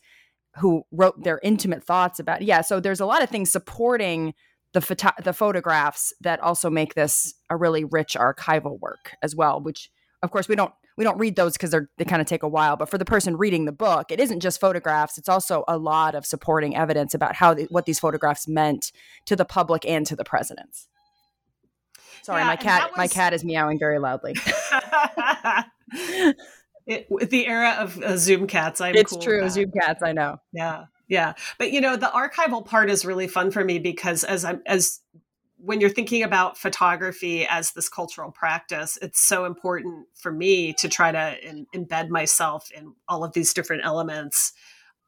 who 0.59 0.83
wrote 0.91 1.23
their 1.23 1.39
intimate 1.43 1.83
thoughts 1.83 2.19
about 2.19 2.41
yeah 2.41 2.61
so 2.61 2.79
there's 2.79 2.99
a 2.99 3.05
lot 3.05 3.23
of 3.23 3.29
things 3.29 3.51
supporting 3.51 4.33
the 4.73 4.81
photo- 4.81 5.23
the 5.23 5.33
photographs 5.33 6.13
that 6.21 6.39
also 6.39 6.69
make 6.69 6.93
this 6.95 7.33
a 7.49 7.55
really 7.55 7.83
rich 7.83 8.15
archival 8.19 8.79
work 8.79 9.15
as 9.21 9.35
well 9.35 9.61
which 9.61 9.89
of 10.23 10.31
course 10.31 10.47
we 10.47 10.55
don't 10.55 10.73
we 10.97 11.03
don't 11.03 11.17
read 11.19 11.35
those 11.35 11.53
because 11.53 11.71
they're 11.71 11.89
they 11.97 12.05
kind 12.05 12.21
of 12.21 12.27
take 12.27 12.43
a 12.43 12.47
while 12.47 12.75
but 12.75 12.89
for 12.89 12.97
the 12.97 13.05
person 13.05 13.37
reading 13.37 13.65
the 13.65 13.71
book 13.71 14.11
it 14.11 14.19
isn't 14.19 14.39
just 14.39 14.59
photographs 14.59 15.17
it's 15.17 15.29
also 15.29 15.63
a 15.67 15.77
lot 15.77 16.15
of 16.15 16.25
supporting 16.25 16.75
evidence 16.75 17.13
about 17.13 17.35
how 17.35 17.53
the, 17.53 17.67
what 17.69 17.85
these 17.85 17.99
photographs 17.99 18.47
meant 18.47 18.91
to 19.25 19.35
the 19.35 19.45
public 19.45 19.85
and 19.85 20.05
to 20.07 20.15
the 20.15 20.23
presidents. 20.23 20.87
Sorry 22.23 22.41
yeah, 22.41 22.47
my 22.47 22.55
cat 22.55 22.89
was... 22.89 22.97
my 22.97 23.07
cat 23.07 23.33
is 23.33 23.45
meowing 23.45 23.79
very 23.79 23.99
loudly 23.99 24.35
it, 26.87 27.29
the 27.29 27.45
era 27.45 27.75
of 27.79 28.01
uh, 28.01 28.17
zoom 28.17 28.47
cats 28.47 28.81
i'm 28.81 28.95
it's 28.95 29.11
cool 29.11 29.21
true 29.21 29.49
zoom 29.49 29.71
cats 29.71 30.01
i 30.03 30.11
know. 30.11 30.37
Yeah 30.51 30.85
yeah. 31.07 31.33
But 31.57 31.71
you 31.71 31.81
know 31.81 31.95
the 31.95 32.07
archival 32.07 32.65
part 32.65 32.89
is 32.89 33.05
really 33.05 33.27
fun 33.27 33.51
for 33.51 33.63
me 33.63 33.79
because 33.79 34.23
as 34.23 34.43
i'm 34.45 34.61
as 34.65 34.99
when 35.59 35.81
you're 35.81 35.89
thinking 35.89 36.21
about 36.21 36.57
photography 36.57 37.45
as 37.47 37.71
this 37.71 37.89
cultural 37.89 38.31
practice, 38.31 38.97
it's 39.01 39.19
so 39.19 39.45
important 39.45 40.05
for 40.13 40.31
me 40.31 40.71
to 40.73 40.87
try 40.87 41.11
to 41.11 41.35
in, 41.47 41.65
embed 41.75 42.09
myself 42.09 42.69
in 42.71 42.93
all 43.07 43.23
of 43.23 43.33
these 43.33 43.53
different 43.53 43.83
elements 43.83 44.53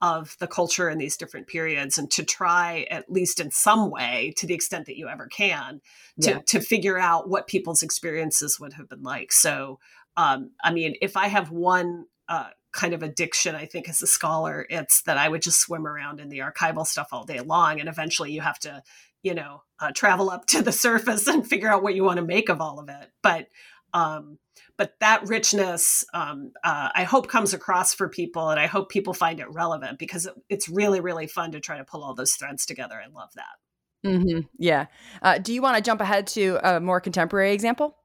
of 0.01 0.35
the 0.39 0.47
culture 0.47 0.89
in 0.89 0.97
these 0.97 1.17
different 1.17 1.45
periods 1.45 1.97
and 1.97 2.09
to 2.09 2.23
try 2.23 2.87
at 2.89 3.11
least 3.11 3.39
in 3.39 3.51
some 3.51 3.91
way 3.91 4.33
to 4.37 4.47
the 4.47 4.53
extent 4.53 4.85
that 4.85 4.97
you 4.97 5.09
ever 5.09 5.27
can 5.27 5.81
to, 6.21 6.29
yeah. 6.31 6.39
to 6.45 6.61
figure 6.61 6.97
out 6.97 7.29
what 7.29 7.47
people's 7.47 7.83
experiences 7.83 8.59
would 8.59 8.73
have 8.73 8.87
been 8.87 9.03
like. 9.03 9.31
So 9.31 9.77
um, 10.17 10.51
i 10.63 10.71
mean 10.71 10.95
if 11.01 11.17
i 11.17 11.27
have 11.27 11.51
one 11.51 12.05
uh, 12.27 12.49
kind 12.71 12.93
of 12.93 13.03
addiction 13.03 13.55
i 13.55 13.65
think 13.65 13.89
as 13.89 14.01
a 14.01 14.07
scholar 14.07 14.65
it's 14.69 15.01
that 15.03 15.17
i 15.17 15.27
would 15.27 15.41
just 15.41 15.59
swim 15.59 15.87
around 15.87 16.19
in 16.19 16.29
the 16.29 16.39
archival 16.39 16.85
stuff 16.85 17.09
all 17.11 17.23
day 17.23 17.39
long 17.39 17.79
and 17.79 17.89
eventually 17.89 18.31
you 18.31 18.41
have 18.41 18.59
to 18.59 18.81
you 19.23 19.33
know 19.33 19.63
uh, 19.79 19.91
travel 19.93 20.29
up 20.29 20.45
to 20.47 20.61
the 20.61 20.71
surface 20.85 21.27
and 21.27 21.47
figure 21.47 21.69
out 21.69 21.83
what 21.83 21.95
you 21.95 22.03
want 22.03 22.17
to 22.17 22.25
make 22.25 22.49
of 22.49 22.61
all 22.61 22.79
of 22.79 22.89
it. 22.89 23.11
But 23.21 23.47
um, 23.93 24.37
but 24.77 24.93
that 24.99 25.27
richness 25.27 26.05
um, 26.13 26.51
uh, 26.63 26.89
i 26.93 27.03
hope 27.03 27.27
comes 27.27 27.53
across 27.53 27.93
for 27.93 28.07
people 28.07 28.49
and 28.49 28.59
i 28.59 28.67
hope 28.67 28.89
people 28.89 29.13
find 29.13 29.39
it 29.39 29.51
relevant 29.51 29.97
because 29.97 30.27
it, 30.27 30.33
it's 30.47 30.69
really 30.69 30.99
really 30.99 31.25
fun 31.25 31.51
to 31.51 31.59
try 31.59 31.77
to 31.77 31.83
pull 31.83 32.03
all 32.03 32.13
those 32.13 32.33
threads 32.33 32.65
together. 32.65 33.01
I 33.03 33.07
love 33.11 33.29
that. 33.35 34.07
Mm-hmm. 34.07 34.47
yeah. 34.57 34.85
Uh, 35.21 35.39
do 35.39 35.53
you 35.53 35.61
want 35.61 35.75
to 35.75 35.81
jump 35.81 35.99
ahead 35.99 36.27
to 36.27 36.57
a 36.63 36.79
more 36.79 37.01
contemporary 37.01 37.51
example 37.51 37.97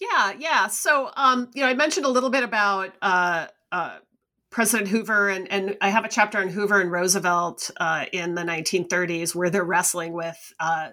yeah 0.00 0.32
yeah 0.38 0.66
so 0.66 1.10
um, 1.16 1.50
you 1.54 1.62
know 1.62 1.68
i 1.68 1.74
mentioned 1.74 2.06
a 2.06 2.10
little 2.10 2.30
bit 2.30 2.42
about 2.42 2.92
uh, 3.02 3.46
uh 3.72 3.98
President 4.50 4.88
Hoover 4.88 5.28
and, 5.28 5.50
and 5.50 5.76
I 5.80 5.90
have 5.90 6.04
a 6.04 6.08
chapter 6.08 6.38
on 6.38 6.48
Hoover 6.48 6.80
and 6.80 6.90
Roosevelt 6.90 7.70
uh, 7.78 8.06
in 8.12 8.34
the 8.34 8.42
1930s 8.42 9.32
where 9.32 9.48
they're 9.48 9.62
wrestling 9.62 10.12
with 10.12 10.52
uh, 10.58 10.88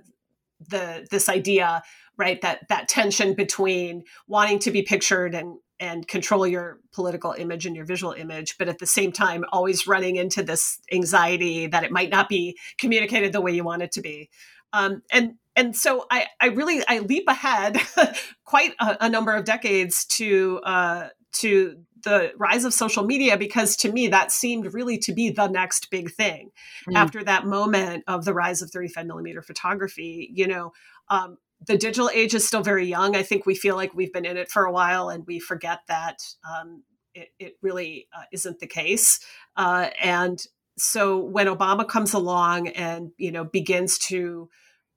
the 0.69 1.07
this 1.09 1.27
idea, 1.27 1.81
right? 2.17 2.39
That 2.41 2.67
that 2.69 2.87
tension 2.87 3.33
between 3.33 4.03
wanting 4.27 4.59
to 4.59 4.71
be 4.71 4.83
pictured 4.83 5.33
and 5.33 5.57
and 5.79 6.07
control 6.07 6.47
your 6.47 6.79
political 6.91 7.33
image 7.33 7.65
and 7.65 7.75
your 7.75 7.85
visual 7.85 8.13
image, 8.13 8.57
but 8.57 8.67
at 8.67 8.79
the 8.79 8.87
same 8.87 9.11
time 9.11 9.45
always 9.51 9.85
running 9.85 10.15
into 10.15 10.41
this 10.41 10.79
anxiety 10.91 11.67
that 11.67 11.83
it 11.83 11.91
might 11.91 12.09
not 12.09 12.29
be 12.29 12.57
communicated 12.79 13.31
the 13.31 13.41
way 13.41 13.51
you 13.51 13.63
want 13.63 13.83
it 13.83 13.91
to 13.91 14.01
be. 14.01 14.29
Um, 14.73 15.03
and 15.11 15.35
and 15.57 15.75
so 15.75 16.05
I, 16.09 16.27
I 16.39 16.47
really 16.47 16.81
I 16.87 16.99
leap 16.99 17.27
ahead 17.27 17.77
quite 18.45 18.73
a, 18.79 18.97
a, 19.01 19.09
number 19.09 19.33
of 19.33 19.43
decades 19.43 20.05
to 20.05 20.59
uh, 20.63 21.09
to 21.33 21.79
the 22.03 22.31
rise 22.37 22.63
of 22.63 22.73
social 22.73 23.03
media 23.03 23.37
because 23.37 23.75
to 23.77 23.91
me 23.91 24.07
that 24.07 24.31
seemed 24.31 24.73
really 24.73 24.97
to 24.99 25.11
be 25.11 25.29
the 25.29 25.47
next 25.47 25.89
big 25.89 26.11
thing. 26.11 26.51
Mm. 26.87 26.95
after 26.95 27.23
that 27.23 27.45
moment 27.45 28.05
of 28.07 28.23
the 28.23 28.33
rise 28.33 28.61
of 28.61 28.69
35 28.69 29.05
millimeter 29.05 29.41
photography 29.41 30.29
you 30.33 30.47
know 30.47 30.71
um, 31.09 31.37
the 31.65 31.77
digital 31.77 32.09
age 32.13 32.35
is 32.35 32.45
still 32.45 32.61
very 32.61 32.85
young. 32.85 33.15
I 33.15 33.23
think 33.23 33.45
we 33.45 33.55
feel 33.55 33.75
like 33.75 33.95
we've 33.95 34.13
been 34.13 34.25
in 34.25 34.37
it 34.37 34.51
for 34.51 34.65
a 34.65 34.71
while 34.71 35.09
and 35.09 35.25
we 35.25 35.39
forget 35.39 35.79
that 35.87 36.19
um, 36.47 36.83
it, 37.15 37.29
it, 37.39 37.57
really 37.63 38.07
uh, 38.15 38.23
isn't 38.31 38.59
the 38.59 38.67
case. 38.67 39.19
Uh, 39.55 39.89
and 39.99 40.39
so 40.77 41.17
when 41.17 41.47
obama 41.47 41.87
comes 41.87 42.13
along 42.13 42.67
and 42.67 43.11
you 43.17 43.31
know 43.31 43.43
begins 43.43 43.97
to 43.97 44.47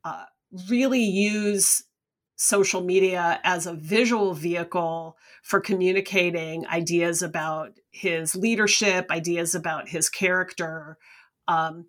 uh, 0.04 0.24
really 0.68 1.02
use 1.02 1.84
social 2.36 2.80
media 2.80 3.38
as 3.44 3.66
a 3.66 3.74
visual 3.74 4.32
vehicle 4.32 5.16
for 5.42 5.60
communicating 5.60 6.66
ideas 6.66 7.22
about 7.22 7.72
his 7.90 8.34
leadership, 8.34 9.10
ideas 9.10 9.54
about 9.54 9.88
his 9.88 10.08
character. 10.08 10.96
Um, 11.48 11.86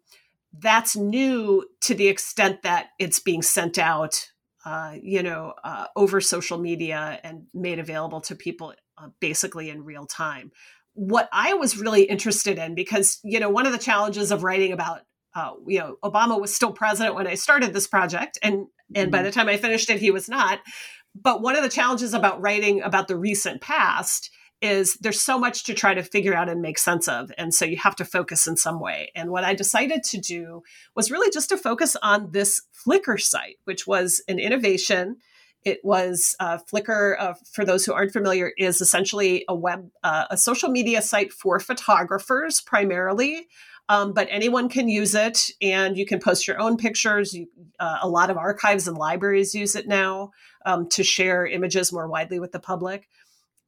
that's 0.60 0.96
new 0.98 1.66
to 1.82 1.96
the 1.96 2.08
extent 2.08 2.64
that 2.64 2.88
it's 3.00 3.20
being 3.20 3.42
sent 3.42 3.78
out, 3.78 4.28
uh, 4.66 4.96
you 5.02 5.24
know, 5.24 5.54
uh, 5.64 5.86
over 5.96 6.20
social 6.20 6.58
media 6.58 7.20
and 7.24 7.48
made 7.54 7.80
available 7.80 8.20
to 8.22 8.36
people 8.36 8.74
uh, 8.98 9.08
basically 9.22 9.70
in 9.70 9.86
real 9.86 10.06
time. 10.06 10.52
what 10.94 11.30
I 11.32 11.54
was 11.54 11.78
really 11.78 12.04
interested 12.04 12.58
in, 12.58 12.76
because 12.76 13.20
you 13.24 13.40
know, 13.40 13.50
one 13.50 13.66
of 13.66 13.72
the 13.72 13.78
challenges 13.78 14.32
of 14.32 14.44
writing 14.44 14.72
about, 14.74 15.02
uh, 15.34 15.52
you 15.66 15.80
know, 15.80 15.98
Obama 16.04 16.40
was 16.40 16.54
still 16.54 16.72
president 16.72 17.16
when 17.16 17.28
I 17.28 17.36
started 17.36 17.74
this 17.74 17.88
project, 17.88 18.38
and 18.42 18.68
and 18.94 19.06
mm-hmm. 19.06 19.12
by 19.12 19.22
the 19.22 19.32
time 19.32 19.48
I 19.48 19.58
finished 19.58 19.90
it, 19.90 20.00
he 20.00 20.12
was 20.12 20.28
not. 20.28 20.60
But 21.16 21.42
one 21.42 21.56
of 21.56 21.64
the 21.64 21.70
challenges 21.70 22.14
about 22.14 22.42
writing 22.42 22.82
about 22.82 23.08
the 23.08 23.18
recent 23.18 23.62
past 23.62 24.32
is 24.62 24.96
there's 25.02 25.20
so 25.20 25.40
much 25.40 25.64
to 25.64 25.74
try 25.74 25.94
to 25.94 26.04
figure 26.04 26.36
out 26.36 26.48
and 26.48 26.62
make 26.62 26.78
sense 26.78 27.08
of. 27.08 27.32
And 27.38 27.54
so 27.54 27.66
you 27.66 27.78
have 27.78 27.96
to 27.96 28.06
focus 28.06 28.46
in 28.46 28.58
some 28.58 28.80
way. 28.80 29.12
And 29.16 29.32
what 29.32 29.44
I 29.44 29.56
decided 29.56 30.04
to 30.06 30.20
do 30.20 30.62
was 30.96 31.10
really 31.10 31.32
just 31.32 31.50
to 31.50 31.58
focus 31.58 31.98
on 32.04 32.32
this 32.32 32.62
Flickr 32.86 33.20
site, 33.20 33.58
which 33.64 33.88
was 33.88 34.22
an 34.28 34.38
innovation. 34.38 35.18
It 35.64 35.80
was 35.84 36.36
uh, 36.40 36.60
Flickr, 36.72 37.16
uh, 37.20 37.34
for 37.52 37.66
those 37.66 37.86
who 37.86 37.94
aren't 37.94 38.14
familiar, 38.14 38.52
is 38.58 38.82
essentially 38.82 39.46
a 39.48 39.56
web, 39.56 39.90
uh, 40.04 40.26
a 40.30 40.38
social 40.38 40.70
media 40.70 41.02
site 41.02 41.34
for 41.34 41.60
photographers 41.60 42.62
primarily. 42.62 43.48
Um, 43.92 44.14
but 44.14 44.30
anyone 44.32 44.70
can 44.70 44.88
use 44.88 45.14
it, 45.16 45.52
and 45.62 45.98
you 45.98 46.06
can 46.06 46.22
post 46.22 46.48
your 46.48 46.58
own 46.62 46.78
pictures. 46.78 47.34
You, 47.34 47.48
uh, 47.78 47.98
a 48.02 48.08
lot 48.08 48.30
of 48.30 48.38
archives 48.38 48.88
and 48.88 48.98
libraries 48.98 49.54
use 49.54 49.76
it 49.76 49.86
now 49.86 50.32
um, 50.66 50.88
to 50.92 51.04
share 51.04 51.46
images 51.46 51.92
more 51.92 52.08
widely 52.08 52.40
with 52.40 52.54
the 52.54 52.60
public. 52.60 53.10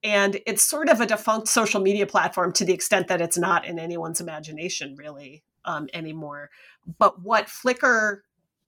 And 0.01 0.39
it's 0.47 0.63
sort 0.63 0.87
of 0.87 1.01
a 1.01 1.05
defunct 1.05 1.49
social 1.49 1.81
media 1.81 2.07
platform 2.07 2.53
to 2.53 2.63
the 2.63 2.71
extent 2.71 3.09
that 3.09 3.19
it's 3.19 3.37
not 3.37 3.65
in 3.65 3.77
anyone's 3.77 4.21
imagination 4.21 4.95
really 4.95 5.43
um, 5.65 5.89
anymore. 5.93 6.51
But 6.97 7.21
what 7.21 7.47
Flickr 7.47 8.19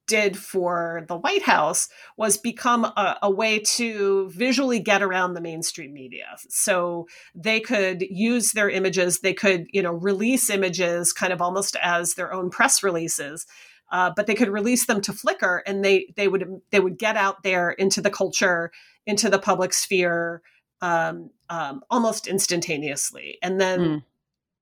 did 0.08 0.38
for 0.38 1.04
the 1.08 1.18
White 1.18 1.44
House 1.44 1.90
was 2.18 2.38
become 2.38 2.86
a, 2.86 3.18
a, 3.24 3.32
way 3.32 3.60
to 3.60 4.30
visually 4.30 4.80
get 4.80 5.02
around 5.02 5.34
the 5.34 5.42
mainstream 5.42 5.94
media. 5.94 6.38
So 6.50 7.08
they 7.34 7.60
could 7.60 8.02
use 8.02 8.52
their 8.52 8.70
images, 8.70 9.20
they 9.20 9.34
could, 9.34 9.68
you 9.72 9.82
know, 9.82 9.94
release 9.94 10.50
images 10.50 11.12
kind 11.12 11.34
of 11.34 11.42
almost 11.42 11.76
as 11.82 12.14
their 12.14 12.34
own 12.34 12.50
press 12.50 12.84
releases. 12.84 13.46
Uh, 13.92 14.12
but 14.16 14.26
they 14.26 14.36
could 14.36 14.50
release 14.50 14.88
them 14.88 15.00
to 15.00 15.12
Flickr, 15.12 15.62
and 15.68 15.86
they 15.86 16.12
they 16.16 16.28
would 16.28 16.62
they 16.72 16.80
would 16.80 16.98
get 16.98 17.16
out 17.16 17.44
there 17.44 17.70
into 17.70 18.02
the 18.02 18.10
culture, 18.10 18.72
into 19.06 19.30
the 19.30 19.38
public 19.38 19.74
sphere, 19.74 20.42
um, 20.82 21.30
um, 21.50 21.82
almost 21.92 22.26
instantaneously. 22.26 23.38
And 23.44 23.62
then 23.62 24.04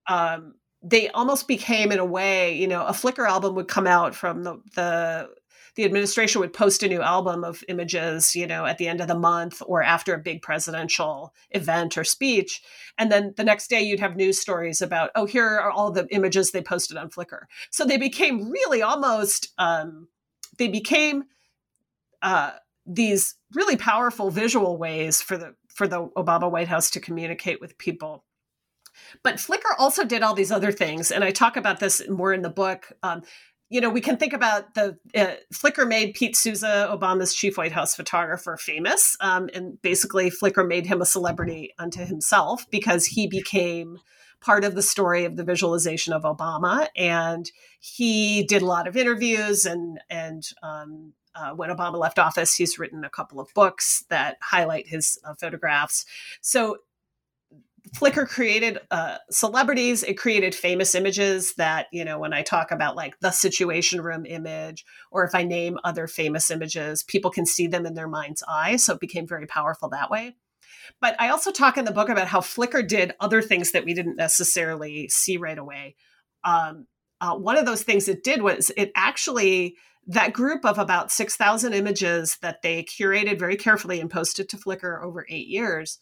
mm. 0.10 0.14
um, 0.14 0.56
they 0.84 1.10
almost 1.10 1.48
became, 1.48 1.92
in 1.92 2.00
a 2.00 2.06
way, 2.06 2.54
you 2.56 2.68
know, 2.68 2.86
a 2.86 2.92
Flickr 2.92 3.28
album 3.28 3.56
would 3.56 3.68
come 3.68 3.88
out 3.88 4.14
from 4.14 4.44
the, 4.44 4.62
the 4.76 5.30
the 5.76 5.86
administration 5.86 6.40
would 6.40 6.54
post 6.54 6.84
a 6.84 6.88
new 6.88 7.02
album 7.02 7.44
of 7.44 7.64
images, 7.68 8.36
you 8.36 8.46
know, 8.46 8.66
at 8.66 8.78
the 8.78 8.88
end 8.88 9.02
of 9.02 9.08
the 9.08 9.18
month 9.18 9.62
or 9.66 9.82
after 9.82 10.14
a 10.14 10.20
big 10.20 10.44
presidential 10.44 11.34
event 11.50 11.98
or 11.98 12.04
speech. 12.04 12.62
And 13.00 13.12
then 13.12 13.34
the 13.38 13.44
next 13.44 13.70
day 13.70 13.82
you'd 13.82 14.00
have 14.00 14.16
news 14.16 14.40
stories 14.40 14.84
about, 14.84 15.10
oh, 15.16 15.26
here 15.26 15.48
are 15.48 15.72
all 15.72 15.90
the 15.90 16.08
images 16.12 16.52
they 16.52 16.62
posted 16.62 16.96
on 16.98 17.10
Flickr. 17.10 17.46
So 17.72 17.86
they 17.86 17.98
became 17.98 18.52
really 18.52 18.84
almost, 18.84 19.52
um, 19.58 20.10
they 20.60 20.68
became 20.68 21.24
uh, 22.22 22.52
these 22.86 23.36
really 23.56 23.76
powerful 23.76 24.30
visual 24.30 24.78
ways 24.78 25.22
for 25.22 25.38
the 25.38 25.56
for 25.74 25.88
the 25.88 26.08
Obama 26.10 26.52
White 26.52 26.68
House 26.68 26.92
to 26.92 27.00
communicate 27.00 27.60
with 27.60 27.80
people. 27.80 28.24
But 29.24 29.36
Flickr 29.36 29.74
also 29.78 30.04
did 30.04 30.24
all 30.24 30.34
these 30.34 30.52
other 30.52 30.72
things, 30.72 31.12
and 31.12 31.24
I 31.24 31.32
talk 31.32 31.58
about 31.58 31.80
this 31.80 32.02
more 32.10 32.34
in 32.34 32.41
the 32.41 32.50
book. 32.50 32.91
Um, 33.04 33.24
you 33.70 33.82
know, 33.82 33.89
we 33.89 34.02
can 34.02 34.18
think 34.18 34.34
about 34.34 34.76
the 34.76 34.98
uh, 35.16 35.36
Flickr 35.54 35.88
made 35.88 36.14
Pete 36.14 36.36
Souza, 36.36 36.89
Obama's 36.91 37.34
chief 37.34 37.58
White 37.58 37.72
House 37.72 37.96
photographer, 37.96 38.56
famous, 38.58 39.18
um, 39.20 39.50
and 39.54 39.82
basically 39.82 40.30
Flickr 40.30 40.68
made 40.68 40.86
him 40.86 41.02
a 41.02 41.06
celebrity 41.06 41.74
unto 41.80 42.06
himself 42.06 42.70
because 42.70 43.06
he 43.06 43.26
became 43.28 43.98
part 44.41 44.64
of 44.64 44.76
the 44.76 44.82
story 44.82 45.26
of 45.26 45.38
the 45.38 45.44
visualization 45.44 46.14
of 46.14 46.24
Obama, 46.24 46.88
and 46.96 47.50
he 47.80 48.44
did 48.44 48.62
a 48.62 48.66
lot 48.68 48.88
of 48.88 48.96
interviews 48.96 49.66
and 49.66 50.00
and 50.10 50.50
um, 50.62 51.14
uh, 51.36 51.52
when 51.52 51.70
Obama 51.70 51.98
left 51.98 52.20
office, 52.20 52.54
he's 52.54 52.78
written 52.78 53.04
a 53.04 53.10
couple 53.10 53.39
of 53.39 53.54
books 53.56 54.06
that 54.10 54.38
highlight 54.41 54.88
his 54.88 55.18
uh, 55.24 55.34
photographs. 55.34 56.06
So 56.41 56.78
Flickr 57.96 58.28
created 58.28 58.80
uh, 58.89 59.18
celebrities. 59.30 60.02
It 60.04 60.18
created 60.18 60.56
famous 60.56 60.96
images 60.96 61.54
that, 61.56 61.88
you 61.91 62.04
know, 62.04 62.18
when 62.18 62.34
I 62.34 62.41
talk 62.41 62.72
about 62.72 62.96
like 62.96 63.20
the 63.20 63.30
Situation 63.30 64.02
Room 64.02 64.26
image, 64.26 64.84
or 65.12 65.24
if 65.26 65.36
I 65.36 65.44
name 65.44 65.78
other 65.84 66.08
famous 66.08 66.50
images, 66.50 67.04
people 67.04 67.30
can 67.30 67.46
see 67.46 67.68
them 67.68 67.86
in 67.86 67.94
their 67.94 68.08
mind's 68.08 68.44
eye. 68.48 68.78
So 68.78 68.94
it 68.94 69.00
became 69.00 69.28
very 69.28 69.46
powerful 69.46 69.89
that 69.89 70.10
way. 70.10 70.36
But 71.00 71.16
I 71.20 71.30
also 71.30 71.52
talk 71.52 71.78
in 71.78 71.86
the 71.86 71.91
book 71.91 72.10
about 72.10 72.28
how 72.28 72.41
Flickr 72.41 72.86
did 72.86 73.14
other 73.20 73.41
things 73.41 73.72
that 73.72 73.86
we 73.86 73.94
didn't 73.94 74.16
necessarily 74.16 75.08
see 75.08 75.38
right 75.38 75.58
away. 75.58 75.96
Um, 76.44 76.88
uh, 77.22 77.36
one 77.36 77.58
of 77.58 77.66
those 77.66 77.84
things 77.84 78.08
it 78.08 78.24
did 78.24 78.41
was 78.41 78.72
it 78.76 78.91
actually 78.96 79.76
that 80.08 80.34
group 80.34 80.66
of 80.66 80.80
about 80.80 81.12
6,000 81.12 81.74
images 81.74 82.38
that 82.41 82.62
they 82.62 82.84
curated 82.84 83.39
very 83.39 83.56
carefully 83.56 84.02
and 84.02 84.10
posted 84.10 84.50
to 84.50 84.58
Flickr 84.58 85.02
over 85.02 85.26
eight 85.30 85.48
years 85.48 86.00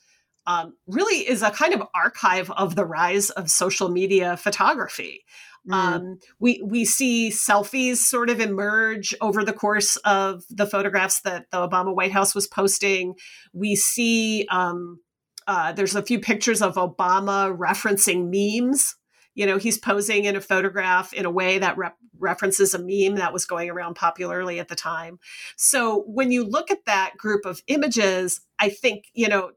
um, 0.48 0.76
really 0.88 1.28
is 1.28 1.42
a 1.42 1.52
kind 1.52 1.74
of 1.74 1.84
archive 1.94 2.50
of 2.52 2.76
the 2.76 2.86
rise 2.86 3.30
of 3.32 3.50
social 3.50 3.89
media 3.89 4.38
photography. 4.38 5.24
Mm. 5.70 5.74
Um, 5.74 6.20
we 6.39 6.62
we 6.66 6.86
see 6.86 7.30
selfies 7.30 7.98
sort 7.98 8.30
of 8.30 8.39
emerge 8.39 9.14
over 9.22 9.44
the 9.44 9.54
course 9.54 9.96
of 9.98 10.44
the 10.50 10.66
photographs 10.66 11.22
that 11.22 11.46
the 11.52 11.58
Obama 11.58 11.94
White 11.94 12.12
House 12.12 12.34
was 12.34 12.48
posting. 12.48 13.16
We 13.54 13.76
see 13.76 14.48
um, 14.50 15.00
uh, 15.46 15.72
there's 15.74 15.96
a 15.96 16.02
few 16.02 16.20
pictures 16.20 16.62
of 16.62 16.76
Obama 16.76 17.56
referencing 17.56 18.30
memes 18.32 18.96
you 19.34 19.46
know 19.46 19.58
he's 19.58 19.78
posing 19.78 20.26
in 20.26 20.36
a 20.36 20.42
photograph 20.42 21.14
in 21.14 21.26
a 21.26 21.32
way 21.32 21.60
that 21.60 21.78
rep- 21.78 21.98
references 22.20 22.74
a 22.74 22.80
meme 22.80 23.18
that 23.18 23.34
was 23.34 23.46
going 23.46 23.70
around 23.70 23.96
popularly 23.96 24.60
at 24.60 24.68
the 24.68 24.76
time 24.76 25.20
so 25.56 26.04
when 26.08 26.32
you 26.32 26.44
look 26.44 26.70
at 26.72 26.86
that 26.86 27.14
group 27.18 27.46
of 27.46 27.62
images 27.68 28.42
i 28.60 28.70
think 28.70 29.06
you 29.14 29.28
know 29.28 29.52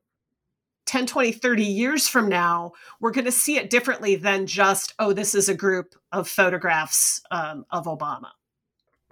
10 0.87 1.07
20 1.07 1.33
30 1.33 1.63
years 1.63 2.09
from 2.09 2.29
now 2.29 2.73
we're 3.01 3.11
going 3.11 3.25
to 3.25 3.33
see 3.33 3.57
it 3.57 3.71
differently 3.71 4.17
than 4.17 4.47
just 4.47 4.95
oh 4.99 5.13
this 5.13 5.35
is 5.35 5.49
a 5.49 5.55
group 5.55 5.95
of 6.13 6.29
photographs 6.29 7.21
um, 7.31 7.65
of 7.71 7.87
obama 7.87 8.31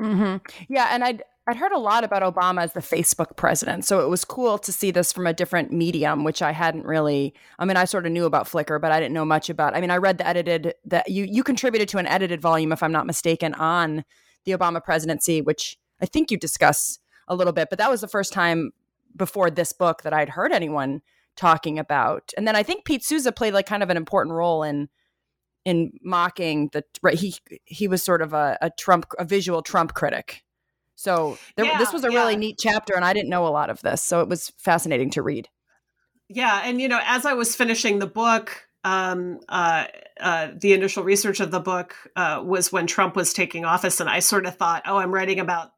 mm-hmm. 0.00 0.36
yeah 0.68 0.88
and 0.92 1.04
i'd 1.04 1.22
I'd 1.48 1.56
heard 1.56 1.72
a 1.72 1.78
lot 1.78 2.04
about 2.04 2.22
Obama 2.22 2.62
as 2.62 2.72
the 2.72 2.80
Facebook 2.80 3.36
president. 3.36 3.84
So 3.84 3.98
it 4.00 4.08
was 4.08 4.24
cool 4.24 4.58
to 4.58 4.70
see 4.70 4.92
this 4.92 5.12
from 5.12 5.26
a 5.26 5.32
different 5.32 5.72
medium, 5.72 6.22
which 6.22 6.40
I 6.40 6.52
hadn't 6.52 6.84
really 6.86 7.34
I 7.58 7.64
mean, 7.64 7.76
I 7.76 7.84
sort 7.84 8.06
of 8.06 8.12
knew 8.12 8.26
about 8.26 8.46
Flickr, 8.46 8.80
but 8.80 8.92
I 8.92 9.00
didn't 9.00 9.12
know 9.12 9.24
much 9.24 9.50
about. 9.50 9.74
I 9.74 9.80
mean, 9.80 9.90
I 9.90 9.96
read 9.96 10.18
the 10.18 10.26
edited 10.26 10.74
that 10.84 11.10
you 11.10 11.24
you 11.24 11.42
contributed 11.42 11.88
to 11.88 11.98
an 11.98 12.06
edited 12.06 12.40
volume, 12.40 12.70
if 12.70 12.82
I'm 12.82 12.92
not 12.92 13.06
mistaken, 13.06 13.54
on 13.54 14.04
the 14.44 14.52
Obama 14.52 14.82
presidency, 14.82 15.40
which 15.40 15.76
I 16.00 16.06
think 16.06 16.30
you 16.30 16.36
discuss 16.36 17.00
a 17.26 17.34
little 17.34 17.52
bit, 17.52 17.68
but 17.70 17.78
that 17.78 17.90
was 17.90 18.00
the 18.00 18.08
first 18.08 18.32
time 18.32 18.72
before 19.16 19.50
this 19.50 19.72
book 19.72 20.02
that 20.02 20.12
I'd 20.12 20.28
heard 20.28 20.52
anyone 20.52 21.02
talking 21.36 21.78
about. 21.78 22.32
And 22.36 22.46
then 22.46 22.56
I 22.56 22.62
think 22.62 22.84
Pete 22.84 23.04
Souza 23.04 23.32
played 23.32 23.54
like 23.54 23.66
kind 23.66 23.82
of 23.82 23.90
an 23.90 23.96
important 23.96 24.34
role 24.34 24.62
in 24.62 24.88
in 25.64 25.92
mocking 26.02 26.70
the 26.72 26.82
right 27.02 27.14
he 27.14 27.34
he 27.64 27.86
was 27.86 28.02
sort 28.02 28.20
of 28.20 28.32
a, 28.32 28.58
a 28.60 28.70
Trump 28.70 29.06
a 29.18 29.24
visual 29.24 29.62
Trump 29.62 29.94
critic 29.94 30.42
so 31.02 31.36
there, 31.56 31.66
yeah, 31.66 31.78
this 31.78 31.92
was 31.92 32.04
a 32.04 32.12
yeah. 32.12 32.18
really 32.18 32.36
neat 32.36 32.58
chapter, 32.60 32.94
and 32.94 33.04
I 33.04 33.12
didn't 33.12 33.28
know 33.28 33.46
a 33.46 33.50
lot 33.50 33.70
of 33.70 33.80
this, 33.80 34.02
so 34.02 34.20
it 34.20 34.28
was 34.28 34.52
fascinating 34.58 35.10
to 35.10 35.22
read. 35.22 35.48
Yeah, 36.28 36.62
and 36.64 36.80
you 36.80 36.86
know, 36.86 37.00
as 37.02 37.26
I 37.26 37.32
was 37.32 37.56
finishing 37.56 37.98
the 37.98 38.06
book, 38.06 38.68
um, 38.84 39.40
uh, 39.48 39.86
uh, 40.20 40.48
the 40.54 40.72
initial 40.74 41.02
research 41.02 41.40
of 41.40 41.50
the 41.50 41.58
book 41.58 41.96
uh, 42.14 42.42
was 42.44 42.70
when 42.70 42.86
Trump 42.86 43.16
was 43.16 43.32
taking 43.32 43.64
office, 43.64 43.98
and 43.98 44.08
I 44.08 44.20
sort 44.20 44.46
of 44.46 44.56
thought, 44.56 44.84
oh, 44.86 44.96
I'm 44.96 45.12
writing 45.12 45.40
about 45.40 45.72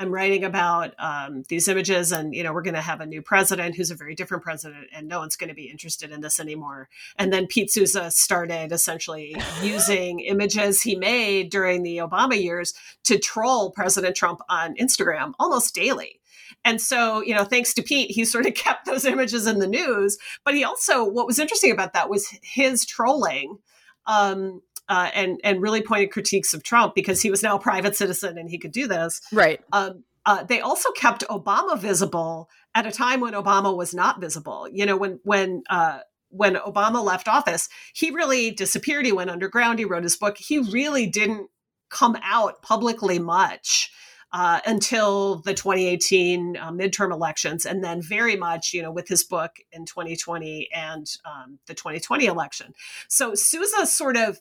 I'm 0.00 0.10
writing 0.10 0.44
about 0.44 0.94
um, 0.98 1.44
these 1.50 1.68
images, 1.68 2.10
and 2.10 2.34
you 2.34 2.42
know, 2.42 2.54
we're 2.54 2.62
going 2.62 2.72
to 2.72 2.80
have 2.80 3.02
a 3.02 3.06
new 3.06 3.20
president 3.20 3.76
who's 3.76 3.90
a 3.90 3.94
very 3.94 4.14
different 4.14 4.42
president, 4.42 4.86
and 4.94 5.06
no 5.06 5.18
one's 5.18 5.36
going 5.36 5.50
to 5.50 5.54
be 5.54 5.68
interested 5.68 6.10
in 6.10 6.22
this 6.22 6.40
anymore. 6.40 6.88
And 7.18 7.30
then 7.30 7.46
Pete 7.46 7.70
Souza 7.70 8.10
started 8.10 8.72
essentially 8.72 9.36
using 9.62 10.20
images 10.20 10.80
he 10.80 10.96
made 10.96 11.50
during 11.50 11.82
the 11.82 11.98
Obama 11.98 12.42
years 12.42 12.72
to 13.04 13.18
troll 13.18 13.72
President 13.72 14.16
Trump 14.16 14.40
on 14.48 14.74
Instagram 14.76 15.34
almost 15.38 15.74
daily. 15.74 16.18
And 16.64 16.80
so, 16.80 17.20
you 17.20 17.34
know, 17.34 17.44
thanks 17.44 17.74
to 17.74 17.82
Pete, 17.82 18.10
he 18.10 18.24
sort 18.24 18.46
of 18.46 18.54
kept 18.54 18.86
those 18.86 19.04
images 19.04 19.46
in 19.46 19.58
the 19.58 19.68
news. 19.68 20.16
But 20.46 20.54
he 20.54 20.64
also, 20.64 21.04
what 21.04 21.26
was 21.26 21.38
interesting 21.38 21.72
about 21.72 21.92
that 21.92 22.08
was 22.08 22.26
his 22.42 22.86
trolling. 22.86 23.58
Um, 24.06 24.62
uh, 24.90 25.08
and 25.14 25.40
and 25.44 25.62
really 25.62 25.80
pointed 25.80 26.10
critiques 26.10 26.52
of 26.52 26.62
Trump 26.62 26.94
because 26.94 27.22
he 27.22 27.30
was 27.30 27.42
now 27.42 27.56
a 27.56 27.60
private 27.60 27.96
citizen 27.96 28.36
and 28.36 28.50
he 28.50 28.58
could 28.58 28.72
do 28.72 28.86
this. 28.86 29.22
Right. 29.32 29.60
Um, 29.72 30.04
uh, 30.26 30.42
they 30.42 30.60
also 30.60 30.90
kept 30.92 31.24
Obama 31.30 31.78
visible 31.78 32.50
at 32.74 32.86
a 32.86 32.92
time 32.92 33.20
when 33.20 33.32
Obama 33.32 33.74
was 33.74 33.94
not 33.94 34.20
visible. 34.20 34.68
You 34.70 34.84
know, 34.84 34.96
when 34.96 35.20
when 35.22 35.62
uh, 35.70 36.00
when 36.28 36.56
Obama 36.56 37.02
left 37.02 37.28
office, 37.28 37.68
he 37.94 38.10
really 38.10 38.50
disappeared. 38.50 39.06
He 39.06 39.12
went 39.12 39.30
underground. 39.30 39.78
He 39.78 39.84
wrote 39.84 40.02
his 40.02 40.16
book. 40.16 40.36
He 40.38 40.58
really 40.58 41.06
didn't 41.06 41.48
come 41.88 42.16
out 42.22 42.60
publicly 42.62 43.18
much 43.18 43.90
uh, 44.32 44.60
until 44.64 45.36
the 45.36 45.54
2018 45.54 46.56
uh, 46.56 46.70
midterm 46.70 47.12
elections, 47.12 47.66
and 47.66 47.82
then 47.82 48.00
very 48.00 48.36
much, 48.36 48.72
you 48.72 48.82
know, 48.82 48.92
with 48.92 49.08
his 49.08 49.24
book 49.24 49.56
in 49.72 49.84
2020 49.84 50.68
and 50.74 51.06
um, 51.24 51.58
the 51.66 51.74
2020 51.74 52.26
election. 52.26 52.72
So 53.08 53.34
Souza 53.34 53.86
sort 53.86 54.16
of, 54.16 54.40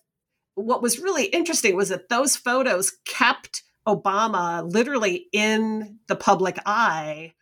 what 0.60 0.82
was 0.82 1.00
really 1.00 1.26
interesting 1.26 1.76
was 1.76 1.90
that 1.90 2.10
those 2.10 2.36
photos 2.36 2.94
kept 3.06 3.64
Obama 3.88 4.70
literally 4.72 5.28
in 5.32 6.00
the 6.08 6.16
public 6.16 6.58
eye 6.66 7.34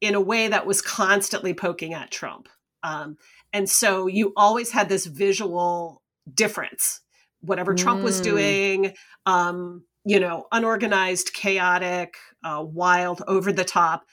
in 0.00 0.14
a 0.14 0.20
way 0.20 0.48
that 0.48 0.66
was 0.66 0.82
constantly 0.82 1.54
poking 1.54 1.94
at 1.94 2.10
Trump. 2.10 2.48
Um, 2.82 3.16
and 3.52 3.68
so 3.68 4.06
you 4.06 4.32
always 4.36 4.70
had 4.70 4.88
this 4.88 5.06
visual 5.06 6.02
difference. 6.32 7.00
Whatever 7.40 7.74
Trump 7.74 8.02
was 8.02 8.20
mm. 8.20 8.24
doing, 8.24 8.94
um, 9.24 9.84
you 10.04 10.20
know, 10.20 10.46
unorganized, 10.52 11.32
chaotic, 11.32 12.14
uh, 12.44 12.62
wild, 12.64 13.22
over 13.26 13.52
the 13.52 13.64
top. 13.64 14.04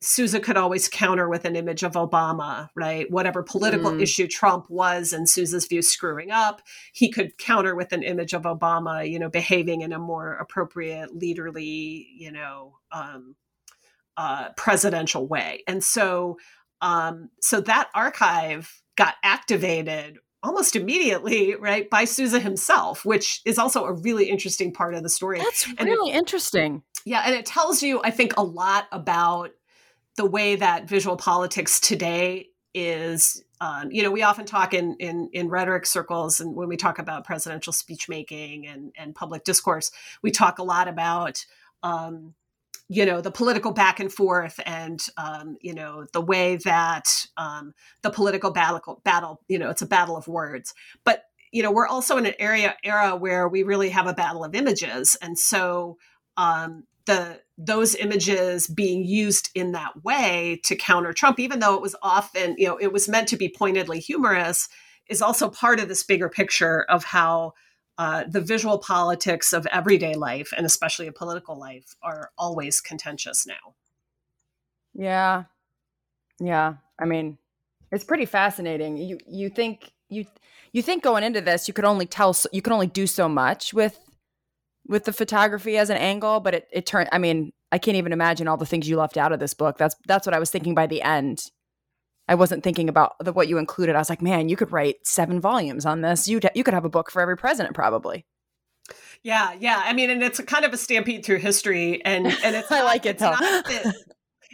Souza 0.00 0.38
could 0.38 0.56
always 0.56 0.88
counter 0.88 1.28
with 1.28 1.44
an 1.44 1.56
image 1.56 1.82
of 1.82 1.92
Obama, 1.92 2.68
right? 2.76 3.10
Whatever 3.10 3.42
political 3.42 3.90
mm. 3.90 4.00
issue 4.00 4.28
Trump 4.28 4.70
was 4.70 5.12
in 5.12 5.26
Souza's 5.26 5.66
view 5.66 5.82
screwing 5.82 6.30
up, 6.30 6.62
he 6.92 7.10
could 7.10 7.36
counter 7.36 7.74
with 7.74 7.92
an 7.92 8.04
image 8.04 8.32
of 8.32 8.42
Obama, 8.42 9.08
you 9.08 9.18
know, 9.18 9.28
behaving 9.28 9.80
in 9.80 9.92
a 9.92 9.98
more 9.98 10.34
appropriate, 10.34 11.10
leaderly, 11.18 12.06
you 12.16 12.30
know, 12.30 12.78
um, 12.92 13.34
uh, 14.16 14.50
presidential 14.56 15.26
way. 15.26 15.64
And 15.66 15.82
so, 15.82 16.38
um, 16.80 17.30
so 17.40 17.60
that 17.62 17.88
archive 17.94 18.82
got 18.96 19.14
activated 19.24 20.18
almost 20.42 20.76
immediately, 20.76 21.56
right, 21.56 21.90
by 21.90 22.04
Souza 22.04 22.38
himself, 22.38 23.04
which 23.04 23.40
is 23.44 23.58
also 23.58 23.84
a 23.84 23.92
really 23.92 24.30
interesting 24.30 24.72
part 24.72 24.94
of 24.94 25.02
the 25.02 25.08
story. 25.08 25.38
That's 25.38 25.66
and 25.76 25.88
really 25.88 26.12
it, 26.12 26.16
interesting. 26.16 26.82
Yeah, 27.04 27.22
and 27.24 27.34
it 27.34 27.46
tells 27.46 27.82
you, 27.82 28.00
I 28.04 28.12
think, 28.12 28.36
a 28.36 28.44
lot 28.44 28.86
about 28.92 29.50
the 30.18 30.26
way 30.26 30.56
that 30.56 30.88
visual 30.88 31.16
politics 31.16 31.80
today 31.80 32.48
is. 32.74 33.42
Um, 33.60 33.90
you 33.90 34.04
know, 34.04 34.10
we 34.10 34.22
often 34.22 34.44
talk 34.44 34.74
in, 34.74 34.94
in 35.00 35.30
in 35.32 35.48
rhetoric 35.48 35.86
circles, 35.86 36.40
and 36.40 36.54
when 36.54 36.68
we 36.68 36.76
talk 36.76 36.98
about 36.98 37.24
presidential 37.24 37.72
speech 37.72 38.08
making 38.08 38.66
and 38.66 38.92
and 38.96 39.14
public 39.14 39.44
discourse, 39.44 39.90
we 40.22 40.30
talk 40.30 40.58
a 40.58 40.62
lot 40.62 40.86
about 40.86 41.44
um, 41.82 42.34
you 42.88 43.04
know 43.06 43.20
the 43.20 43.30
political 43.30 43.72
back 43.72 44.00
and 44.00 44.12
forth 44.12 44.58
and 44.66 45.06
um, 45.16 45.56
you 45.60 45.74
know 45.74 46.06
the 46.12 46.20
way 46.20 46.56
that 46.56 47.26
um, 47.36 47.74
the 48.02 48.10
political 48.10 48.50
battle 48.50 49.00
battle 49.04 49.40
you 49.48 49.58
know 49.58 49.70
it's 49.70 49.82
a 49.82 49.86
battle 49.86 50.16
of 50.16 50.26
words 50.26 50.74
but 51.04 51.24
you 51.52 51.62
know 51.62 51.70
we're 51.70 51.86
also 51.86 52.16
in 52.16 52.26
an 52.26 52.34
area 52.38 52.76
era 52.82 53.14
where 53.14 53.48
we 53.48 53.62
really 53.62 53.90
have 53.90 54.06
a 54.06 54.14
battle 54.14 54.42
of 54.42 54.54
images 54.54 55.16
and 55.20 55.38
so 55.38 55.98
um, 56.36 56.84
the 57.08 57.40
those 57.56 57.96
images 57.96 58.68
being 58.68 59.04
used 59.04 59.50
in 59.56 59.72
that 59.72 60.04
way 60.04 60.60
to 60.64 60.76
counter 60.76 61.12
Trump, 61.12 61.40
even 61.40 61.58
though 61.58 61.74
it 61.74 61.82
was 61.82 61.96
often 62.02 62.54
you 62.56 62.68
know 62.68 62.76
it 62.76 62.92
was 62.92 63.08
meant 63.08 63.28
to 63.28 63.36
be 63.36 63.48
pointedly 63.48 63.98
humorous, 63.98 64.68
is 65.08 65.20
also 65.20 65.48
part 65.48 65.80
of 65.80 65.88
this 65.88 66.04
bigger 66.04 66.28
picture 66.28 66.84
of 66.88 67.02
how 67.02 67.54
uh, 67.98 68.22
the 68.28 68.40
visual 68.40 68.78
politics 68.78 69.52
of 69.52 69.66
everyday 69.66 70.14
life 70.14 70.52
and 70.56 70.64
especially 70.64 71.08
a 71.08 71.12
political 71.12 71.58
life 71.58 71.96
are 72.00 72.30
always 72.38 72.80
contentious 72.80 73.44
now. 73.44 73.74
Yeah. 74.94 75.44
Yeah. 76.38 76.74
I 77.00 77.06
mean, 77.06 77.38
it's 77.90 78.04
pretty 78.04 78.26
fascinating. 78.26 78.98
You 78.98 79.18
you 79.26 79.48
think 79.48 79.90
you 80.08 80.26
you 80.72 80.82
think 80.82 81.02
going 81.02 81.24
into 81.24 81.40
this 81.40 81.66
you 81.66 81.74
could 81.74 81.84
only 81.84 82.06
tell 82.06 82.36
you 82.52 82.62
could 82.62 82.72
only 82.72 82.86
do 82.86 83.06
so 83.06 83.28
much 83.28 83.74
with 83.74 83.98
with 84.88 85.04
the 85.04 85.12
photography 85.12 85.76
as 85.76 85.90
an 85.90 85.96
angle, 85.96 86.40
but 86.40 86.54
it 86.54 86.68
it 86.72 86.86
turned 86.86 87.08
I 87.12 87.18
mean, 87.18 87.52
I 87.70 87.78
can't 87.78 87.96
even 87.96 88.12
imagine 88.12 88.48
all 88.48 88.56
the 88.56 88.66
things 88.66 88.88
you 88.88 88.96
left 88.96 89.16
out 89.16 89.32
of 89.32 89.40
this 89.40 89.54
book. 89.54 89.78
That's 89.78 89.94
that's 90.06 90.26
what 90.26 90.34
I 90.34 90.38
was 90.38 90.50
thinking 90.50 90.74
by 90.74 90.86
the 90.86 91.02
end. 91.02 91.44
I 92.28 92.34
wasn't 92.34 92.62
thinking 92.62 92.90
about 92.90 93.14
the, 93.20 93.32
what 93.32 93.48
you 93.48 93.56
included. 93.56 93.96
I 93.96 93.98
was 93.98 94.10
like, 94.10 94.20
man, 94.20 94.48
you 94.48 94.56
could 94.56 94.70
write 94.70 94.96
seven 95.04 95.40
volumes 95.40 95.86
on 95.86 96.02
this. 96.02 96.28
You 96.28 96.40
you 96.54 96.64
could 96.64 96.74
have 96.74 96.84
a 96.84 96.90
book 96.90 97.10
for 97.10 97.22
every 97.22 97.36
president, 97.36 97.74
probably. 97.74 98.26
Yeah, 99.22 99.54
yeah. 99.58 99.82
I 99.84 99.92
mean, 99.92 100.10
and 100.10 100.22
it's 100.22 100.38
a 100.38 100.44
kind 100.44 100.64
of 100.64 100.72
a 100.72 100.76
stampede 100.76 101.24
through 101.24 101.38
history, 101.38 102.04
and 102.04 102.26
and 102.26 102.56
it's 102.56 102.70
I 102.72 102.82
like 102.82 103.06
it 103.06 103.18
though. 103.18 103.34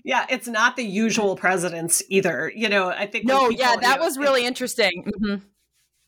Yeah, 0.06 0.26
it's 0.28 0.46
not 0.46 0.76
the 0.76 0.84
usual 0.84 1.34
presidents 1.34 2.02
either. 2.10 2.52
You 2.54 2.68
know, 2.68 2.88
I 2.88 3.06
think. 3.06 3.24
No, 3.24 3.48
yeah, 3.48 3.74
that 3.80 4.00
was 4.00 4.18
really 4.18 4.44
interesting. 4.44 5.04
Mm-hmm. 5.06 5.46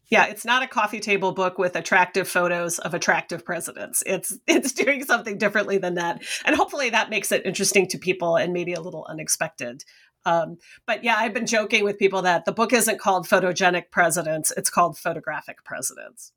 Yeah, 0.08 0.26
it's 0.26 0.44
not 0.44 0.62
a 0.62 0.68
coffee 0.68 1.00
table 1.00 1.32
book 1.32 1.58
with 1.58 1.74
attractive 1.74 2.28
photos 2.28 2.78
of 2.78 2.94
attractive 2.94 3.44
presidents. 3.44 4.02
It's 4.06 4.38
it's 4.46 4.72
doing 4.72 5.04
something 5.04 5.38
differently 5.38 5.78
than 5.78 5.94
that, 5.94 6.22
and 6.44 6.56
hopefully 6.56 6.90
that 6.90 7.10
makes 7.10 7.32
it 7.32 7.44
interesting 7.44 7.88
to 7.88 7.98
people 7.98 8.36
and 8.36 8.52
maybe 8.52 8.72
a 8.72 8.80
little 8.80 9.06
unexpected. 9.08 9.84
Um, 10.24 10.58
but 10.86 11.04
yeah, 11.04 11.16
I've 11.16 11.34
been 11.34 11.46
joking 11.46 11.84
with 11.84 11.98
people 11.98 12.22
that 12.22 12.44
the 12.44 12.52
book 12.52 12.72
isn't 12.72 12.98
called 12.98 13.28
Photogenic 13.28 13.90
Presidents, 13.92 14.52
it's 14.56 14.70
called 14.70 14.98
Photographic 14.98 15.64
Presidents. 15.64 16.32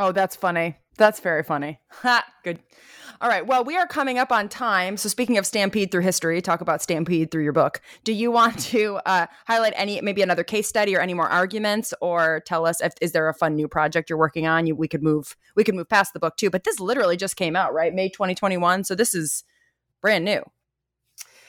Oh, 0.00 0.12
that's 0.12 0.34
funny. 0.34 0.76
That's 0.96 1.20
very 1.20 1.42
funny. 1.42 1.78
Ha, 1.90 2.24
good. 2.42 2.58
All 3.20 3.28
right. 3.28 3.46
Well, 3.46 3.64
we 3.64 3.76
are 3.76 3.86
coming 3.86 4.18
up 4.18 4.32
on 4.32 4.48
time. 4.48 4.96
So, 4.96 5.10
speaking 5.10 5.36
of 5.36 5.44
Stampede 5.44 5.90
through 5.90 6.00
history, 6.00 6.40
talk 6.40 6.62
about 6.62 6.80
Stampede 6.80 7.30
through 7.30 7.44
your 7.44 7.52
book. 7.52 7.82
Do 8.02 8.14
you 8.14 8.30
want 8.30 8.58
to 8.70 8.98
uh, 9.04 9.26
highlight 9.46 9.74
any, 9.76 10.00
maybe 10.00 10.22
another 10.22 10.42
case 10.42 10.66
study 10.66 10.96
or 10.96 11.00
any 11.00 11.12
more 11.12 11.28
arguments, 11.28 11.92
or 12.00 12.42
tell 12.46 12.64
us 12.66 12.80
if 12.80 12.94
is 13.02 13.12
there 13.12 13.28
a 13.28 13.34
fun 13.34 13.56
new 13.56 13.68
project 13.68 14.08
you're 14.08 14.18
working 14.18 14.46
on? 14.46 14.66
You, 14.66 14.74
we 14.74 14.88
could 14.88 15.02
move, 15.02 15.36
we 15.54 15.64
could 15.64 15.74
move 15.74 15.90
past 15.90 16.14
the 16.14 16.18
book 16.18 16.38
too. 16.38 16.48
But 16.48 16.64
this 16.64 16.80
literally 16.80 17.18
just 17.18 17.36
came 17.36 17.56
out, 17.56 17.74
right? 17.74 17.92
May 17.92 18.08
2021. 18.08 18.84
So 18.84 18.94
this 18.94 19.14
is 19.14 19.44
brand 20.00 20.24
new. 20.24 20.42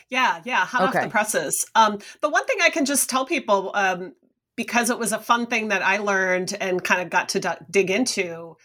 Yeah, 0.10 0.41
yeah, 0.43 0.66
hot 0.66 0.89
okay. 0.89 0.99
off 0.99 1.04
the 1.06 1.10
presses. 1.10 1.66
Um, 1.74 1.99
the 2.20 2.28
one 2.28 2.45
thing 2.45 2.58
I 2.62 2.70
can 2.70 2.84
just 2.84 3.10
tell 3.10 3.26
people, 3.26 3.72
um, 3.76 4.14
because 4.56 4.89
it 4.89 4.99
was 4.99 5.12
a 5.12 5.20
fun 5.20 5.47
thing 5.47 5.70
that 5.70 5.82
I 5.82 5.97
learned 5.97 6.56
and 6.60 6.84
kind 6.84 7.02
of 7.02 7.10
got 7.10 7.30
to 7.30 7.39
d- 7.39 7.49
dig 7.70 7.89
into, 7.89 8.58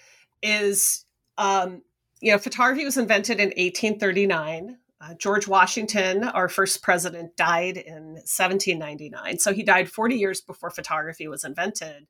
is 0.43 1.05
um, 1.39 1.83
you 2.21 2.33
know, 2.33 2.39
photography 2.39 2.85
was 2.85 2.97
invented 2.97 3.39
in 3.39 3.49
1839. 3.49 4.79
Uh, 5.01 5.15
George 5.15 5.47
Washington, 5.47 6.25
our 6.25 6.49
first 6.49 6.83
president, 6.83 7.37
died 7.37 7.77
in 7.77 8.15
1799. 8.15 9.39
So 9.39 9.53
he 9.53 9.63
died 9.63 9.91
40 9.91 10.17
years 10.17 10.41
before 10.41 10.71
photography 10.71 11.29
was 11.29 11.45
invented. 11.45 12.07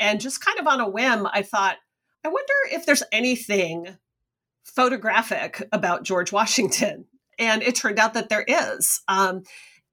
And 0.00 0.20
just 0.20 0.44
kind 0.44 0.58
of 0.58 0.66
on 0.66 0.80
a 0.80 0.88
whim, 0.88 1.26
I 1.30 1.42
thought, 1.42 1.76
I 2.24 2.28
wonder 2.28 2.52
if 2.70 2.86
there's 2.86 3.02
anything 3.12 3.98
photographic 4.64 5.62
about 5.72 6.04
George 6.04 6.32
Washington 6.32 7.06
and 7.38 7.62
it 7.62 7.74
turned 7.74 7.98
out 7.98 8.14
that 8.14 8.28
there 8.28 8.44
is. 8.46 9.02
Um, 9.08 9.42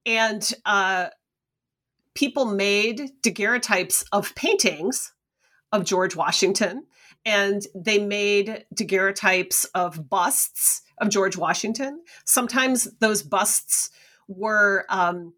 and 0.06 0.50
uh, 0.64 1.08
people 2.14 2.46
made 2.46 3.10
daguerreotypes 3.22 4.04
of 4.12 4.34
paintings 4.34 5.12
of 5.72 5.84
George 5.84 6.16
Washington, 6.16 6.86
and 7.24 7.62
they 7.74 7.98
made 7.98 8.64
daguerreotypes 8.74 9.64
of 9.74 10.08
busts 10.08 10.82
of 10.98 11.08
George 11.08 11.36
Washington. 11.36 12.02
Sometimes 12.24 12.88
those 12.98 13.22
busts 13.22 13.90
were 14.28 14.84
um, 14.88 15.34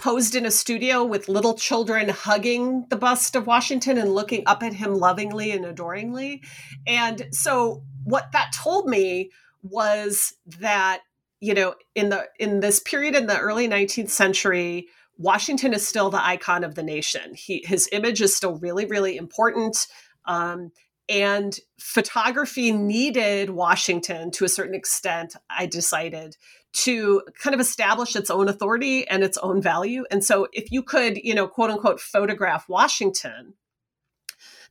posed 0.00 0.34
in 0.34 0.46
a 0.46 0.50
studio 0.50 1.04
with 1.04 1.28
little 1.28 1.54
children 1.54 2.08
hugging 2.08 2.86
the 2.88 2.96
bust 2.96 3.36
of 3.36 3.46
Washington 3.46 3.98
and 3.98 4.14
looking 4.14 4.42
up 4.46 4.62
at 4.62 4.72
him 4.72 4.94
lovingly 4.94 5.50
and 5.52 5.64
adoringly. 5.64 6.42
And 6.86 7.28
so, 7.32 7.84
what 8.04 8.32
that 8.32 8.52
told 8.54 8.88
me 8.88 9.30
was 9.62 10.34
that 10.58 11.02
you 11.40 11.52
know 11.52 11.74
in 11.94 12.08
the 12.08 12.26
in 12.38 12.60
this 12.60 12.80
period 12.80 13.14
in 13.14 13.26
the 13.26 13.38
early 13.38 13.68
19th 13.68 14.08
century 14.08 14.88
washington 15.20 15.72
is 15.74 15.86
still 15.86 16.10
the 16.10 16.24
icon 16.24 16.64
of 16.64 16.74
the 16.74 16.82
nation. 16.82 17.34
He 17.34 17.62
his 17.64 17.88
image 17.92 18.20
is 18.20 18.34
still 18.34 18.56
really 18.56 18.86
really 18.86 19.16
important. 19.16 19.86
Um, 20.24 20.72
and 21.08 21.58
photography 21.78 22.70
needed 22.70 23.50
washington 23.50 24.30
to 24.30 24.44
a 24.44 24.48
certain 24.48 24.76
extent 24.76 25.34
i 25.48 25.66
decided 25.66 26.36
to 26.72 27.22
kind 27.42 27.52
of 27.52 27.60
establish 27.60 28.14
its 28.14 28.30
own 28.30 28.48
authority 28.48 29.06
and 29.08 29.24
its 29.24 29.36
own 29.38 29.60
value. 29.60 30.04
And 30.08 30.24
so 30.24 30.46
if 30.52 30.70
you 30.70 30.82
could 30.82 31.16
you 31.16 31.34
know 31.34 31.48
quote 31.48 31.70
unquote 31.70 32.00
photograph 32.00 32.68
washington 32.68 33.54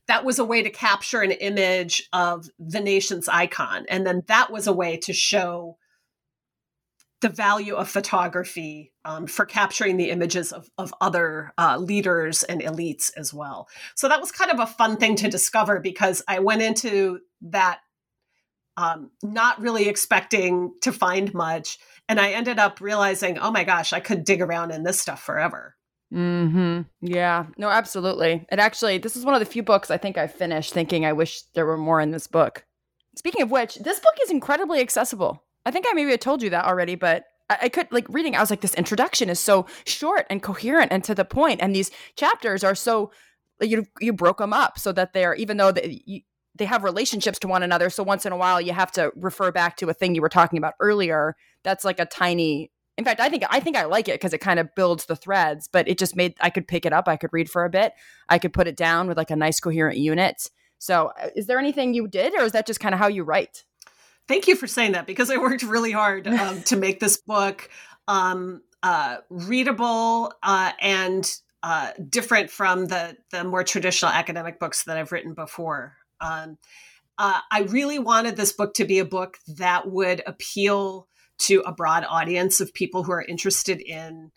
that 0.06 0.24
was 0.24 0.38
a 0.38 0.44
way 0.44 0.62
to 0.62 0.70
capture 0.70 1.20
an 1.20 1.30
image 1.30 2.08
of 2.12 2.48
the 2.58 2.80
nation's 2.80 3.28
icon. 3.28 3.86
And 3.88 4.04
then 4.04 4.22
that 4.26 4.50
was 4.50 4.66
a 4.66 4.72
way 4.72 4.96
to 4.96 5.12
show 5.12 5.76
the 7.20 7.28
value 7.28 7.74
of 7.74 7.88
photography 7.88 8.92
um, 9.04 9.26
for 9.26 9.44
capturing 9.44 9.96
the 9.96 10.10
images 10.10 10.52
of, 10.52 10.70
of 10.78 10.92
other 11.00 11.52
uh, 11.58 11.76
leaders 11.76 12.42
and 12.44 12.62
elites 12.62 13.10
as 13.16 13.32
well. 13.34 13.68
So 13.94 14.08
that 14.08 14.20
was 14.20 14.32
kind 14.32 14.50
of 14.50 14.60
a 14.60 14.66
fun 14.66 14.96
thing 14.96 15.16
to 15.16 15.28
discover 15.28 15.80
because 15.80 16.22
I 16.26 16.38
went 16.38 16.62
into 16.62 17.20
that 17.42 17.80
um, 18.76 19.10
not 19.22 19.60
really 19.60 19.88
expecting 19.88 20.72
to 20.82 20.92
find 20.92 21.32
much. 21.34 21.78
And 22.08 22.18
I 22.18 22.32
ended 22.32 22.58
up 22.58 22.80
realizing, 22.80 23.38
oh 23.38 23.50
my 23.50 23.64
gosh, 23.64 23.92
I 23.92 24.00
could 24.00 24.24
dig 24.24 24.40
around 24.40 24.70
in 24.70 24.82
this 24.82 25.00
stuff 25.00 25.22
forever. 25.22 25.76
Hmm. 26.10 26.80
Yeah. 27.00 27.46
No. 27.56 27.68
Absolutely. 27.68 28.44
And 28.48 28.60
actually, 28.60 28.98
this 28.98 29.16
is 29.16 29.24
one 29.24 29.34
of 29.34 29.40
the 29.40 29.46
few 29.46 29.62
books 29.62 29.90
I 29.92 29.96
think 29.96 30.18
I 30.18 30.26
finished 30.26 30.72
thinking 30.72 31.04
I 31.04 31.12
wish 31.12 31.42
there 31.54 31.66
were 31.66 31.76
more 31.76 32.00
in 32.00 32.10
this 32.10 32.26
book. 32.26 32.64
speaking 33.16 33.42
of 33.42 33.50
which, 33.50 33.76
this 33.76 34.00
book 34.00 34.14
is 34.22 34.30
incredibly 34.30 34.80
accessible. 34.80 35.44
I 35.66 35.70
think 35.70 35.86
I 35.88 35.92
maybe 35.92 36.10
had 36.10 36.20
told 36.20 36.42
you 36.42 36.50
that 36.50 36.64
already, 36.64 36.94
but 36.94 37.24
I, 37.48 37.58
I 37.62 37.68
could 37.68 37.88
like 37.90 38.06
reading. 38.08 38.36
I 38.36 38.40
was 38.40 38.50
like, 38.50 38.60
this 38.60 38.74
introduction 38.74 39.28
is 39.28 39.40
so 39.40 39.66
short 39.84 40.26
and 40.30 40.42
coherent 40.42 40.92
and 40.92 41.04
to 41.04 41.14
the 41.14 41.24
point, 41.24 41.60
and 41.62 41.74
these 41.74 41.90
chapters 42.16 42.64
are 42.64 42.74
so 42.74 43.10
you 43.60 43.86
you 44.00 44.12
broke 44.12 44.38
them 44.38 44.52
up 44.52 44.78
so 44.78 44.92
that 44.92 45.12
they're 45.12 45.34
even 45.34 45.56
though 45.56 45.72
they, 45.72 46.02
you, 46.06 46.20
they 46.56 46.64
have 46.64 46.84
relationships 46.84 47.38
to 47.40 47.48
one 47.48 47.62
another. 47.62 47.90
So 47.90 48.02
once 48.02 48.26
in 48.26 48.32
a 48.32 48.36
while, 48.36 48.60
you 48.60 48.72
have 48.72 48.92
to 48.92 49.12
refer 49.16 49.50
back 49.52 49.76
to 49.78 49.88
a 49.88 49.94
thing 49.94 50.14
you 50.14 50.22
were 50.22 50.28
talking 50.28 50.58
about 50.58 50.74
earlier. 50.80 51.36
That's 51.64 51.84
like 51.84 52.00
a 52.00 52.06
tiny. 52.06 52.70
In 52.98 53.04
fact, 53.04 53.20
I 53.20 53.28
think 53.28 53.44
I 53.48 53.60
think 53.60 53.76
I 53.76 53.84
like 53.84 54.08
it 54.08 54.14
because 54.14 54.32
it 54.32 54.38
kind 54.38 54.60
of 54.60 54.74
builds 54.74 55.06
the 55.06 55.16
threads. 55.16 55.68
But 55.72 55.88
it 55.88 55.98
just 55.98 56.16
made 56.16 56.34
I 56.40 56.50
could 56.50 56.68
pick 56.68 56.84
it 56.84 56.92
up. 56.92 57.08
I 57.08 57.16
could 57.16 57.30
read 57.32 57.50
for 57.50 57.64
a 57.64 57.70
bit. 57.70 57.92
I 58.28 58.38
could 58.38 58.52
put 58.52 58.66
it 58.66 58.76
down 58.76 59.08
with 59.08 59.16
like 59.16 59.30
a 59.30 59.36
nice 59.36 59.60
coherent 59.60 59.98
unit. 59.98 60.50
So, 60.78 61.12
uh, 61.22 61.28
is 61.36 61.46
there 61.46 61.58
anything 61.58 61.92
you 61.92 62.08
did, 62.08 62.34
or 62.34 62.42
is 62.42 62.52
that 62.52 62.66
just 62.66 62.80
kind 62.80 62.94
of 62.94 62.98
how 62.98 63.08
you 63.08 63.22
write? 63.22 63.64
Thank 64.30 64.46
you 64.46 64.54
for 64.54 64.68
saying 64.68 64.92
that 64.92 65.08
because 65.08 65.28
I 65.28 65.38
worked 65.38 65.64
really 65.64 65.90
hard 65.90 66.28
um, 66.28 66.62
to 66.66 66.76
make 66.76 67.00
this 67.00 67.16
book 67.16 67.68
um, 68.06 68.62
uh, 68.80 69.16
readable 69.28 70.32
uh, 70.44 70.70
and 70.80 71.28
uh, 71.64 71.90
different 72.08 72.48
from 72.48 72.86
the 72.86 73.16
the 73.32 73.42
more 73.42 73.64
traditional 73.64 74.12
academic 74.12 74.60
books 74.60 74.84
that 74.84 74.96
I've 74.96 75.10
written 75.10 75.34
before. 75.34 75.96
Um, 76.20 76.58
uh, 77.18 77.40
I 77.50 77.62
really 77.62 77.98
wanted 77.98 78.36
this 78.36 78.52
book 78.52 78.74
to 78.74 78.84
be 78.84 79.00
a 79.00 79.04
book 79.04 79.36
that 79.48 79.90
would 79.90 80.22
appeal 80.24 81.08
to 81.38 81.64
a 81.66 81.72
broad 81.72 82.06
audience 82.08 82.60
of 82.60 82.72
people 82.72 83.02
who 83.02 83.10
are 83.10 83.24
interested 83.24 83.80
in 83.80 84.30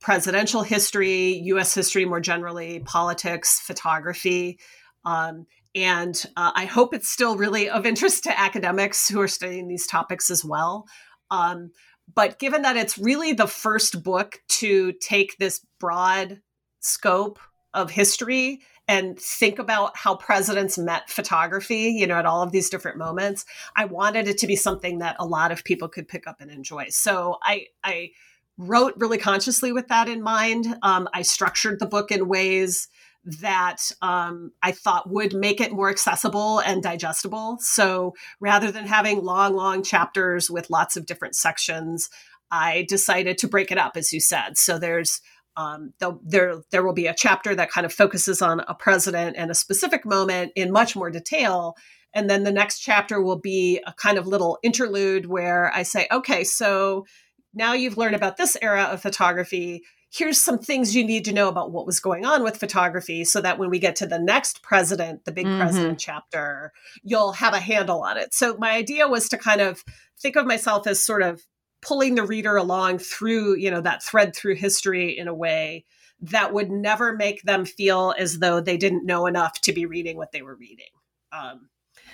presidential 0.00 0.64
history, 0.64 1.34
U.S. 1.44 1.72
history 1.72 2.04
more 2.04 2.20
generally, 2.20 2.80
politics, 2.80 3.60
photography. 3.60 4.58
Um, 5.04 5.46
and 5.74 6.24
uh, 6.36 6.52
I 6.54 6.66
hope 6.66 6.94
it's 6.94 7.08
still 7.08 7.36
really 7.36 7.68
of 7.68 7.86
interest 7.86 8.24
to 8.24 8.38
academics 8.38 9.08
who 9.08 9.20
are 9.20 9.28
studying 9.28 9.68
these 9.68 9.86
topics 9.86 10.30
as 10.30 10.44
well. 10.44 10.86
Um, 11.30 11.70
but 12.14 12.38
given 12.38 12.62
that 12.62 12.76
it's 12.76 12.98
really 12.98 13.32
the 13.32 13.46
first 13.46 14.02
book 14.02 14.40
to 14.48 14.92
take 14.92 15.38
this 15.38 15.64
broad 15.78 16.40
scope 16.80 17.38
of 17.72 17.90
history 17.90 18.60
and 18.88 19.18
think 19.18 19.58
about 19.58 19.96
how 19.96 20.16
presidents 20.16 20.76
met 20.76 21.08
photography, 21.08 21.88
you 21.90 22.06
know, 22.06 22.16
at 22.16 22.26
all 22.26 22.42
of 22.42 22.52
these 22.52 22.68
different 22.68 22.98
moments, 22.98 23.46
I 23.76 23.84
wanted 23.86 24.28
it 24.28 24.38
to 24.38 24.46
be 24.46 24.56
something 24.56 24.98
that 24.98 25.16
a 25.18 25.24
lot 25.24 25.52
of 25.52 25.64
people 25.64 25.88
could 25.88 26.08
pick 26.08 26.26
up 26.26 26.40
and 26.40 26.50
enjoy. 26.50 26.86
So 26.90 27.38
I, 27.42 27.66
I 27.84 28.10
wrote 28.58 28.94
really 28.96 29.18
consciously 29.18 29.72
with 29.72 29.88
that 29.88 30.08
in 30.08 30.20
mind. 30.20 30.76
Um, 30.82 31.08
I 31.14 31.22
structured 31.22 31.78
the 31.78 31.86
book 31.86 32.10
in 32.10 32.28
ways 32.28 32.88
that 33.24 33.90
um, 34.00 34.52
I 34.62 34.72
thought 34.72 35.10
would 35.10 35.32
make 35.32 35.60
it 35.60 35.72
more 35.72 35.90
accessible 35.90 36.58
and 36.60 36.82
digestible. 36.82 37.58
So 37.60 38.14
rather 38.40 38.72
than 38.72 38.86
having 38.86 39.22
long, 39.22 39.54
long 39.54 39.82
chapters 39.82 40.50
with 40.50 40.70
lots 40.70 40.96
of 40.96 41.06
different 41.06 41.36
sections, 41.36 42.10
I 42.50 42.84
decided 42.88 43.38
to 43.38 43.48
break 43.48 43.70
it 43.70 43.78
up, 43.78 43.96
as 43.96 44.12
you 44.12 44.20
said. 44.20 44.58
So 44.58 44.78
there's 44.78 45.20
um, 45.56 45.92
there 46.24 46.56
there 46.70 46.82
will 46.82 46.94
be 46.94 47.06
a 47.06 47.14
chapter 47.14 47.54
that 47.54 47.70
kind 47.70 47.84
of 47.84 47.92
focuses 47.92 48.40
on 48.40 48.60
a 48.60 48.74
president 48.74 49.36
and 49.36 49.50
a 49.50 49.54
specific 49.54 50.06
moment 50.06 50.52
in 50.56 50.72
much 50.72 50.96
more 50.96 51.10
detail, 51.10 51.76
and 52.14 52.28
then 52.28 52.44
the 52.44 52.52
next 52.52 52.80
chapter 52.80 53.22
will 53.22 53.38
be 53.38 53.80
a 53.86 53.92
kind 53.92 54.16
of 54.16 54.26
little 54.26 54.58
interlude 54.62 55.26
where 55.26 55.70
I 55.74 55.82
say, 55.82 56.06
okay, 56.10 56.42
so 56.42 57.06
now 57.54 57.74
you've 57.74 57.98
learned 57.98 58.16
about 58.16 58.38
this 58.38 58.56
era 58.62 58.84
of 58.84 59.02
photography 59.02 59.82
here's 60.12 60.38
some 60.38 60.58
things 60.58 60.94
you 60.94 61.04
need 61.04 61.24
to 61.24 61.32
know 61.32 61.48
about 61.48 61.72
what 61.72 61.86
was 61.86 61.98
going 61.98 62.26
on 62.26 62.44
with 62.44 62.58
photography 62.58 63.24
so 63.24 63.40
that 63.40 63.58
when 63.58 63.70
we 63.70 63.78
get 63.78 63.96
to 63.96 64.06
the 64.06 64.18
next 64.18 64.62
president, 64.62 65.24
the 65.24 65.32
big 65.32 65.46
mm-hmm. 65.46 65.58
president 65.58 65.98
chapter, 65.98 66.72
you'll 67.02 67.32
have 67.32 67.54
a 67.54 67.60
handle 67.60 68.02
on 68.02 68.18
it. 68.18 68.34
So 68.34 68.56
my 68.58 68.72
idea 68.72 69.08
was 69.08 69.28
to 69.30 69.38
kind 69.38 69.62
of 69.62 69.82
think 70.20 70.36
of 70.36 70.46
myself 70.46 70.86
as 70.86 71.02
sort 71.02 71.22
of 71.22 71.42
pulling 71.80 72.14
the 72.14 72.24
reader 72.24 72.56
along 72.56 72.98
through, 72.98 73.56
you 73.56 73.70
know, 73.70 73.80
that 73.80 74.02
thread 74.02 74.36
through 74.36 74.56
history 74.56 75.18
in 75.18 75.28
a 75.28 75.34
way 75.34 75.84
that 76.20 76.52
would 76.52 76.70
never 76.70 77.16
make 77.16 77.42
them 77.42 77.64
feel 77.64 78.14
as 78.18 78.38
though 78.38 78.60
they 78.60 78.76
didn't 78.76 79.06
know 79.06 79.26
enough 79.26 79.60
to 79.62 79.72
be 79.72 79.86
reading 79.86 80.18
what 80.18 80.30
they 80.30 80.42
were 80.42 80.54
reading. 80.54 80.86
Um, 81.32 81.70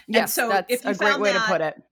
yes, 0.06 0.32
so 0.32 0.48
that's 0.48 0.84
a 0.84 0.94
great 0.94 1.18
way 1.18 1.32
that, 1.32 1.46
to 1.46 1.52
put 1.52 1.60
it 1.60 1.82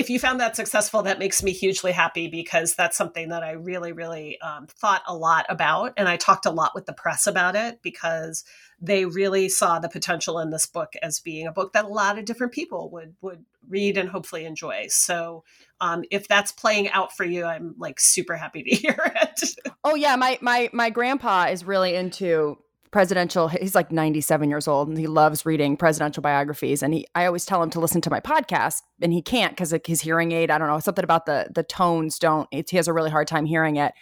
if 0.00 0.08
you 0.08 0.18
found 0.18 0.40
that 0.40 0.56
successful, 0.56 1.02
that 1.02 1.18
makes 1.18 1.42
me 1.42 1.52
hugely 1.52 1.92
happy 1.92 2.26
because 2.26 2.74
that's 2.74 2.96
something 2.96 3.28
that 3.28 3.42
I 3.42 3.50
really, 3.50 3.92
really 3.92 4.40
um, 4.40 4.66
thought 4.66 5.02
a 5.06 5.14
lot 5.14 5.44
about. 5.50 5.92
And 5.98 6.08
I 6.08 6.16
talked 6.16 6.46
a 6.46 6.50
lot 6.50 6.72
with 6.74 6.86
the 6.86 6.94
press 6.94 7.26
about 7.26 7.54
it 7.54 7.82
because 7.82 8.42
they 8.80 9.04
really 9.04 9.50
saw 9.50 9.78
the 9.78 9.90
potential 9.90 10.38
in 10.38 10.48
this 10.48 10.64
book 10.64 10.94
as 11.02 11.20
being 11.20 11.46
a 11.46 11.52
book 11.52 11.74
that 11.74 11.84
a 11.84 11.88
lot 11.88 12.18
of 12.18 12.24
different 12.24 12.54
people 12.54 12.88
would 12.92 13.14
would 13.20 13.44
read 13.68 13.98
and 13.98 14.08
hopefully 14.08 14.46
enjoy. 14.46 14.86
So 14.88 15.44
um, 15.82 16.04
if 16.10 16.26
that's 16.26 16.50
playing 16.50 16.88
out 16.88 17.14
for 17.14 17.24
you, 17.24 17.44
I'm 17.44 17.74
like 17.76 18.00
super 18.00 18.36
happy 18.36 18.62
to 18.62 18.70
hear 18.74 18.96
it. 19.16 19.42
oh 19.84 19.96
yeah, 19.96 20.16
my 20.16 20.38
my 20.40 20.70
my 20.72 20.88
grandpa 20.88 21.48
is 21.50 21.62
really 21.62 21.94
into 21.94 22.56
presidential 22.90 23.48
he's 23.48 23.74
like 23.74 23.92
97 23.92 24.50
years 24.50 24.66
old 24.66 24.88
and 24.88 24.98
he 24.98 25.06
loves 25.06 25.46
reading 25.46 25.76
presidential 25.76 26.22
biographies 26.22 26.82
and 26.82 26.92
he 26.92 27.06
I 27.14 27.26
always 27.26 27.46
tell 27.46 27.62
him 27.62 27.70
to 27.70 27.80
listen 27.80 28.00
to 28.00 28.10
my 28.10 28.20
podcast 28.20 28.82
and 29.00 29.12
he 29.12 29.22
can't 29.22 29.56
cuz 29.56 29.72
his 29.86 30.00
hearing 30.00 30.32
aid 30.32 30.50
I 30.50 30.58
don't 30.58 30.68
know 30.68 30.80
something 30.80 31.04
about 31.04 31.26
the 31.26 31.48
the 31.54 31.62
tones 31.62 32.18
don't 32.18 32.48
he 32.52 32.76
has 32.76 32.88
a 32.88 32.92
really 32.92 33.10
hard 33.10 33.28
time 33.28 33.46
hearing 33.46 33.76
it 33.76 33.92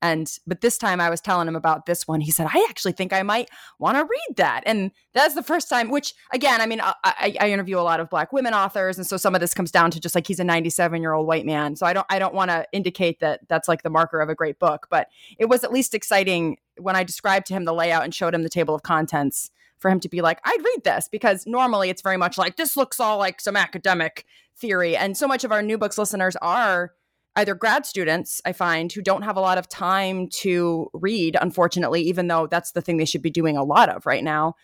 and 0.00 0.30
but 0.46 0.60
this 0.60 0.78
time 0.78 1.00
I 1.00 1.10
was 1.10 1.20
telling 1.20 1.48
him 1.48 1.56
about 1.56 1.86
this 1.86 2.06
one. 2.06 2.20
He 2.20 2.30
said, 2.30 2.46
"I 2.52 2.66
actually 2.68 2.92
think 2.92 3.12
I 3.12 3.22
might 3.22 3.50
want 3.78 3.96
to 3.96 4.04
read 4.04 4.36
that." 4.36 4.62
And 4.64 4.92
that's 5.12 5.34
the 5.34 5.42
first 5.42 5.68
time. 5.68 5.90
Which 5.90 6.14
again, 6.32 6.60
I 6.60 6.66
mean, 6.66 6.80
I, 6.80 6.94
I, 7.04 7.36
I, 7.40 7.50
interview 7.50 7.78
a 7.78 7.82
lot 7.82 7.98
of 7.98 8.08
Black 8.08 8.32
women 8.32 8.54
authors, 8.54 8.96
and 8.96 9.06
so 9.06 9.16
some 9.16 9.34
of 9.34 9.40
this 9.40 9.54
comes 9.54 9.72
down 9.72 9.90
to 9.90 10.00
just 10.00 10.14
like 10.14 10.26
he's 10.26 10.38
a 10.38 10.44
97 10.44 11.00
year 11.02 11.12
old 11.12 11.26
white 11.26 11.44
man. 11.44 11.74
So 11.74 11.84
I 11.84 11.92
don't 11.92 12.06
I 12.08 12.18
don't 12.18 12.34
want 12.34 12.50
to 12.50 12.66
indicate 12.72 13.20
that 13.20 13.40
that's 13.48 13.66
like 13.68 13.82
the 13.82 13.90
marker 13.90 14.20
of 14.20 14.28
a 14.28 14.34
great 14.34 14.58
book, 14.58 14.86
but 14.90 15.08
it 15.38 15.46
was 15.46 15.64
at 15.64 15.72
least 15.72 15.94
exciting 15.94 16.58
when 16.78 16.94
I 16.94 17.02
described 17.02 17.46
to 17.46 17.54
him 17.54 17.64
the 17.64 17.74
layout 17.74 18.04
and 18.04 18.14
showed 18.14 18.34
him 18.34 18.44
the 18.44 18.48
table 18.48 18.74
of 18.74 18.82
contents 18.82 19.50
for 19.80 19.90
him 19.90 20.00
to 20.00 20.08
be 20.08 20.20
like, 20.22 20.40
I'd 20.44 20.64
read 20.64 20.84
this 20.84 21.08
because 21.10 21.46
normally 21.46 21.88
it's 21.88 22.02
very 22.02 22.16
much 22.16 22.38
like 22.38 22.56
this 22.56 22.76
looks 22.76 23.00
all 23.00 23.18
like 23.18 23.40
some 23.40 23.56
academic 23.56 24.26
theory, 24.56 24.96
and 24.96 25.16
so 25.16 25.26
much 25.26 25.42
of 25.42 25.50
our 25.50 25.62
new 25.62 25.78
books 25.78 25.98
listeners 25.98 26.36
are 26.36 26.92
either 27.36 27.54
grad 27.54 27.86
students 27.86 28.40
I 28.44 28.52
find 28.52 28.92
who 28.92 29.02
don't 29.02 29.22
have 29.22 29.36
a 29.36 29.40
lot 29.40 29.58
of 29.58 29.68
time 29.68 30.28
to 30.40 30.88
read, 30.92 31.36
unfortunately, 31.40 32.02
even 32.02 32.28
though 32.28 32.46
that's 32.46 32.72
the 32.72 32.80
thing 32.80 32.96
they 32.96 33.04
should 33.04 33.22
be 33.22 33.30
doing 33.30 33.56
a 33.56 33.64
lot 33.64 33.88
of 33.88 34.06
right 34.06 34.24
now 34.24 34.54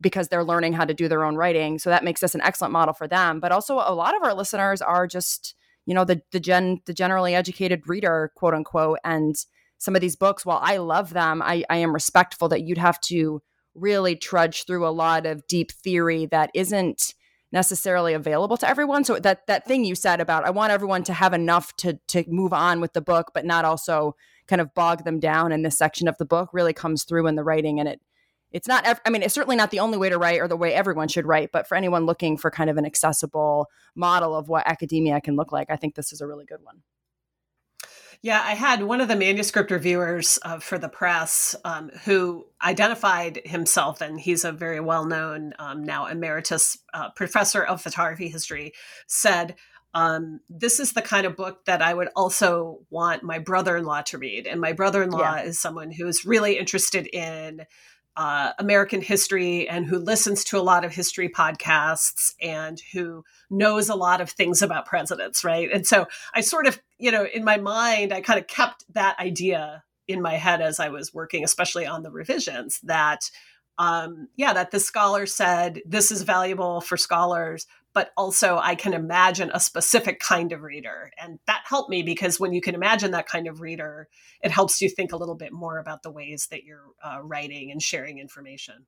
because 0.00 0.28
they're 0.28 0.44
learning 0.44 0.72
how 0.72 0.84
to 0.84 0.94
do 0.94 1.08
their 1.08 1.24
own 1.24 1.36
writing. 1.36 1.78
So 1.78 1.90
that 1.90 2.04
makes 2.04 2.22
us 2.22 2.34
an 2.34 2.40
excellent 2.42 2.72
model 2.72 2.94
for 2.94 3.06
them. 3.06 3.40
But 3.40 3.52
also 3.52 3.76
a 3.76 3.94
lot 3.94 4.16
of 4.16 4.22
our 4.22 4.34
listeners 4.34 4.82
are 4.82 5.06
just, 5.06 5.54
you 5.86 5.94
know, 5.94 6.04
the 6.04 6.22
the 6.32 6.40
gen 6.40 6.80
the 6.86 6.94
generally 6.94 7.34
educated 7.34 7.88
reader, 7.88 8.32
quote 8.34 8.54
unquote. 8.54 8.98
And 9.04 9.36
some 9.78 9.94
of 9.94 10.00
these 10.00 10.16
books, 10.16 10.44
while 10.44 10.60
I 10.62 10.78
love 10.78 11.12
them, 11.12 11.42
I, 11.42 11.64
I 11.70 11.76
am 11.76 11.94
respectful 11.94 12.48
that 12.48 12.62
you'd 12.62 12.78
have 12.78 13.00
to 13.02 13.42
really 13.74 14.16
trudge 14.16 14.66
through 14.66 14.86
a 14.86 14.90
lot 14.90 15.26
of 15.26 15.46
deep 15.46 15.72
theory 15.72 16.26
that 16.26 16.50
isn't 16.54 17.14
necessarily 17.54 18.12
available 18.12 18.58
to 18.58 18.68
everyone. 18.68 19.04
So 19.04 19.18
that 19.20 19.46
that 19.46 19.64
thing 19.64 19.84
you 19.84 19.94
said 19.94 20.20
about 20.20 20.44
I 20.44 20.50
want 20.50 20.72
everyone 20.72 21.04
to 21.04 21.14
have 21.14 21.32
enough 21.32 21.74
to 21.76 21.98
to 22.08 22.24
move 22.28 22.52
on 22.52 22.82
with 22.82 22.92
the 22.92 23.00
book, 23.00 23.30
but 23.32 23.46
not 23.46 23.64
also 23.64 24.16
kind 24.46 24.60
of 24.60 24.74
bog 24.74 25.04
them 25.04 25.20
down 25.20 25.52
in 25.52 25.62
this 25.62 25.78
section 25.78 26.08
of 26.08 26.18
the 26.18 26.26
book 26.26 26.50
really 26.52 26.74
comes 26.74 27.04
through 27.04 27.26
in 27.26 27.36
the 27.36 27.44
writing 27.44 27.80
and 27.80 27.88
it 27.88 28.00
it's 28.50 28.68
not 28.68 28.86
i 29.06 29.10
mean 29.10 29.22
it's 29.22 29.32
certainly 29.32 29.56
not 29.56 29.70
the 29.70 29.80
only 29.80 29.96
way 29.96 30.10
to 30.10 30.18
write 30.18 30.38
or 30.38 30.46
the 30.46 30.56
way 30.56 30.74
everyone 30.74 31.08
should 31.08 31.24
write 31.24 31.50
but 31.50 31.66
for 31.66 31.76
anyone 31.76 32.04
looking 32.04 32.36
for 32.36 32.50
kind 32.50 32.68
of 32.68 32.76
an 32.76 32.84
accessible 32.84 33.66
model 33.94 34.36
of 34.36 34.48
what 34.48 34.66
academia 34.66 35.18
can 35.18 35.34
look 35.34 35.50
like 35.50 35.70
i 35.70 35.76
think 35.76 35.94
this 35.94 36.12
is 36.12 36.20
a 36.20 36.26
really 36.26 36.44
good 36.44 36.62
one 36.62 36.82
yeah, 38.24 38.42
I 38.42 38.54
had 38.54 38.82
one 38.82 39.02
of 39.02 39.08
the 39.08 39.16
manuscript 39.16 39.70
reviewers 39.70 40.38
uh, 40.42 40.58
for 40.58 40.78
the 40.78 40.88
press 40.88 41.54
um, 41.62 41.90
who 42.06 42.46
identified 42.64 43.42
himself, 43.44 44.00
and 44.00 44.18
he's 44.18 44.46
a 44.46 44.52
very 44.52 44.80
well 44.80 45.04
known 45.04 45.52
um, 45.58 45.84
now 45.84 46.06
emeritus 46.06 46.78
uh, 46.94 47.10
professor 47.10 47.62
of 47.62 47.82
photography 47.82 48.28
history, 48.28 48.72
said, 49.06 49.56
um, 49.92 50.40
This 50.48 50.80
is 50.80 50.94
the 50.94 51.02
kind 51.02 51.26
of 51.26 51.36
book 51.36 51.66
that 51.66 51.82
I 51.82 51.92
would 51.92 52.08
also 52.16 52.78
want 52.88 53.22
my 53.22 53.40
brother 53.40 53.76
in 53.76 53.84
law 53.84 54.00
to 54.00 54.16
read. 54.16 54.46
And 54.46 54.58
my 54.58 54.72
brother 54.72 55.02
in 55.02 55.10
law 55.10 55.36
yeah. 55.36 55.42
is 55.42 55.60
someone 55.60 55.90
who 55.90 56.08
is 56.08 56.24
really 56.24 56.56
interested 56.56 57.06
in 57.06 57.66
uh, 58.16 58.52
American 58.58 59.00
history 59.00 59.68
and 59.68 59.86
who 59.86 59.98
listens 59.98 60.44
to 60.44 60.58
a 60.58 60.62
lot 60.62 60.84
of 60.84 60.92
history 60.92 61.28
podcasts 61.28 62.34
and 62.40 62.80
who 62.92 63.24
knows 63.50 63.88
a 63.88 63.94
lot 63.94 64.20
of 64.20 64.30
things 64.30 64.62
about 64.62 64.86
presidents, 64.86 65.42
right? 65.44 65.68
And 65.72 65.86
so 65.86 66.06
I 66.34 66.40
sort 66.40 66.66
of, 66.66 66.80
you 66.98 67.10
know, 67.10 67.26
in 67.26 67.44
my 67.44 67.56
mind, 67.56 68.12
I 68.12 68.20
kind 68.20 68.38
of 68.38 68.46
kept 68.46 68.84
that 68.94 69.18
idea 69.18 69.82
in 70.06 70.22
my 70.22 70.34
head 70.34 70.60
as 70.60 70.78
I 70.78 70.90
was 70.90 71.12
working, 71.12 71.42
especially 71.42 71.86
on 71.86 72.02
the 72.02 72.10
revisions, 72.10 72.80
that, 72.84 73.30
um, 73.78 74.28
yeah, 74.36 74.52
that 74.52 74.70
the 74.70 74.78
scholar 74.78 75.26
said 75.26 75.80
this 75.84 76.12
is 76.12 76.22
valuable 76.22 76.80
for 76.80 76.96
scholars, 76.96 77.66
but 77.94 78.10
also 78.16 78.58
I 78.58 78.74
can 78.74 78.92
imagine 78.92 79.50
a 79.54 79.60
specific 79.60 80.20
kind 80.20 80.52
of 80.52 80.62
reader. 80.62 81.12
And 81.16 81.38
that 81.46 81.62
helped 81.64 81.90
me 81.90 82.02
because 82.02 82.40
when 82.40 82.52
you 82.52 82.60
can 82.60 82.74
imagine 82.74 83.12
that 83.12 83.28
kind 83.28 83.46
of 83.46 83.60
reader, 83.60 84.08
it 84.42 84.50
helps 84.50 84.82
you 84.82 84.88
think 84.88 85.12
a 85.12 85.16
little 85.16 85.36
bit 85.36 85.52
more 85.52 85.78
about 85.78 86.02
the 86.02 86.10
ways 86.10 86.48
that 86.50 86.64
you're 86.64 86.90
uh, 87.02 87.20
writing 87.22 87.70
and 87.70 87.80
sharing 87.80 88.18
information. 88.18 88.86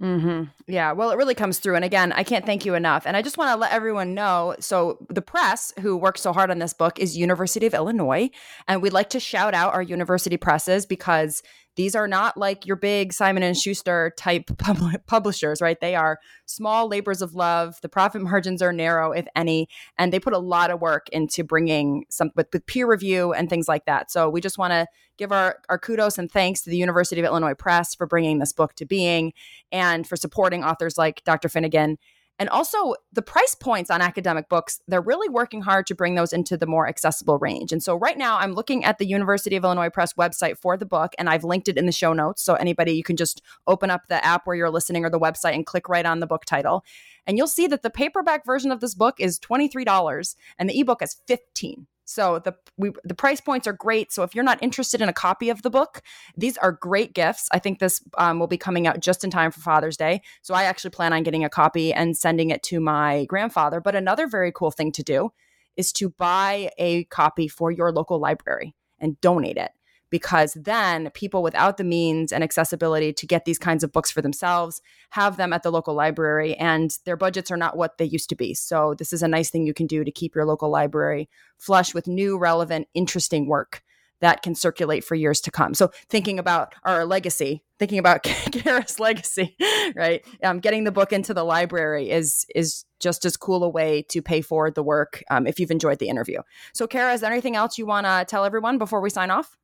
Mm-hmm. 0.00 0.44
Yeah, 0.66 0.92
well, 0.92 1.10
it 1.10 1.16
really 1.16 1.34
comes 1.34 1.58
through. 1.58 1.76
And 1.76 1.84
again, 1.84 2.12
I 2.12 2.24
can't 2.24 2.44
thank 2.44 2.64
you 2.64 2.74
enough. 2.74 3.06
And 3.06 3.16
I 3.16 3.22
just 3.22 3.38
want 3.38 3.50
to 3.50 3.56
let 3.56 3.72
everyone 3.72 4.14
know 4.14 4.56
so, 4.58 4.98
the 5.08 5.22
press 5.22 5.72
who 5.80 5.96
worked 5.96 6.18
so 6.18 6.32
hard 6.32 6.50
on 6.50 6.58
this 6.58 6.72
book 6.72 6.98
is 6.98 7.16
University 7.16 7.66
of 7.66 7.74
Illinois. 7.74 8.30
And 8.66 8.82
we'd 8.82 8.92
like 8.92 9.10
to 9.10 9.20
shout 9.20 9.54
out 9.54 9.74
our 9.74 9.82
university 9.82 10.36
presses 10.36 10.86
because 10.86 11.42
these 11.76 11.94
are 11.94 12.06
not 12.06 12.36
like 12.36 12.66
your 12.66 12.76
big 12.76 13.12
Simon 13.12 13.42
and 13.42 13.56
Schuster 13.56 14.12
type 14.16 14.50
pub- 14.58 15.06
publishers, 15.06 15.60
right? 15.60 15.80
They 15.80 15.94
are 15.94 16.18
small 16.46 16.88
labors 16.88 17.22
of 17.22 17.34
love. 17.34 17.80
The 17.82 17.88
profit 17.88 18.22
margins 18.22 18.62
are 18.62 18.72
narrow, 18.72 19.12
if 19.12 19.26
any, 19.34 19.68
and 19.98 20.12
they 20.12 20.20
put 20.20 20.32
a 20.32 20.38
lot 20.38 20.70
of 20.70 20.80
work 20.80 21.08
into 21.10 21.44
bringing 21.44 22.04
some 22.10 22.30
with, 22.36 22.48
with 22.52 22.66
peer 22.66 22.86
review 22.86 23.32
and 23.32 23.48
things 23.48 23.68
like 23.68 23.86
that. 23.86 24.10
So 24.10 24.28
we 24.28 24.40
just 24.40 24.58
want 24.58 24.72
to 24.72 24.86
give 25.18 25.32
our, 25.32 25.58
our 25.68 25.78
kudos 25.78 26.18
and 26.18 26.30
thanks 26.30 26.62
to 26.62 26.70
the 26.70 26.76
University 26.76 27.20
of 27.20 27.24
Illinois 27.24 27.54
Press 27.54 27.94
for 27.94 28.06
bringing 28.06 28.38
this 28.38 28.52
book 28.52 28.74
to 28.74 28.84
being 28.84 29.32
and 29.70 30.06
for 30.06 30.16
supporting 30.16 30.64
authors 30.64 30.98
like 30.98 31.22
Dr. 31.24 31.48
Finnegan 31.48 31.98
and 32.38 32.48
also 32.48 32.94
the 33.12 33.22
price 33.22 33.54
points 33.54 33.90
on 33.90 34.00
academic 34.00 34.48
books, 34.48 34.80
they're 34.88 35.00
really 35.00 35.28
working 35.28 35.62
hard 35.62 35.86
to 35.86 35.94
bring 35.94 36.14
those 36.14 36.32
into 36.32 36.56
the 36.56 36.66
more 36.66 36.88
accessible 36.88 37.38
range. 37.38 37.72
And 37.72 37.82
so 37.82 37.94
right 37.94 38.18
now 38.18 38.38
I'm 38.38 38.52
looking 38.52 38.84
at 38.84 38.98
the 38.98 39.06
University 39.06 39.54
of 39.56 39.64
Illinois 39.64 39.90
Press 39.90 40.14
website 40.14 40.58
for 40.58 40.76
the 40.76 40.86
book, 40.86 41.12
and 41.18 41.28
I've 41.28 41.44
linked 41.44 41.68
it 41.68 41.76
in 41.76 41.86
the 41.86 41.92
show 41.92 42.12
notes. 42.12 42.42
So 42.42 42.54
anybody, 42.54 42.92
you 42.92 43.04
can 43.04 43.16
just 43.16 43.42
open 43.66 43.90
up 43.90 44.08
the 44.08 44.24
app 44.24 44.46
where 44.46 44.56
you're 44.56 44.70
listening 44.70 45.04
or 45.04 45.10
the 45.10 45.20
website 45.20 45.54
and 45.54 45.66
click 45.66 45.88
right 45.88 46.06
on 46.06 46.20
the 46.20 46.26
book 46.26 46.44
title. 46.44 46.84
And 47.26 47.38
you'll 47.38 47.46
see 47.46 47.66
that 47.68 47.82
the 47.82 47.90
paperback 47.90 48.44
version 48.44 48.72
of 48.72 48.80
this 48.80 48.94
book 48.94 49.20
is 49.20 49.38
$23 49.38 50.34
and 50.58 50.68
the 50.68 50.80
ebook 50.80 51.02
is 51.02 51.16
15 51.28 51.86
so 52.12 52.38
the 52.38 52.54
we, 52.76 52.92
the 53.04 53.14
price 53.14 53.40
points 53.40 53.66
are 53.66 53.72
great. 53.72 54.12
So 54.12 54.22
if 54.22 54.34
you're 54.34 54.44
not 54.44 54.62
interested 54.62 55.00
in 55.00 55.08
a 55.08 55.12
copy 55.12 55.50
of 55.50 55.62
the 55.62 55.70
book, 55.70 56.02
these 56.36 56.56
are 56.58 56.72
great 56.72 57.14
gifts. 57.14 57.48
I 57.52 57.58
think 57.58 57.78
this 57.78 58.00
um, 58.18 58.38
will 58.38 58.46
be 58.46 58.58
coming 58.58 58.86
out 58.86 59.00
just 59.00 59.24
in 59.24 59.30
time 59.30 59.50
for 59.50 59.60
Father's 59.60 59.96
Day. 59.96 60.22
So 60.42 60.54
I 60.54 60.64
actually 60.64 60.90
plan 60.90 61.12
on 61.12 61.22
getting 61.22 61.44
a 61.44 61.50
copy 61.50 61.92
and 61.92 62.16
sending 62.16 62.50
it 62.50 62.62
to 62.64 62.80
my 62.80 63.24
grandfather. 63.26 63.80
But 63.80 63.94
another 63.94 64.26
very 64.26 64.52
cool 64.52 64.70
thing 64.70 64.92
to 64.92 65.02
do 65.02 65.30
is 65.76 65.92
to 65.92 66.10
buy 66.10 66.70
a 66.78 67.04
copy 67.04 67.48
for 67.48 67.70
your 67.70 67.92
local 67.92 68.20
library 68.20 68.74
and 69.00 69.20
donate 69.20 69.56
it 69.56 69.70
because 70.12 70.52
then 70.52 71.10
people 71.14 71.42
without 71.42 71.78
the 71.78 71.84
means 71.84 72.32
and 72.32 72.44
accessibility 72.44 73.14
to 73.14 73.26
get 73.26 73.46
these 73.46 73.58
kinds 73.58 73.82
of 73.82 73.90
books 73.90 74.10
for 74.10 74.20
themselves 74.20 74.82
have 75.10 75.38
them 75.38 75.54
at 75.54 75.62
the 75.62 75.72
local 75.72 75.94
library 75.94 76.54
and 76.56 76.98
their 77.06 77.16
budgets 77.16 77.50
are 77.50 77.56
not 77.56 77.78
what 77.78 77.96
they 77.96 78.04
used 78.04 78.28
to 78.28 78.36
be. 78.36 78.52
So 78.52 78.94
this 78.98 79.14
is 79.14 79.22
a 79.22 79.28
nice 79.28 79.48
thing 79.48 79.66
you 79.66 79.72
can 79.72 79.86
do 79.86 80.04
to 80.04 80.10
keep 80.10 80.34
your 80.34 80.44
local 80.44 80.68
library 80.68 81.30
flush 81.56 81.94
with 81.94 82.06
new, 82.06 82.36
relevant, 82.38 82.88
interesting 82.92 83.48
work 83.48 83.82
that 84.20 84.42
can 84.42 84.54
circulate 84.54 85.02
for 85.02 85.14
years 85.14 85.40
to 85.40 85.50
come. 85.50 85.72
So 85.72 85.90
thinking 86.10 86.38
about 86.38 86.74
our 86.84 87.06
legacy, 87.06 87.64
thinking 87.78 87.98
about 87.98 88.22
Cara's 88.52 89.00
legacy, 89.00 89.56
right? 89.96 90.24
Um, 90.44 90.60
getting 90.60 90.84
the 90.84 90.92
book 90.92 91.12
into 91.12 91.32
the 91.32 91.42
library 91.42 92.10
is 92.10 92.44
is 92.54 92.84
just 93.00 93.24
as 93.24 93.38
cool 93.38 93.64
a 93.64 93.68
way 93.68 94.02
to 94.10 94.20
pay 94.20 94.42
forward 94.42 94.74
the 94.74 94.82
work 94.82 95.24
um, 95.30 95.46
if 95.46 95.58
you've 95.58 95.70
enjoyed 95.72 95.98
the 95.98 96.08
interview. 96.08 96.40
So 96.74 96.86
Cara, 96.86 97.14
is 97.14 97.22
there 97.22 97.32
anything 97.32 97.56
else 97.56 97.78
you 97.78 97.86
want 97.86 98.06
to 98.06 98.26
tell 98.28 98.44
everyone 98.44 98.76
before 98.76 99.00
we 99.00 99.08
sign 99.08 99.30
off? 99.30 99.56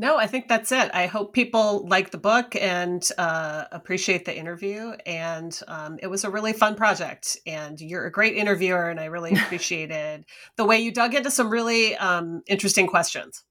No, 0.00 0.16
I 0.16 0.26
think 0.26 0.48
that's 0.48 0.72
it. 0.72 0.90
I 0.94 1.08
hope 1.08 1.34
people 1.34 1.86
like 1.86 2.10
the 2.10 2.16
book 2.16 2.56
and 2.56 3.06
uh, 3.18 3.64
appreciate 3.70 4.24
the 4.24 4.34
interview. 4.34 4.92
And 5.04 5.60
um, 5.68 5.98
it 6.00 6.06
was 6.06 6.24
a 6.24 6.30
really 6.30 6.54
fun 6.54 6.74
project. 6.74 7.36
And 7.46 7.78
you're 7.78 8.06
a 8.06 8.10
great 8.10 8.34
interviewer, 8.34 8.88
and 8.88 8.98
I 8.98 9.04
really 9.04 9.32
appreciated 9.36 10.24
the 10.56 10.64
way 10.64 10.78
you 10.78 10.90
dug 10.90 11.14
into 11.14 11.30
some 11.30 11.50
really 11.50 11.96
um, 11.96 12.40
interesting 12.46 12.86
questions. 12.86 13.44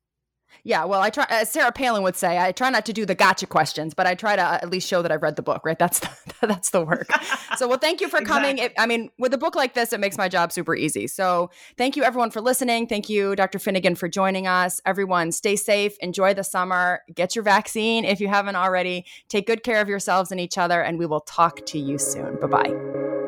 Yeah, 0.64 0.86
well, 0.86 1.02
I 1.02 1.10
try. 1.10 1.26
As 1.30 1.50
Sarah 1.50 1.72
Palin 1.72 2.04
would 2.04 2.16
say, 2.16 2.38
I 2.38 2.52
try 2.52 2.70
not 2.70 2.86
to 2.88 2.94
do 2.94 3.06
the 3.06 3.16
gotcha 3.16 3.48
questions, 3.48 3.94
but 3.94 4.08
I 4.08 4.16
try 4.16 4.36
to 4.36 4.42
uh, 4.42 4.60
at 4.62 4.70
least 4.70 4.88
show 4.88 5.02
that 5.02 5.12
I've 5.12 5.22
read 5.22 5.36
the 5.36 5.42
book. 5.42 5.66
Right? 5.66 5.78
That's 5.78 6.00
the, 6.00 6.10
that's 6.48 6.72
the 6.72 6.84
work. 6.84 7.10
so, 7.58 7.68
well, 7.68 7.78
thank 7.78 8.02
you 8.02 8.10
for 8.10 8.22
coming. 8.22 8.60
Exactly. 8.60 8.76
It, 8.76 8.82
I 8.82 8.86
mean, 8.86 9.10
with 9.18 9.34
a 9.34 9.38
book 9.38 9.56
like 9.56 9.74
this, 9.74 9.94
it 9.94 10.00
makes 10.00 10.18
my 10.18 10.30
job 10.30 10.52
super 10.52 10.76
easy. 10.76 11.08
So, 11.08 11.50
thank 11.78 11.96
you 11.96 12.04
everyone 12.04 12.32
for 12.32 12.42
listening. 12.42 12.88
Thank 12.88 13.10
you, 13.10 13.36
Dr. 13.36 13.60
Finnegan, 13.60 13.96
for 13.96 14.08
joining 14.08 14.48
us. 14.48 14.82
Everyone, 14.86 15.32
stay 15.32 15.56
safe. 15.56 15.98
Enjoy 16.00 16.34
the 16.34 16.44
summer. 16.44 17.02
Get 17.14 17.36
your 17.36 17.44
vaccine 17.44 18.06
if 18.06 18.20
you 18.20 18.28
haven't 18.28 18.56
already. 18.56 19.06
Take 19.28 19.48
good 19.48 19.64
care 19.64 19.82
of 19.82 19.88
yourselves 19.88 20.32
and 20.32 20.40
each 20.40 20.58
other, 20.58 20.82
and 20.82 21.00
we 21.00 21.06
will 21.06 21.22
talk 21.22 21.66
to 21.68 21.80
you 21.80 21.98
soon. 21.98 22.40
Bye 22.40 22.48
bye. 22.48 23.19